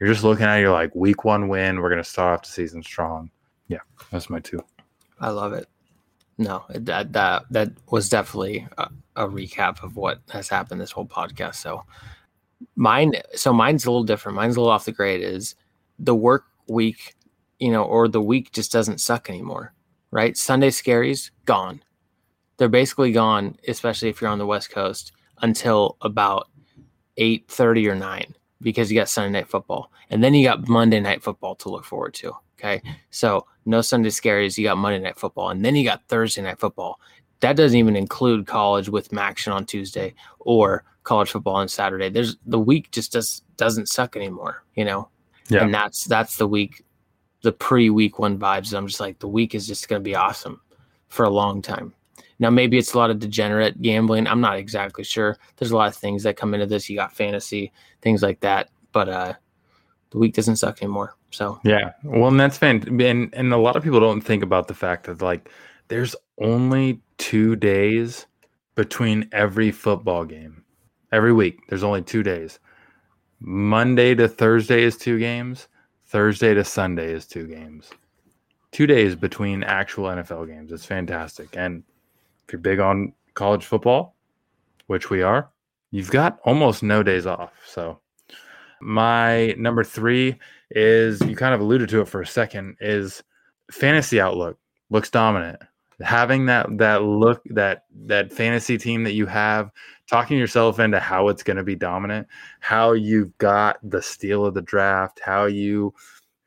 You're 0.00 0.12
just 0.12 0.24
looking 0.24 0.46
at 0.46 0.58
it, 0.58 0.60
you're 0.62 0.72
like 0.72 0.94
week 0.94 1.24
one 1.24 1.48
win. 1.48 1.80
We're 1.80 1.90
gonna 1.90 2.04
start 2.04 2.38
off 2.38 2.46
the 2.46 2.52
season 2.52 2.82
strong. 2.82 3.30
Yeah, 3.68 3.80
that's 4.10 4.30
my 4.30 4.40
two. 4.40 4.60
I 5.20 5.30
love 5.30 5.52
it. 5.52 5.68
No, 6.38 6.64
that 6.68 7.12
that 7.14 7.44
that 7.50 7.72
was 7.90 8.08
definitely 8.10 8.68
a, 8.76 8.90
a 9.16 9.26
recap 9.26 9.82
of 9.82 9.96
what 9.96 10.20
has 10.30 10.48
happened 10.48 10.80
this 10.80 10.92
whole 10.92 11.06
podcast. 11.06 11.56
So 11.56 11.82
mine, 12.74 13.14
so 13.34 13.52
mine's 13.52 13.86
a 13.86 13.90
little 13.90 14.04
different. 14.04 14.36
Mine's 14.36 14.56
a 14.56 14.60
little 14.60 14.72
off 14.72 14.84
the 14.84 14.92
grade. 14.92 15.22
Is 15.22 15.54
the 15.98 16.14
work 16.14 16.44
week, 16.68 17.14
you 17.58 17.70
know, 17.70 17.84
or 17.84 18.06
the 18.06 18.20
week 18.20 18.52
just 18.52 18.70
doesn't 18.70 19.00
suck 19.00 19.30
anymore, 19.30 19.72
right? 20.10 20.36
Sunday 20.36 20.68
scaries 20.68 21.30
gone. 21.46 21.82
They're 22.58 22.68
basically 22.68 23.12
gone, 23.12 23.56
especially 23.66 24.10
if 24.10 24.20
you're 24.20 24.30
on 24.30 24.38
the 24.38 24.46
West 24.46 24.70
Coast 24.70 25.12
until 25.40 25.96
about 26.02 26.48
eight 27.16 27.48
thirty 27.48 27.88
or 27.88 27.94
nine, 27.94 28.34
because 28.60 28.92
you 28.92 28.98
got 28.98 29.08
Sunday 29.08 29.38
night 29.38 29.48
football, 29.48 29.90
and 30.10 30.22
then 30.22 30.34
you 30.34 30.46
got 30.46 30.68
Monday 30.68 31.00
night 31.00 31.22
football 31.22 31.54
to 31.56 31.70
look 31.70 31.84
forward 31.84 32.12
to. 32.14 32.32
Okay, 32.58 32.82
so 33.10 33.46
no 33.66 33.82
Sunday 33.82 34.08
scaries. 34.08 34.56
You 34.56 34.64
got 34.64 34.78
Monday 34.78 34.98
night 34.98 35.18
football, 35.18 35.50
and 35.50 35.64
then 35.64 35.76
you 35.76 35.84
got 35.84 36.06
Thursday 36.08 36.42
night 36.42 36.58
football. 36.58 37.00
That 37.40 37.56
doesn't 37.56 37.78
even 37.78 37.96
include 37.96 38.46
college 38.46 38.88
with 38.88 39.10
MACtion 39.10 39.52
on 39.52 39.66
Tuesday 39.66 40.14
or 40.38 40.84
college 41.02 41.30
football 41.30 41.56
on 41.56 41.68
Saturday. 41.68 42.08
There's 42.08 42.36
the 42.46 42.58
week 42.58 42.90
just 42.90 43.12
does 43.12 43.42
doesn't 43.56 43.88
suck 43.88 44.16
anymore, 44.16 44.64
you 44.74 44.84
know. 44.84 45.08
Yeah. 45.48 45.64
And 45.64 45.72
that's 45.74 46.04
that's 46.04 46.36
the 46.36 46.48
week, 46.48 46.84
the 47.42 47.52
pre 47.52 47.90
week 47.90 48.18
one 48.18 48.38
vibes. 48.38 48.76
I'm 48.76 48.86
just 48.86 49.00
like 49.00 49.18
the 49.18 49.28
week 49.28 49.54
is 49.54 49.66
just 49.66 49.88
going 49.88 50.00
to 50.00 50.04
be 50.04 50.14
awesome 50.14 50.60
for 51.08 51.24
a 51.24 51.30
long 51.30 51.62
time. 51.62 51.94
Now 52.38 52.50
maybe 52.50 52.78
it's 52.78 52.94
a 52.94 52.98
lot 52.98 53.10
of 53.10 53.18
degenerate 53.18 53.80
gambling. 53.80 54.26
I'm 54.26 54.40
not 54.40 54.58
exactly 54.58 55.04
sure. 55.04 55.36
There's 55.56 55.70
a 55.70 55.76
lot 55.76 55.88
of 55.88 55.96
things 55.96 56.22
that 56.24 56.36
come 56.36 56.54
into 56.54 56.66
this. 56.66 56.90
You 56.90 56.96
got 56.96 57.14
fantasy 57.14 57.72
things 58.02 58.22
like 58.22 58.40
that, 58.40 58.68
but 58.92 59.08
uh, 59.08 59.34
the 60.10 60.18
week 60.18 60.34
doesn't 60.34 60.56
suck 60.56 60.82
anymore. 60.82 61.16
So 61.30 61.60
Yeah, 61.64 61.92
well, 62.04 62.28
and 62.28 62.40
that's 62.40 62.58
fan, 62.58 62.82
and 63.00 63.34
and 63.34 63.52
a 63.52 63.56
lot 63.56 63.76
of 63.76 63.82
people 63.82 64.00
don't 64.00 64.20
think 64.20 64.42
about 64.42 64.68
the 64.68 64.74
fact 64.74 65.04
that 65.04 65.22
like 65.22 65.50
there's 65.88 66.16
only 66.38 67.00
two 67.18 67.56
days 67.56 68.26
between 68.74 69.28
every 69.32 69.70
football 69.70 70.24
game, 70.24 70.62
every 71.12 71.32
week. 71.32 71.60
There's 71.68 71.82
only 71.82 72.02
two 72.02 72.22
days. 72.22 72.58
Monday 73.40 74.14
to 74.14 74.28
Thursday 74.28 74.82
is 74.82 74.96
two 74.96 75.18
games. 75.18 75.68
Thursday 76.06 76.54
to 76.54 76.64
Sunday 76.64 77.12
is 77.12 77.26
two 77.26 77.46
games. 77.46 77.90
Two 78.72 78.86
days 78.86 79.14
between 79.14 79.62
actual 79.62 80.04
NFL 80.04 80.46
games. 80.46 80.72
It's 80.72 80.84
fantastic. 80.84 81.56
And 81.56 81.82
if 82.46 82.52
you're 82.52 82.60
big 82.60 82.78
on 82.78 83.12
college 83.34 83.64
football, 83.64 84.14
which 84.86 85.10
we 85.10 85.22
are, 85.22 85.50
you've 85.90 86.10
got 86.10 86.38
almost 86.44 86.82
no 86.82 87.02
days 87.02 87.26
off. 87.26 87.52
So 87.66 87.98
my 88.80 89.54
number 89.58 89.84
three 89.84 90.38
is 90.70 91.20
you 91.22 91.36
kind 91.36 91.54
of 91.54 91.60
alluded 91.60 91.88
to 91.90 92.00
it 92.00 92.08
for 92.08 92.20
a 92.20 92.26
second 92.26 92.76
is 92.80 93.22
fantasy 93.70 94.20
outlook 94.20 94.58
looks 94.90 95.10
dominant. 95.10 95.60
Having 96.00 96.46
that 96.46 96.66
that 96.78 97.02
look 97.02 97.42
that 97.46 97.84
that 98.06 98.32
fantasy 98.32 98.76
team 98.76 99.04
that 99.04 99.14
you 99.14 99.26
have 99.26 99.70
talking 100.08 100.38
yourself 100.38 100.78
into 100.78 101.00
how 101.00 101.28
it's 101.28 101.42
going 101.42 101.56
to 101.56 101.64
be 101.64 101.74
dominant 101.74 102.26
how 102.60 102.92
you've 102.92 103.36
got 103.38 103.78
the 103.82 104.00
steal 104.00 104.44
of 104.44 104.54
the 104.54 104.62
draft 104.62 105.20
how 105.24 105.46
you 105.46 105.92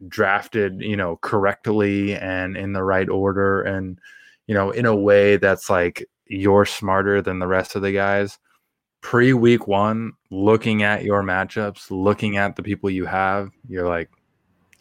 drafted 0.07 0.81
you 0.81 0.95
know 0.95 1.17
correctly 1.17 2.15
and 2.15 2.55
in 2.55 2.73
the 2.73 2.83
right 2.83 3.09
order 3.09 3.61
and 3.61 3.99
you 4.47 4.53
know 4.53 4.71
in 4.71 4.85
a 4.85 4.95
way 4.95 5.35
that's 5.37 5.69
like 5.69 6.07
you're 6.27 6.65
smarter 6.65 7.21
than 7.21 7.39
the 7.39 7.47
rest 7.47 7.75
of 7.75 7.81
the 7.81 7.91
guys 7.91 8.39
pre 9.01 9.33
week 9.33 9.67
one, 9.67 10.13
looking 10.29 10.83
at 10.83 11.03
your 11.03 11.23
matchups, 11.23 11.87
looking 11.89 12.37
at 12.37 12.55
the 12.55 12.63
people 12.63 12.89
you 12.89 13.05
have, 13.05 13.49
you're 13.67 13.87
like, 13.87 14.09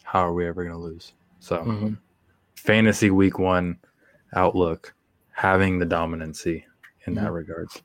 how 0.03 0.19
are 0.25 0.33
we 0.33 0.47
ever 0.47 0.63
going 0.63 0.75
to 0.75 0.81
lose? 0.81 1.13
So, 1.39 1.63
Mhm. 1.63 1.97
fantasy 2.55 3.09
week 3.11 3.39
one 3.39 3.77
outlook, 4.33 4.93
having 5.31 5.79
the 5.79 5.85
dominancy 5.85 6.63
in 7.05 7.15
that 7.15 7.31
regards. 7.31 7.81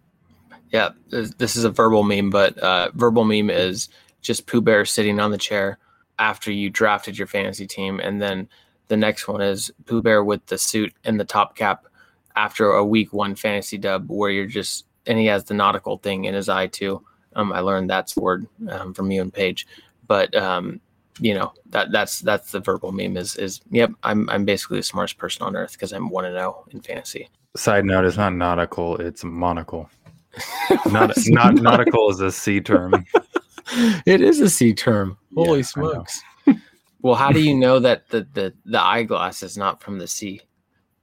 Yeah, 0.71 0.91
this 1.09 1.31
this 1.35 1.57
is 1.57 1.65
a 1.65 1.71
verbal 1.71 2.03
meme, 2.03 2.31
but 2.31 2.59
uh, 2.59 2.91
verbal 2.95 3.25
meme 3.25 3.51
is 3.51 3.89
just 4.23 4.47
Pooh 4.47 4.61
Bear 4.61 4.85
sitting 4.85 5.21
on 5.21 5.31
the 5.31 5.39
chair 5.39 5.79
after 6.19 6.51
you 6.51 6.69
drafted 6.71 7.17
your 7.17 7.27
fantasy 7.29 7.67
team, 7.67 8.01
and 8.01 8.21
then 8.21 8.49
the 8.89 8.97
next 8.97 9.29
one 9.29 9.41
is 9.41 9.71
Pooh 9.87 10.03
Bear 10.03 10.25
with 10.25 10.45
the 10.47 10.59
suit 10.59 10.93
and 11.05 11.19
the 11.21 11.25
top 11.25 11.57
cap 11.57 11.87
after 12.37 12.73
a 12.73 12.85
week 12.85 13.13
one 13.13 13.35
fantasy 13.37 13.79
dub, 13.79 14.11
where 14.11 14.31
you're 14.31 14.47
just 14.47 14.87
and 15.07 15.19
he 15.19 15.27
has 15.27 15.45
the 15.45 15.55
nautical 15.55 15.99
thing 15.99 16.25
in 16.25 16.35
his 16.35 16.49
eye 16.49 16.67
too. 16.67 17.05
Um, 17.37 17.53
I 17.53 17.61
learned 17.61 17.91
that's 17.91 18.17
word 18.17 18.47
um, 18.69 18.95
from 18.95 19.11
you 19.11 19.21
and 19.21 19.33
Paige, 19.33 19.67
but 20.07 20.35
um, 20.37 20.81
you 21.21 21.35
know 21.35 21.53
that 21.71 21.93
that's 21.93 22.21
that's 22.21 22.53
the 22.53 22.61
verbal 22.61 22.93
meme 22.93 23.17
is 23.17 23.37
is 23.37 23.61
yep. 23.71 23.91
I'm 24.03 24.29
I'm 24.31 24.45
basically 24.45 24.79
the 24.79 24.85
smartest 24.85 25.19
person 25.19 25.43
on 25.43 25.57
earth 25.57 25.73
because 25.73 25.93
I'm 25.93 26.11
one 26.11 26.25
and 26.25 26.35
zero 26.35 26.65
in 26.71 26.81
fantasy. 26.81 27.29
Side 27.57 27.85
note, 27.85 28.05
it's 28.05 28.17
not 28.17 28.33
nautical, 28.33 28.97
it's 28.97 29.23
monocle. 29.25 29.89
Not, 30.87 31.13
not 31.29 31.55
nautical 31.55 32.11
is 32.11 32.19
a 32.19 32.33
sea 32.33 32.61
term. 32.61 32.93
it 34.05 34.21
is 34.21 34.41
a 34.41 34.51
C 34.51 34.75
term. 34.75 35.17
Holy 35.35 35.59
know. 35.59 35.63
smokes. 35.63 36.21
well, 37.03 37.15
how 37.15 37.31
do 37.31 37.41
you 37.41 37.55
know 37.55 37.79
that 37.79 38.09
the, 38.09 38.27
the, 38.35 38.53
the 38.65 38.81
eyeglass 38.81 39.45
is 39.45 39.57
not 39.57 39.81
from 39.81 39.99
the 39.99 40.09
sea? 40.09 40.41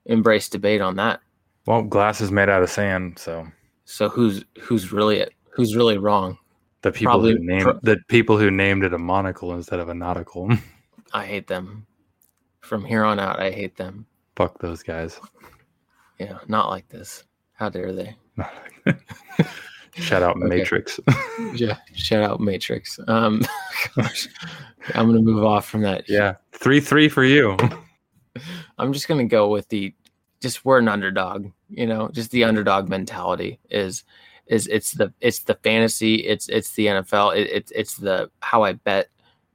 Embrace 0.06 0.49
debate 0.49 0.82
on 0.82 0.97
that. 0.97 1.22
Well, 1.66 1.84
glass 1.84 2.20
is 2.20 2.32
made 2.32 2.49
out 2.49 2.64
of 2.64 2.70
sand, 2.70 3.20
so 3.20 3.47
So 3.91 4.07
who's 4.07 4.45
who's 4.59 4.91
really 4.93 5.27
who's 5.49 5.75
really 5.75 5.97
wrong? 5.97 6.37
the 6.81 6.91
people 6.91 7.11
Probably 7.11 7.33
who 7.33 7.39
named 7.39 7.63
pro- 7.63 7.79
the 7.83 7.97
people 8.07 8.37
who 8.37 8.49
named 8.49 8.83
it 8.83 8.93
a 8.93 8.97
monocle 8.97 9.53
instead 9.53 9.79
of 9.79 9.89
a 9.89 9.93
nautical. 9.93 10.49
I 11.13 11.25
hate 11.25 11.47
them. 11.47 11.85
From 12.61 12.85
here 12.85 13.03
on 13.03 13.19
out, 13.19 13.39
I 13.39 13.51
hate 13.51 13.75
them. 13.75 14.05
Fuck 14.35 14.59
those 14.59 14.81
guys. 14.81 15.19
Yeah, 16.19 16.37
not 16.47 16.69
like 16.69 16.87
this. 16.87 17.25
How 17.53 17.69
dare 17.69 17.91
they? 17.91 18.15
Shout 19.95 20.23
out 20.23 20.37
Okay. 20.37 20.45
Matrix. 20.47 20.99
Yeah, 21.55 21.77
shout 21.93 22.23
out 22.23 22.39
Matrix. 22.39 22.97
Um, 23.09 23.41
gosh, 23.95 24.27
I'm 24.95 25.07
gonna 25.07 25.21
move 25.21 25.43
off 25.43 25.67
from 25.67 25.81
that. 25.81 26.05
yeah, 26.07 26.35
three 26.53 26.79
three 26.79 27.09
for 27.09 27.25
you. 27.25 27.57
I'm 28.77 28.93
just 28.93 29.07
gonna 29.09 29.25
go 29.25 29.49
with 29.49 29.67
the 29.67 29.93
just 30.41 30.65
we're 30.65 30.79
an 30.79 30.87
underdog, 30.87 31.51
you 31.69 31.85
know, 31.85 32.09
just 32.09 32.31
the 32.31 32.43
underdog 32.43 32.89
mentality 32.89 33.59
is 33.69 34.03
is 34.47 34.67
it's 34.67 34.91
the 34.93 35.13
it's 35.21 35.39
the 35.39 35.55
fantasy, 35.55 36.15
it's 36.15 36.49
it's 36.49 36.71
the 36.73 36.87
NFL, 36.87 37.37
it, 37.37 37.49
it's 37.49 37.71
it's 37.71 37.95
the 37.95 38.29
how 38.41 38.63
I 38.63 38.73
bet, 38.73 39.09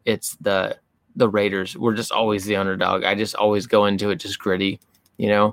it's 0.05 0.37
the 0.37 0.79
the 1.17 1.29
Raiders. 1.29 1.77
We're 1.77 1.95
just 1.95 2.13
always 2.13 2.45
the 2.45 2.57
underdog. 2.57 3.05
I 3.05 3.15
just 3.15 3.35
always 3.35 3.67
go 3.67 3.87
into 3.87 4.11
it 4.11 4.17
just 4.17 4.39
gritty, 4.39 4.81
you 5.19 5.29
know. 5.29 5.53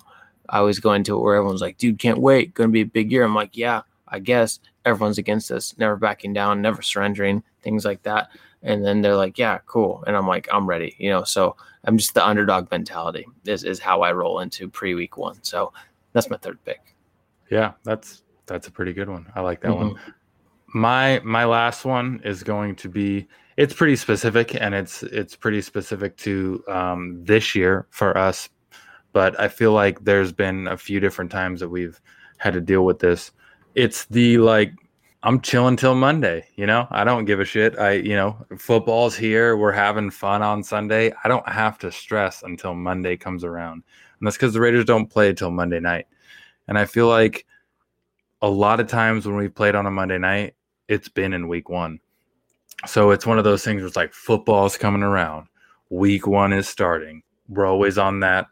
I 0.50 0.60
always 0.60 0.80
go 0.80 0.94
into 0.94 1.16
it 1.16 1.22
where 1.22 1.36
everyone's 1.36 1.62
like, 1.62 1.78
dude, 1.78 2.00
can't 2.00 2.20
wait, 2.20 2.54
gonna 2.54 2.70
be 2.70 2.82
a 2.82 2.86
big 2.86 3.12
year. 3.12 3.24
I'm 3.24 3.36
like, 3.36 3.58
yeah, 3.58 3.82
I 4.08 4.20
guess 4.20 4.60
everyone's 4.86 5.18
against 5.18 5.52
us, 5.52 5.74
never 5.78 5.96
backing 5.96 6.34
down, 6.34 6.62
never 6.62 6.82
surrendering, 6.82 7.44
things 7.64 7.86
like 7.86 8.04
that. 8.04 8.30
And 8.64 8.84
then 8.86 9.02
they're 9.02 9.16
like, 9.16 9.38
yeah, 9.38 9.60
cool. 9.66 10.04
And 10.08 10.16
I'm 10.16 10.28
like, 10.28 10.48
I'm 10.52 10.66
ready, 10.68 10.96
you 10.98 11.10
know. 11.10 11.24
So 11.24 11.56
I'm 11.84 11.98
just 11.98 12.14
the 12.14 12.26
underdog 12.26 12.72
mentality 12.72 13.26
is, 13.46 13.64
is 13.64 13.80
how 13.80 14.02
I 14.02 14.12
roll 14.14 14.40
into 14.40 14.70
pre 14.70 14.96
week 14.96 15.18
one. 15.18 15.44
So 15.44 15.74
that's 16.14 16.30
my 16.30 16.38
third 16.38 16.64
pick. 16.66 16.96
Yeah, 17.50 17.74
that's 17.84 18.24
that's 18.46 18.68
a 18.68 18.72
pretty 18.72 18.94
good 18.94 19.10
one. 19.10 19.32
I 19.36 19.42
like 19.42 19.62
that 19.62 19.72
Mm-hmm. 19.72 19.90
one. 19.94 20.00
My 20.74 21.22
my 21.24 21.46
last 21.46 21.86
one 21.86 22.22
is 22.24 22.42
going 22.44 22.76
to 22.78 22.90
be 22.90 23.28
it's 23.58 23.74
pretty 23.74 23.96
specific 23.96 24.56
and 24.56 24.74
it's 24.74 25.04
it's 25.04 25.36
pretty 25.36 25.62
specific 25.62 26.18
to 26.18 26.64
um, 26.68 27.24
this 27.24 27.54
year 27.54 27.86
for 27.92 28.18
us, 28.18 28.50
but 29.12 29.40
I 29.40 29.48
feel 29.50 29.74
like 29.74 30.04
there's 30.04 30.32
been 30.32 30.68
a 30.68 30.78
few 30.78 31.00
different 31.00 31.32
times 31.32 31.60
that 31.60 31.70
we've 31.70 32.00
had 32.38 32.54
to 32.54 32.62
deal 32.62 32.86
with 32.86 33.00
this. 33.00 33.32
It's 33.76 34.06
the 34.06 34.38
like 34.40 34.74
I'm 35.26 35.40
chilling 35.40 35.78
till 35.78 35.96
Monday, 35.96 36.46
you 36.58 36.66
know? 36.66 36.86
I 36.92 37.06
don't 37.06 37.24
give 37.24 37.40
a 37.40 37.46
shit. 37.46 37.80
I, 37.80 37.94
you 37.94 38.14
know, 38.14 38.46
football's 38.58 39.16
here. 39.16 39.56
We're 39.56 39.72
having 39.72 40.10
fun 40.10 40.42
on 40.42 40.64
Sunday. 40.64 41.14
I 41.24 41.30
don't 41.30 41.48
have 41.48 41.80
to 41.80 41.94
stress 41.94 42.44
until 42.44 42.74
Monday 42.76 43.16
comes 43.16 43.46
around. 43.46 43.84
And 44.20 44.28
that's 44.28 44.36
because 44.36 44.54
the 44.54 44.60
Raiders 44.60 44.84
don't 44.84 45.10
play 45.10 45.32
till 45.32 45.50
Monday 45.50 45.80
night. 45.80 46.08
And 46.68 46.78
I 46.78 46.84
feel 46.84 47.08
like 47.08 47.46
a 48.42 48.50
lot 48.50 48.82
of 48.82 48.88
times 48.88 49.26
when 49.26 49.38
we've 49.38 49.56
played 49.56 49.76
on 49.76 49.86
a 49.86 49.92
Monday 49.92 50.18
night, 50.18 50.56
it's 50.90 51.08
been 51.08 51.32
in 51.32 51.48
week 51.48 51.70
one. 51.70 52.02
So 52.86 53.12
it's 53.12 53.26
one 53.26 53.38
of 53.38 53.46
those 53.46 53.64
things 53.64 53.80
where 53.80 53.88
it's 53.88 53.96
like 53.96 54.14
football's 54.14 54.78
coming 54.78 55.04
around. 55.04 55.48
Week 55.90 56.28
one 56.28 56.52
is 56.52 56.68
starting. 56.68 57.24
We're 57.48 57.66
always 57.66 57.98
on 57.98 58.20
that 58.20 58.48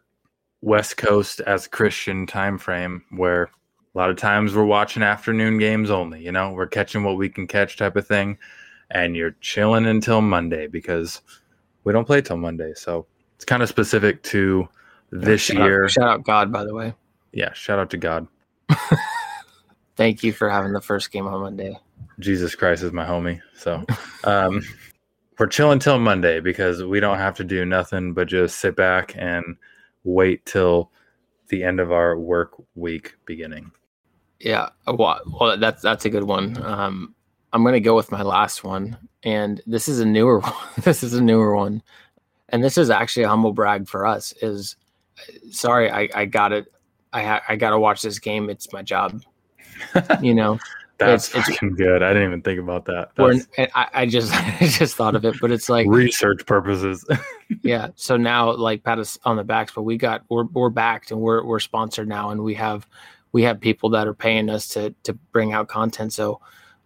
West 0.62 0.96
Coast 0.96 1.42
as 1.42 1.68
Christian 1.68 2.26
time 2.26 2.58
frame 2.58 3.04
where 3.10 3.52
a 3.94 3.98
lot 3.98 4.10
of 4.10 4.16
times 4.16 4.56
we're 4.56 4.64
watching 4.64 5.04
afternoon 5.04 5.58
games 5.58 5.90
only, 5.90 6.24
you 6.24 6.32
know, 6.32 6.52
we're 6.52 6.68
catching 6.68 7.04
what 7.04 7.18
we 7.18 7.30
can 7.30 7.48
catch 7.48 7.78
type 7.78 7.96
of 7.96 8.08
thing. 8.08 8.38
And 8.90 9.16
you're 9.16 9.36
chilling 9.42 9.86
until 9.86 10.22
Monday 10.22 10.68
because 10.68 11.22
we 11.84 11.94
don't 11.94 12.06
play 12.06 12.22
till 12.22 12.38
Monday. 12.38 12.74
So 12.76 13.06
it's 13.36 13.46
kind 13.46 13.64
of 13.64 13.70
specific 13.70 14.22
to 14.24 14.68
this 15.12 15.42
shout 15.42 15.58
year. 15.58 15.86
Out, 15.86 15.92
shout 15.92 16.08
out 16.08 16.24
God, 16.24 16.52
by 16.52 16.64
the 16.64 16.74
way. 16.74 16.94
Yeah, 17.32 17.54
shout 17.54 17.80
out 17.80 17.90
to 17.92 17.98
God. 17.98 18.28
Thank 19.96 20.24
you 20.24 20.34
for 20.34 20.50
having 20.50 20.74
the 20.74 20.82
first 20.82 21.12
game 21.12 21.28
on 21.28 21.42
Monday. 21.42 21.78
Jesus 22.20 22.56
Christ 22.56 22.84
is 22.84 22.92
my 22.92 23.06
homie. 23.06 23.42
So 23.56 23.86
um, 24.24 24.62
we're 25.38 25.48
chilling 25.48 25.80
till 25.80 26.00
Monday 26.00 26.40
because 26.40 26.84
we 26.84 27.00
don't 27.00 27.18
have 27.18 27.36
to 27.38 27.44
do 27.44 27.66
nothing 27.66 28.14
but 28.14 28.28
just 28.28 28.60
sit 28.60 28.76
back 28.76 29.16
and 29.18 29.58
wait 30.04 30.46
till 30.46 30.92
the 31.50 31.64
end 31.64 31.80
of 31.80 31.92
our 31.92 32.18
work 32.18 32.54
week 32.76 33.16
beginning. 33.26 33.72
Yeah, 34.44 34.70
well, 34.88 35.22
well 35.40 35.58
that's 35.58 35.82
that's 35.82 36.06
a 36.06 36.10
good 36.10 36.24
one. 36.24 36.62
Um, 36.64 37.14
I'm 37.54 37.64
gonna 37.64 37.80
go 37.80 37.96
with 37.96 38.12
my 38.12 38.22
last 38.24 38.64
one, 38.64 38.98
and 39.24 39.62
this 39.68 39.88
is 39.88 40.00
a 40.00 40.06
newer 40.06 40.40
one. 40.42 40.54
this 40.84 41.04
is 41.04 41.14
a 41.14 41.22
newer 41.22 41.56
one, 41.56 41.84
and 42.50 42.64
this 42.64 42.78
is 42.78 42.90
actually 42.90 43.24
a 43.24 43.30
humble 43.30 43.54
brag 43.54 43.88
for 43.88 44.06
us. 44.06 44.34
Is 44.42 44.76
sorry, 45.52 45.92
I 45.92 46.10
I 46.16 46.26
got 46.26 46.52
it. 46.54 46.66
I 47.14 47.24
ha- 47.24 47.44
I 47.50 47.56
got 47.56 47.72
to 47.72 47.80
watch 47.80 48.02
this 48.02 48.20
game. 48.20 48.50
It's 48.50 48.72
my 48.74 48.82
job. 48.82 49.22
You 50.22 50.34
know, 50.36 50.60
That's 51.00 51.30
It's- 51.30 51.48
it's- 51.50 51.56
fucking 51.60 51.76
good. 51.76 52.04
I 52.04 52.14
didn't 52.14 52.28
even 52.30 52.42
think 52.44 52.60
about 52.60 52.86
that. 52.86 53.10
We're- 53.18 53.34
That's 53.38 53.48
and 53.58 53.68
I, 53.74 53.88
I 53.94 54.06
just 54.06 54.32
I 54.62 54.68
just 54.68 54.96
thought 54.96 55.16
of 55.16 55.26
it, 55.26 55.36
but 55.42 55.52
it's 55.52 55.70
like 55.70 55.88
research 55.88 56.46
purposes. 56.46 57.04
yeah. 57.64 57.88
So 57.96 58.16
now 58.16 58.52
like 58.54 58.84
pat 58.84 59.00
us 59.00 59.18
on 59.26 59.38
the 59.38 59.44
backs, 59.44 59.72
but 59.76 59.82
we 59.84 59.98
got 59.98 60.24
we're 60.30 60.46
we're 60.46 60.70
backed 60.70 61.12
and 61.12 61.20
we're 61.20 61.44
we're 61.44 61.60
sponsored 61.60 62.08
now, 62.08 62.30
and 62.30 62.44
we 62.44 62.54
have 62.56 62.88
we 63.32 63.44
have 63.44 63.60
people 63.60 63.90
that 63.92 64.08
are 64.08 64.14
paying 64.14 64.50
us 64.50 64.68
to 64.70 64.94
to 65.04 65.14
bring 65.32 65.54
out 65.54 65.68
content. 65.68 66.14
So 66.14 66.42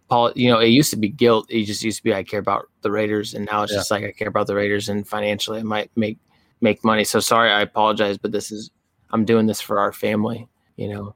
Paul, 0.08 0.32
you 0.36 0.48
know, 0.50 0.60
it 0.60 0.68
used 0.68 0.90
to 0.90 0.96
be 0.96 1.08
guilt. 1.08 1.46
It 1.50 1.64
just 1.64 1.82
used 1.82 1.98
to 1.98 2.04
be 2.04 2.14
I 2.14 2.22
care 2.22 2.40
about 2.40 2.66
the 2.82 2.90
Raiders, 2.90 3.34
and 3.34 3.44
now 3.46 3.62
it's 3.62 3.72
Yeah. 3.72 3.78
just 3.78 3.90
like 3.90 4.04
I 4.04 4.12
care 4.12 4.28
about 4.28 4.46
the 4.46 4.54
Raiders, 4.54 4.88
and 4.88 5.06
financially 5.06 5.60
I 5.60 5.64
might 5.64 5.90
make 5.96 6.18
make 6.60 6.84
money. 6.84 7.04
So 7.04 7.20
sorry, 7.20 7.50
I 7.50 7.60
apologize, 7.62 8.16
but 8.18 8.32
this 8.32 8.50
is 8.52 8.70
I'm 9.10 9.24
doing 9.24 9.46
this 9.46 9.60
for 9.60 9.78
our 9.78 9.92
family, 9.92 10.48
you 10.76 10.88
know, 10.88 11.14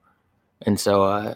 and 0.62 0.78
so 0.78 1.04
uh 1.04 1.34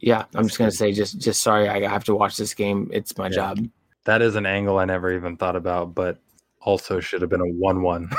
yeah, 0.00 0.24
I'm 0.34 0.46
just 0.46 0.58
gonna 0.58 0.70
say 0.70 0.92
just 0.92 1.18
just 1.18 1.42
sorry 1.42 1.68
I 1.68 1.88
have 1.88 2.04
to 2.04 2.14
watch 2.14 2.36
this 2.36 2.54
game. 2.54 2.90
It's 2.92 3.16
my 3.16 3.26
Yeah. 3.28 3.34
job. 3.54 3.66
that 4.04 4.20
is 4.20 4.34
an 4.36 4.46
angle 4.46 4.78
I 4.78 4.84
never 4.84 5.12
even 5.12 5.36
thought 5.36 5.54
about, 5.56 5.94
but 5.94 6.18
also 6.60 7.00
should 7.00 7.20
have 7.22 7.30
been 7.30 7.40
a 7.40 7.46
one-one. 7.46 8.10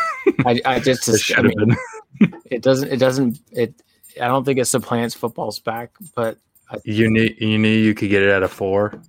I, 0.46 0.60
I 0.66 0.80
just, 0.80 1.08
It 1.10 1.14
I 1.14 1.18
should 1.18 1.46
have 1.46 1.56
mean, 1.56 1.76
been. 2.20 2.32
it 2.46 2.62
doesn't 2.62 2.92
it 2.92 2.98
doesn't 2.98 3.40
it 3.52 3.74
i 4.22 4.28
don't 4.28 4.44
think 4.44 4.60
it 4.60 4.66
supplants 4.66 5.14
football's 5.16 5.60
back 5.60 5.92
but 6.16 6.38
You 6.84 7.10
knew 7.10 7.30
you 7.38 7.58
knew 7.58 7.68
you 7.70 7.94
could 7.94 8.10
get 8.10 8.22
it 8.24 8.30
at 8.30 8.44
a 8.44 8.48
four 8.48 9.02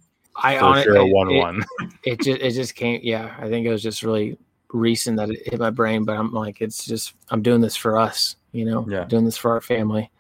i 0.43 0.59
for 0.59 0.83
sure. 0.83 0.97
A 0.97 1.05
it, 1.07 1.13
one-one. 1.15 1.65
it, 2.05 2.13
it 2.13 2.21
just 2.21 2.41
it 2.41 2.51
just 2.53 2.75
came 2.75 3.01
yeah 3.03 3.35
i 3.39 3.49
think 3.49 3.67
it 3.67 3.71
was 3.71 3.83
just 3.83 4.03
really 4.03 4.37
recent 4.73 5.17
that 5.17 5.31
it 5.31 5.41
hit 5.49 5.61
my 5.61 5.71
brain 5.71 6.05
but 6.05 6.17
i'm 6.17 6.33
like 6.33 6.61
it's 6.61 6.85
just 6.85 7.15
i'm 7.31 7.43
doing 7.43 7.61
this 7.61 7.77
for 7.77 7.97
us 7.99 8.37
you 8.53 8.65
know 8.65 8.85
Yeah. 8.89 9.05
doing 9.05 9.25
this 9.25 9.37
for 9.37 9.53
our 9.53 9.61
family 9.61 10.11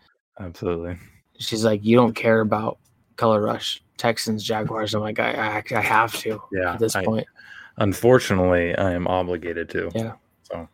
Absolutely. 0.40 0.96
she's 1.38 1.64
like 1.64 1.84
you 1.84 1.96
don't 1.96 2.14
care 2.14 2.40
about 2.40 2.78
color 3.16 3.42
rush 3.42 3.82
texans 3.96 4.42
jaguars 4.44 4.94
i'm 4.94 5.00
like 5.00 5.18
i 5.18 5.32
i, 5.58 5.62
I 5.76 5.80
have 5.80 6.12
to 6.20 6.40
Yeah. 6.52 6.74
at 6.74 6.78
this 6.78 6.94
I- 6.96 7.04
point 7.04 7.26
unfortunately, 7.78 8.72
I 8.76 8.92
am 8.92 9.08
obligated 9.08 9.68
to. 9.70 9.90
Yeah. 9.96 10.12
So 10.44 10.68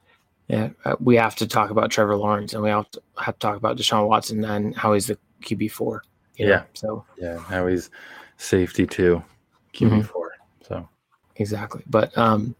yeah 0.51 0.68
uh, 0.84 0.96
we 1.01 1.14
have 1.16 1.34
to 1.36 1.46
talk 1.46 1.70
about 1.70 1.90
trevor 1.90 2.16
lawrence 2.16 2.53
and 2.55 2.62
we 2.62 2.68
have 2.70 2.90
to 2.90 3.01
have 3.18 3.34
to 3.38 3.46
talk 3.46 3.57
about 3.57 3.76
deshaun 3.76 4.07
watson 4.09 4.44
and 4.44 4.74
how 4.76 4.92
he's 4.92 5.07
the 5.07 5.16
qb4 5.44 6.01
you 6.36 6.46
know? 6.46 6.53
Yeah. 6.53 6.62
so 6.74 7.05
yeah, 7.18 7.38
how 7.38 7.66
he's 7.66 7.90
safety 8.36 8.86
too. 8.86 9.22
QB 9.74 9.90
Mhm. 10.03 10.05
4 10.07 10.30
So 10.68 10.88
exactly 11.36 11.82
but 11.86 12.16
um 12.18 12.55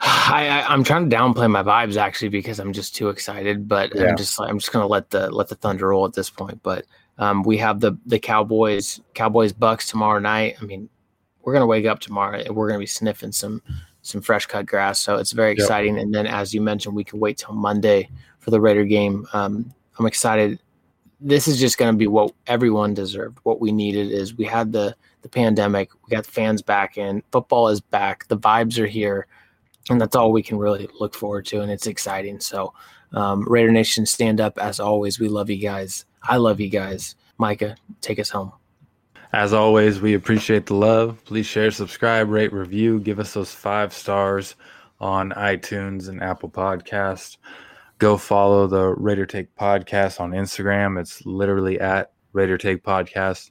I, 0.00 0.48
I 0.48 0.72
i'm 0.72 0.84
trying 0.84 1.08
to 1.08 1.16
downplay 1.16 1.50
my 1.50 1.62
vibes 1.62 1.96
actually 1.96 2.28
because 2.28 2.58
i'm 2.60 2.72
just 2.72 2.94
too 2.94 3.08
excited 3.08 3.68
but 3.68 3.94
Yeah. 3.94 4.04
i'm 4.10 4.16
just 4.16 4.38
i'm 4.40 4.58
just 4.58 4.72
gonna 4.72 4.86
let 4.86 5.10
the 5.10 5.30
let 5.30 5.48
the 5.48 5.54
thunder 5.56 5.88
roll 5.88 6.04
at 6.06 6.12
this 6.14 6.30
point 6.30 6.60
but 6.62 6.84
Um, 7.18 7.42
we 7.44 7.56
have 7.58 7.80
the 7.80 7.92
the 8.04 8.18
Cowboys 8.18 9.00
Cowboys 9.14 9.52
Bucks 9.54 9.88
tomorrow 9.88 10.18
night. 10.20 10.56
I 10.60 10.64
mean, 10.66 10.90
we're 11.42 11.54
gonna 11.54 11.64
wake 11.74 11.86
up 11.86 11.98
tomorrow 12.00 12.36
and 12.44 12.54
we're 12.54 12.68
gonna 12.68 12.78
be 12.88 12.94
sniffing 13.00 13.32
some 13.32 13.62
some 14.06 14.20
fresh 14.20 14.46
cut 14.46 14.66
grass. 14.66 15.00
So 15.00 15.16
it's 15.16 15.32
very 15.32 15.52
exciting. 15.52 15.96
Yep. 15.96 16.04
And 16.04 16.14
then, 16.14 16.26
as 16.26 16.54
you 16.54 16.60
mentioned, 16.60 16.94
we 16.94 17.04
can 17.04 17.18
wait 17.18 17.38
till 17.38 17.54
Monday 17.54 18.08
for 18.38 18.50
the 18.50 18.60
Raider 18.60 18.84
game. 18.84 19.26
Um, 19.32 19.72
I'm 19.98 20.06
excited. 20.06 20.60
This 21.20 21.48
is 21.48 21.58
just 21.58 21.78
going 21.78 21.92
to 21.92 21.98
be 21.98 22.06
what 22.06 22.32
everyone 22.46 22.94
deserved. 22.94 23.38
What 23.42 23.60
we 23.60 23.72
needed 23.72 24.10
is 24.12 24.36
we 24.36 24.44
had 24.44 24.72
the 24.72 24.94
the 25.22 25.28
pandemic. 25.28 25.90
We 26.04 26.14
got 26.14 26.24
the 26.24 26.30
fans 26.30 26.62
back 26.62 26.98
in. 26.98 27.22
Football 27.32 27.68
is 27.68 27.80
back. 27.80 28.28
The 28.28 28.38
vibes 28.38 28.78
are 28.78 28.86
here, 28.86 29.26
and 29.90 30.00
that's 30.00 30.14
all 30.14 30.30
we 30.30 30.42
can 30.42 30.58
really 30.58 30.88
look 31.00 31.14
forward 31.14 31.46
to. 31.46 31.62
And 31.62 31.72
it's 31.72 31.88
exciting. 31.88 32.38
So, 32.38 32.72
um, 33.12 33.44
Raider 33.48 33.72
Nation, 33.72 34.06
stand 34.06 34.40
up 34.40 34.58
as 34.58 34.78
always. 34.78 35.18
We 35.18 35.28
love 35.28 35.50
you 35.50 35.58
guys. 35.58 36.04
I 36.22 36.36
love 36.36 36.60
you 36.60 36.68
guys. 36.68 37.16
Micah, 37.38 37.76
take 38.00 38.20
us 38.20 38.30
home. 38.30 38.52
As 39.32 39.52
always, 39.52 40.00
we 40.00 40.14
appreciate 40.14 40.66
the 40.66 40.74
love. 40.74 41.22
Please 41.24 41.46
share, 41.46 41.70
subscribe, 41.70 42.28
rate, 42.28 42.52
review, 42.52 43.00
give 43.00 43.18
us 43.18 43.34
those 43.34 43.52
five 43.52 43.92
stars 43.92 44.54
on 45.00 45.30
iTunes 45.32 46.08
and 46.08 46.22
Apple 46.22 46.48
Podcast. 46.48 47.38
Go 47.98 48.16
follow 48.16 48.66
the 48.66 48.94
Raider 48.94 49.26
Take 49.26 49.54
Podcast 49.56 50.20
on 50.20 50.30
Instagram. 50.30 51.00
It's 51.00 51.24
literally 51.26 51.80
at 51.80 52.12
Raider 52.32 52.56
Take 52.56 52.82
Podcast. 52.82 53.50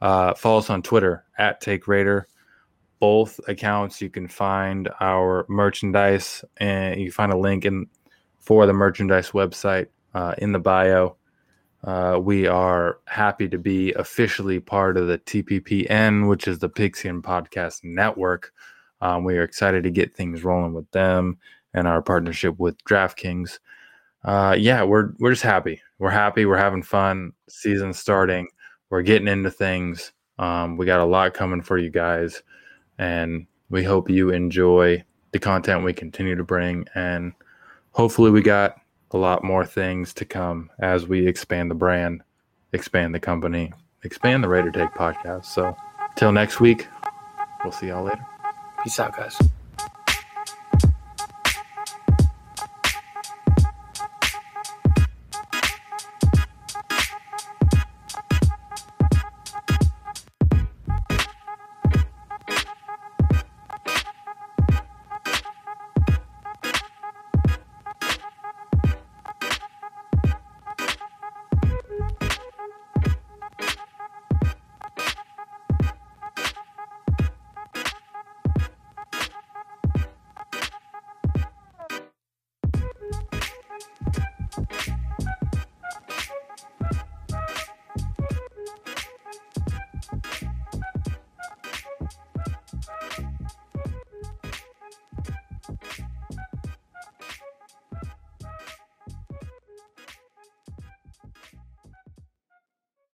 Uh, 0.00 0.34
follow 0.34 0.58
us 0.58 0.70
on 0.70 0.82
Twitter 0.82 1.24
at 1.38 1.60
Take 1.60 1.86
Raider. 1.86 2.26
Both 2.98 3.40
accounts 3.48 4.00
you 4.00 4.10
can 4.10 4.28
find 4.28 4.88
our 5.00 5.44
merchandise 5.48 6.44
and 6.56 6.98
you 6.98 7.06
can 7.06 7.12
find 7.12 7.32
a 7.32 7.38
link 7.38 7.64
in 7.64 7.86
for 8.38 8.66
the 8.66 8.72
merchandise 8.72 9.30
website 9.30 9.88
uh, 10.14 10.34
in 10.38 10.52
the 10.52 10.58
bio. 10.58 11.16
Uh, 11.82 12.18
we 12.22 12.46
are 12.46 12.98
happy 13.06 13.48
to 13.48 13.58
be 13.58 13.92
officially 13.94 14.60
part 14.60 14.96
of 14.96 15.06
the 15.06 15.18
TPPN, 15.18 16.28
which 16.28 16.46
is 16.46 16.58
the 16.58 16.68
Pigskin 16.68 17.22
Podcast 17.22 17.82
Network. 17.84 18.52
Um, 19.00 19.24
we 19.24 19.38
are 19.38 19.42
excited 19.42 19.84
to 19.84 19.90
get 19.90 20.14
things 20.14 20.44
rolling 20.44 20.74
with 20.74 20.90
them 20.90 21.38
and 21.72 21.88
our 21.88 22.02
partnership 22.02 22.58
with 22.58 22.82
DraftKings. 22.84 23.58
Uh, 24.24 24.54
yeah, 24.58 24.82
we're 24.82 25.12
we're 25.18 25.30
just 25.30 25.42
happy. 25.42 25.80
We're 25.98 26.10
happy. 26.10 26.44
We're 26.44 26.58
having 26.58 26.82
fun. 26.82 27.32
Season 27.48 27.92
starting. 27.94 28.48
We're 28.90 29.02
getting 29.02 29.28
into 29.28 29.50
things. 29.50 30.12
Um, 30.38 30.76
we 30.76 30.84
got 30.86 31.00
a 31.00 31.04
lot 31.04 31.32
coming 31.32 31.62
for 31.62 31.78
you 31.78 31.90
guys, 31.90 32.42
and 32.98 33.46
we 33.70 33.82
hope 33.84 34.10
you 34.10 34.30
enjoy 34.30 35.02
the 35.32 35.38
content 35.38 35.84
we 35.84 35.92
continue 35.92 36.34
to 36.34 36.44
bring. 36.44 36.86
And 36.94 37.32
hopefully, 37.92 38.30
we 38.30 38.42
got 38.42 38.79
a 39.10 39.18
lot 39.18 39.42
more 39.42 39.64
things 39.64 40.14
to 40.14 40.24
come 40.24 40.70
as 40.78 41.06
we 41.06 41.26
expand 41.26 41.70
the 41.70 41.74
brand, 41.74 42.22
expand 42.72 43.14
the 43.14 43.20
company, 43.20 43.72
expand 44.02 44.44
the 44.44 44.48
Raider 44.48 44.70
Take 44.70 44.90
podcast. 44.90 45.46
So, 45.46 45.76
till 46.16 46.32
next 46.32 46.60
week, 46.60 46.86
we'll 47.64 47.72
see 47.72 47.88
y'all 47.88 48.04
later. 48.04 48.24
Peace 48.82 48.98
out, 49.00 49.16
guys. 49.16 49.38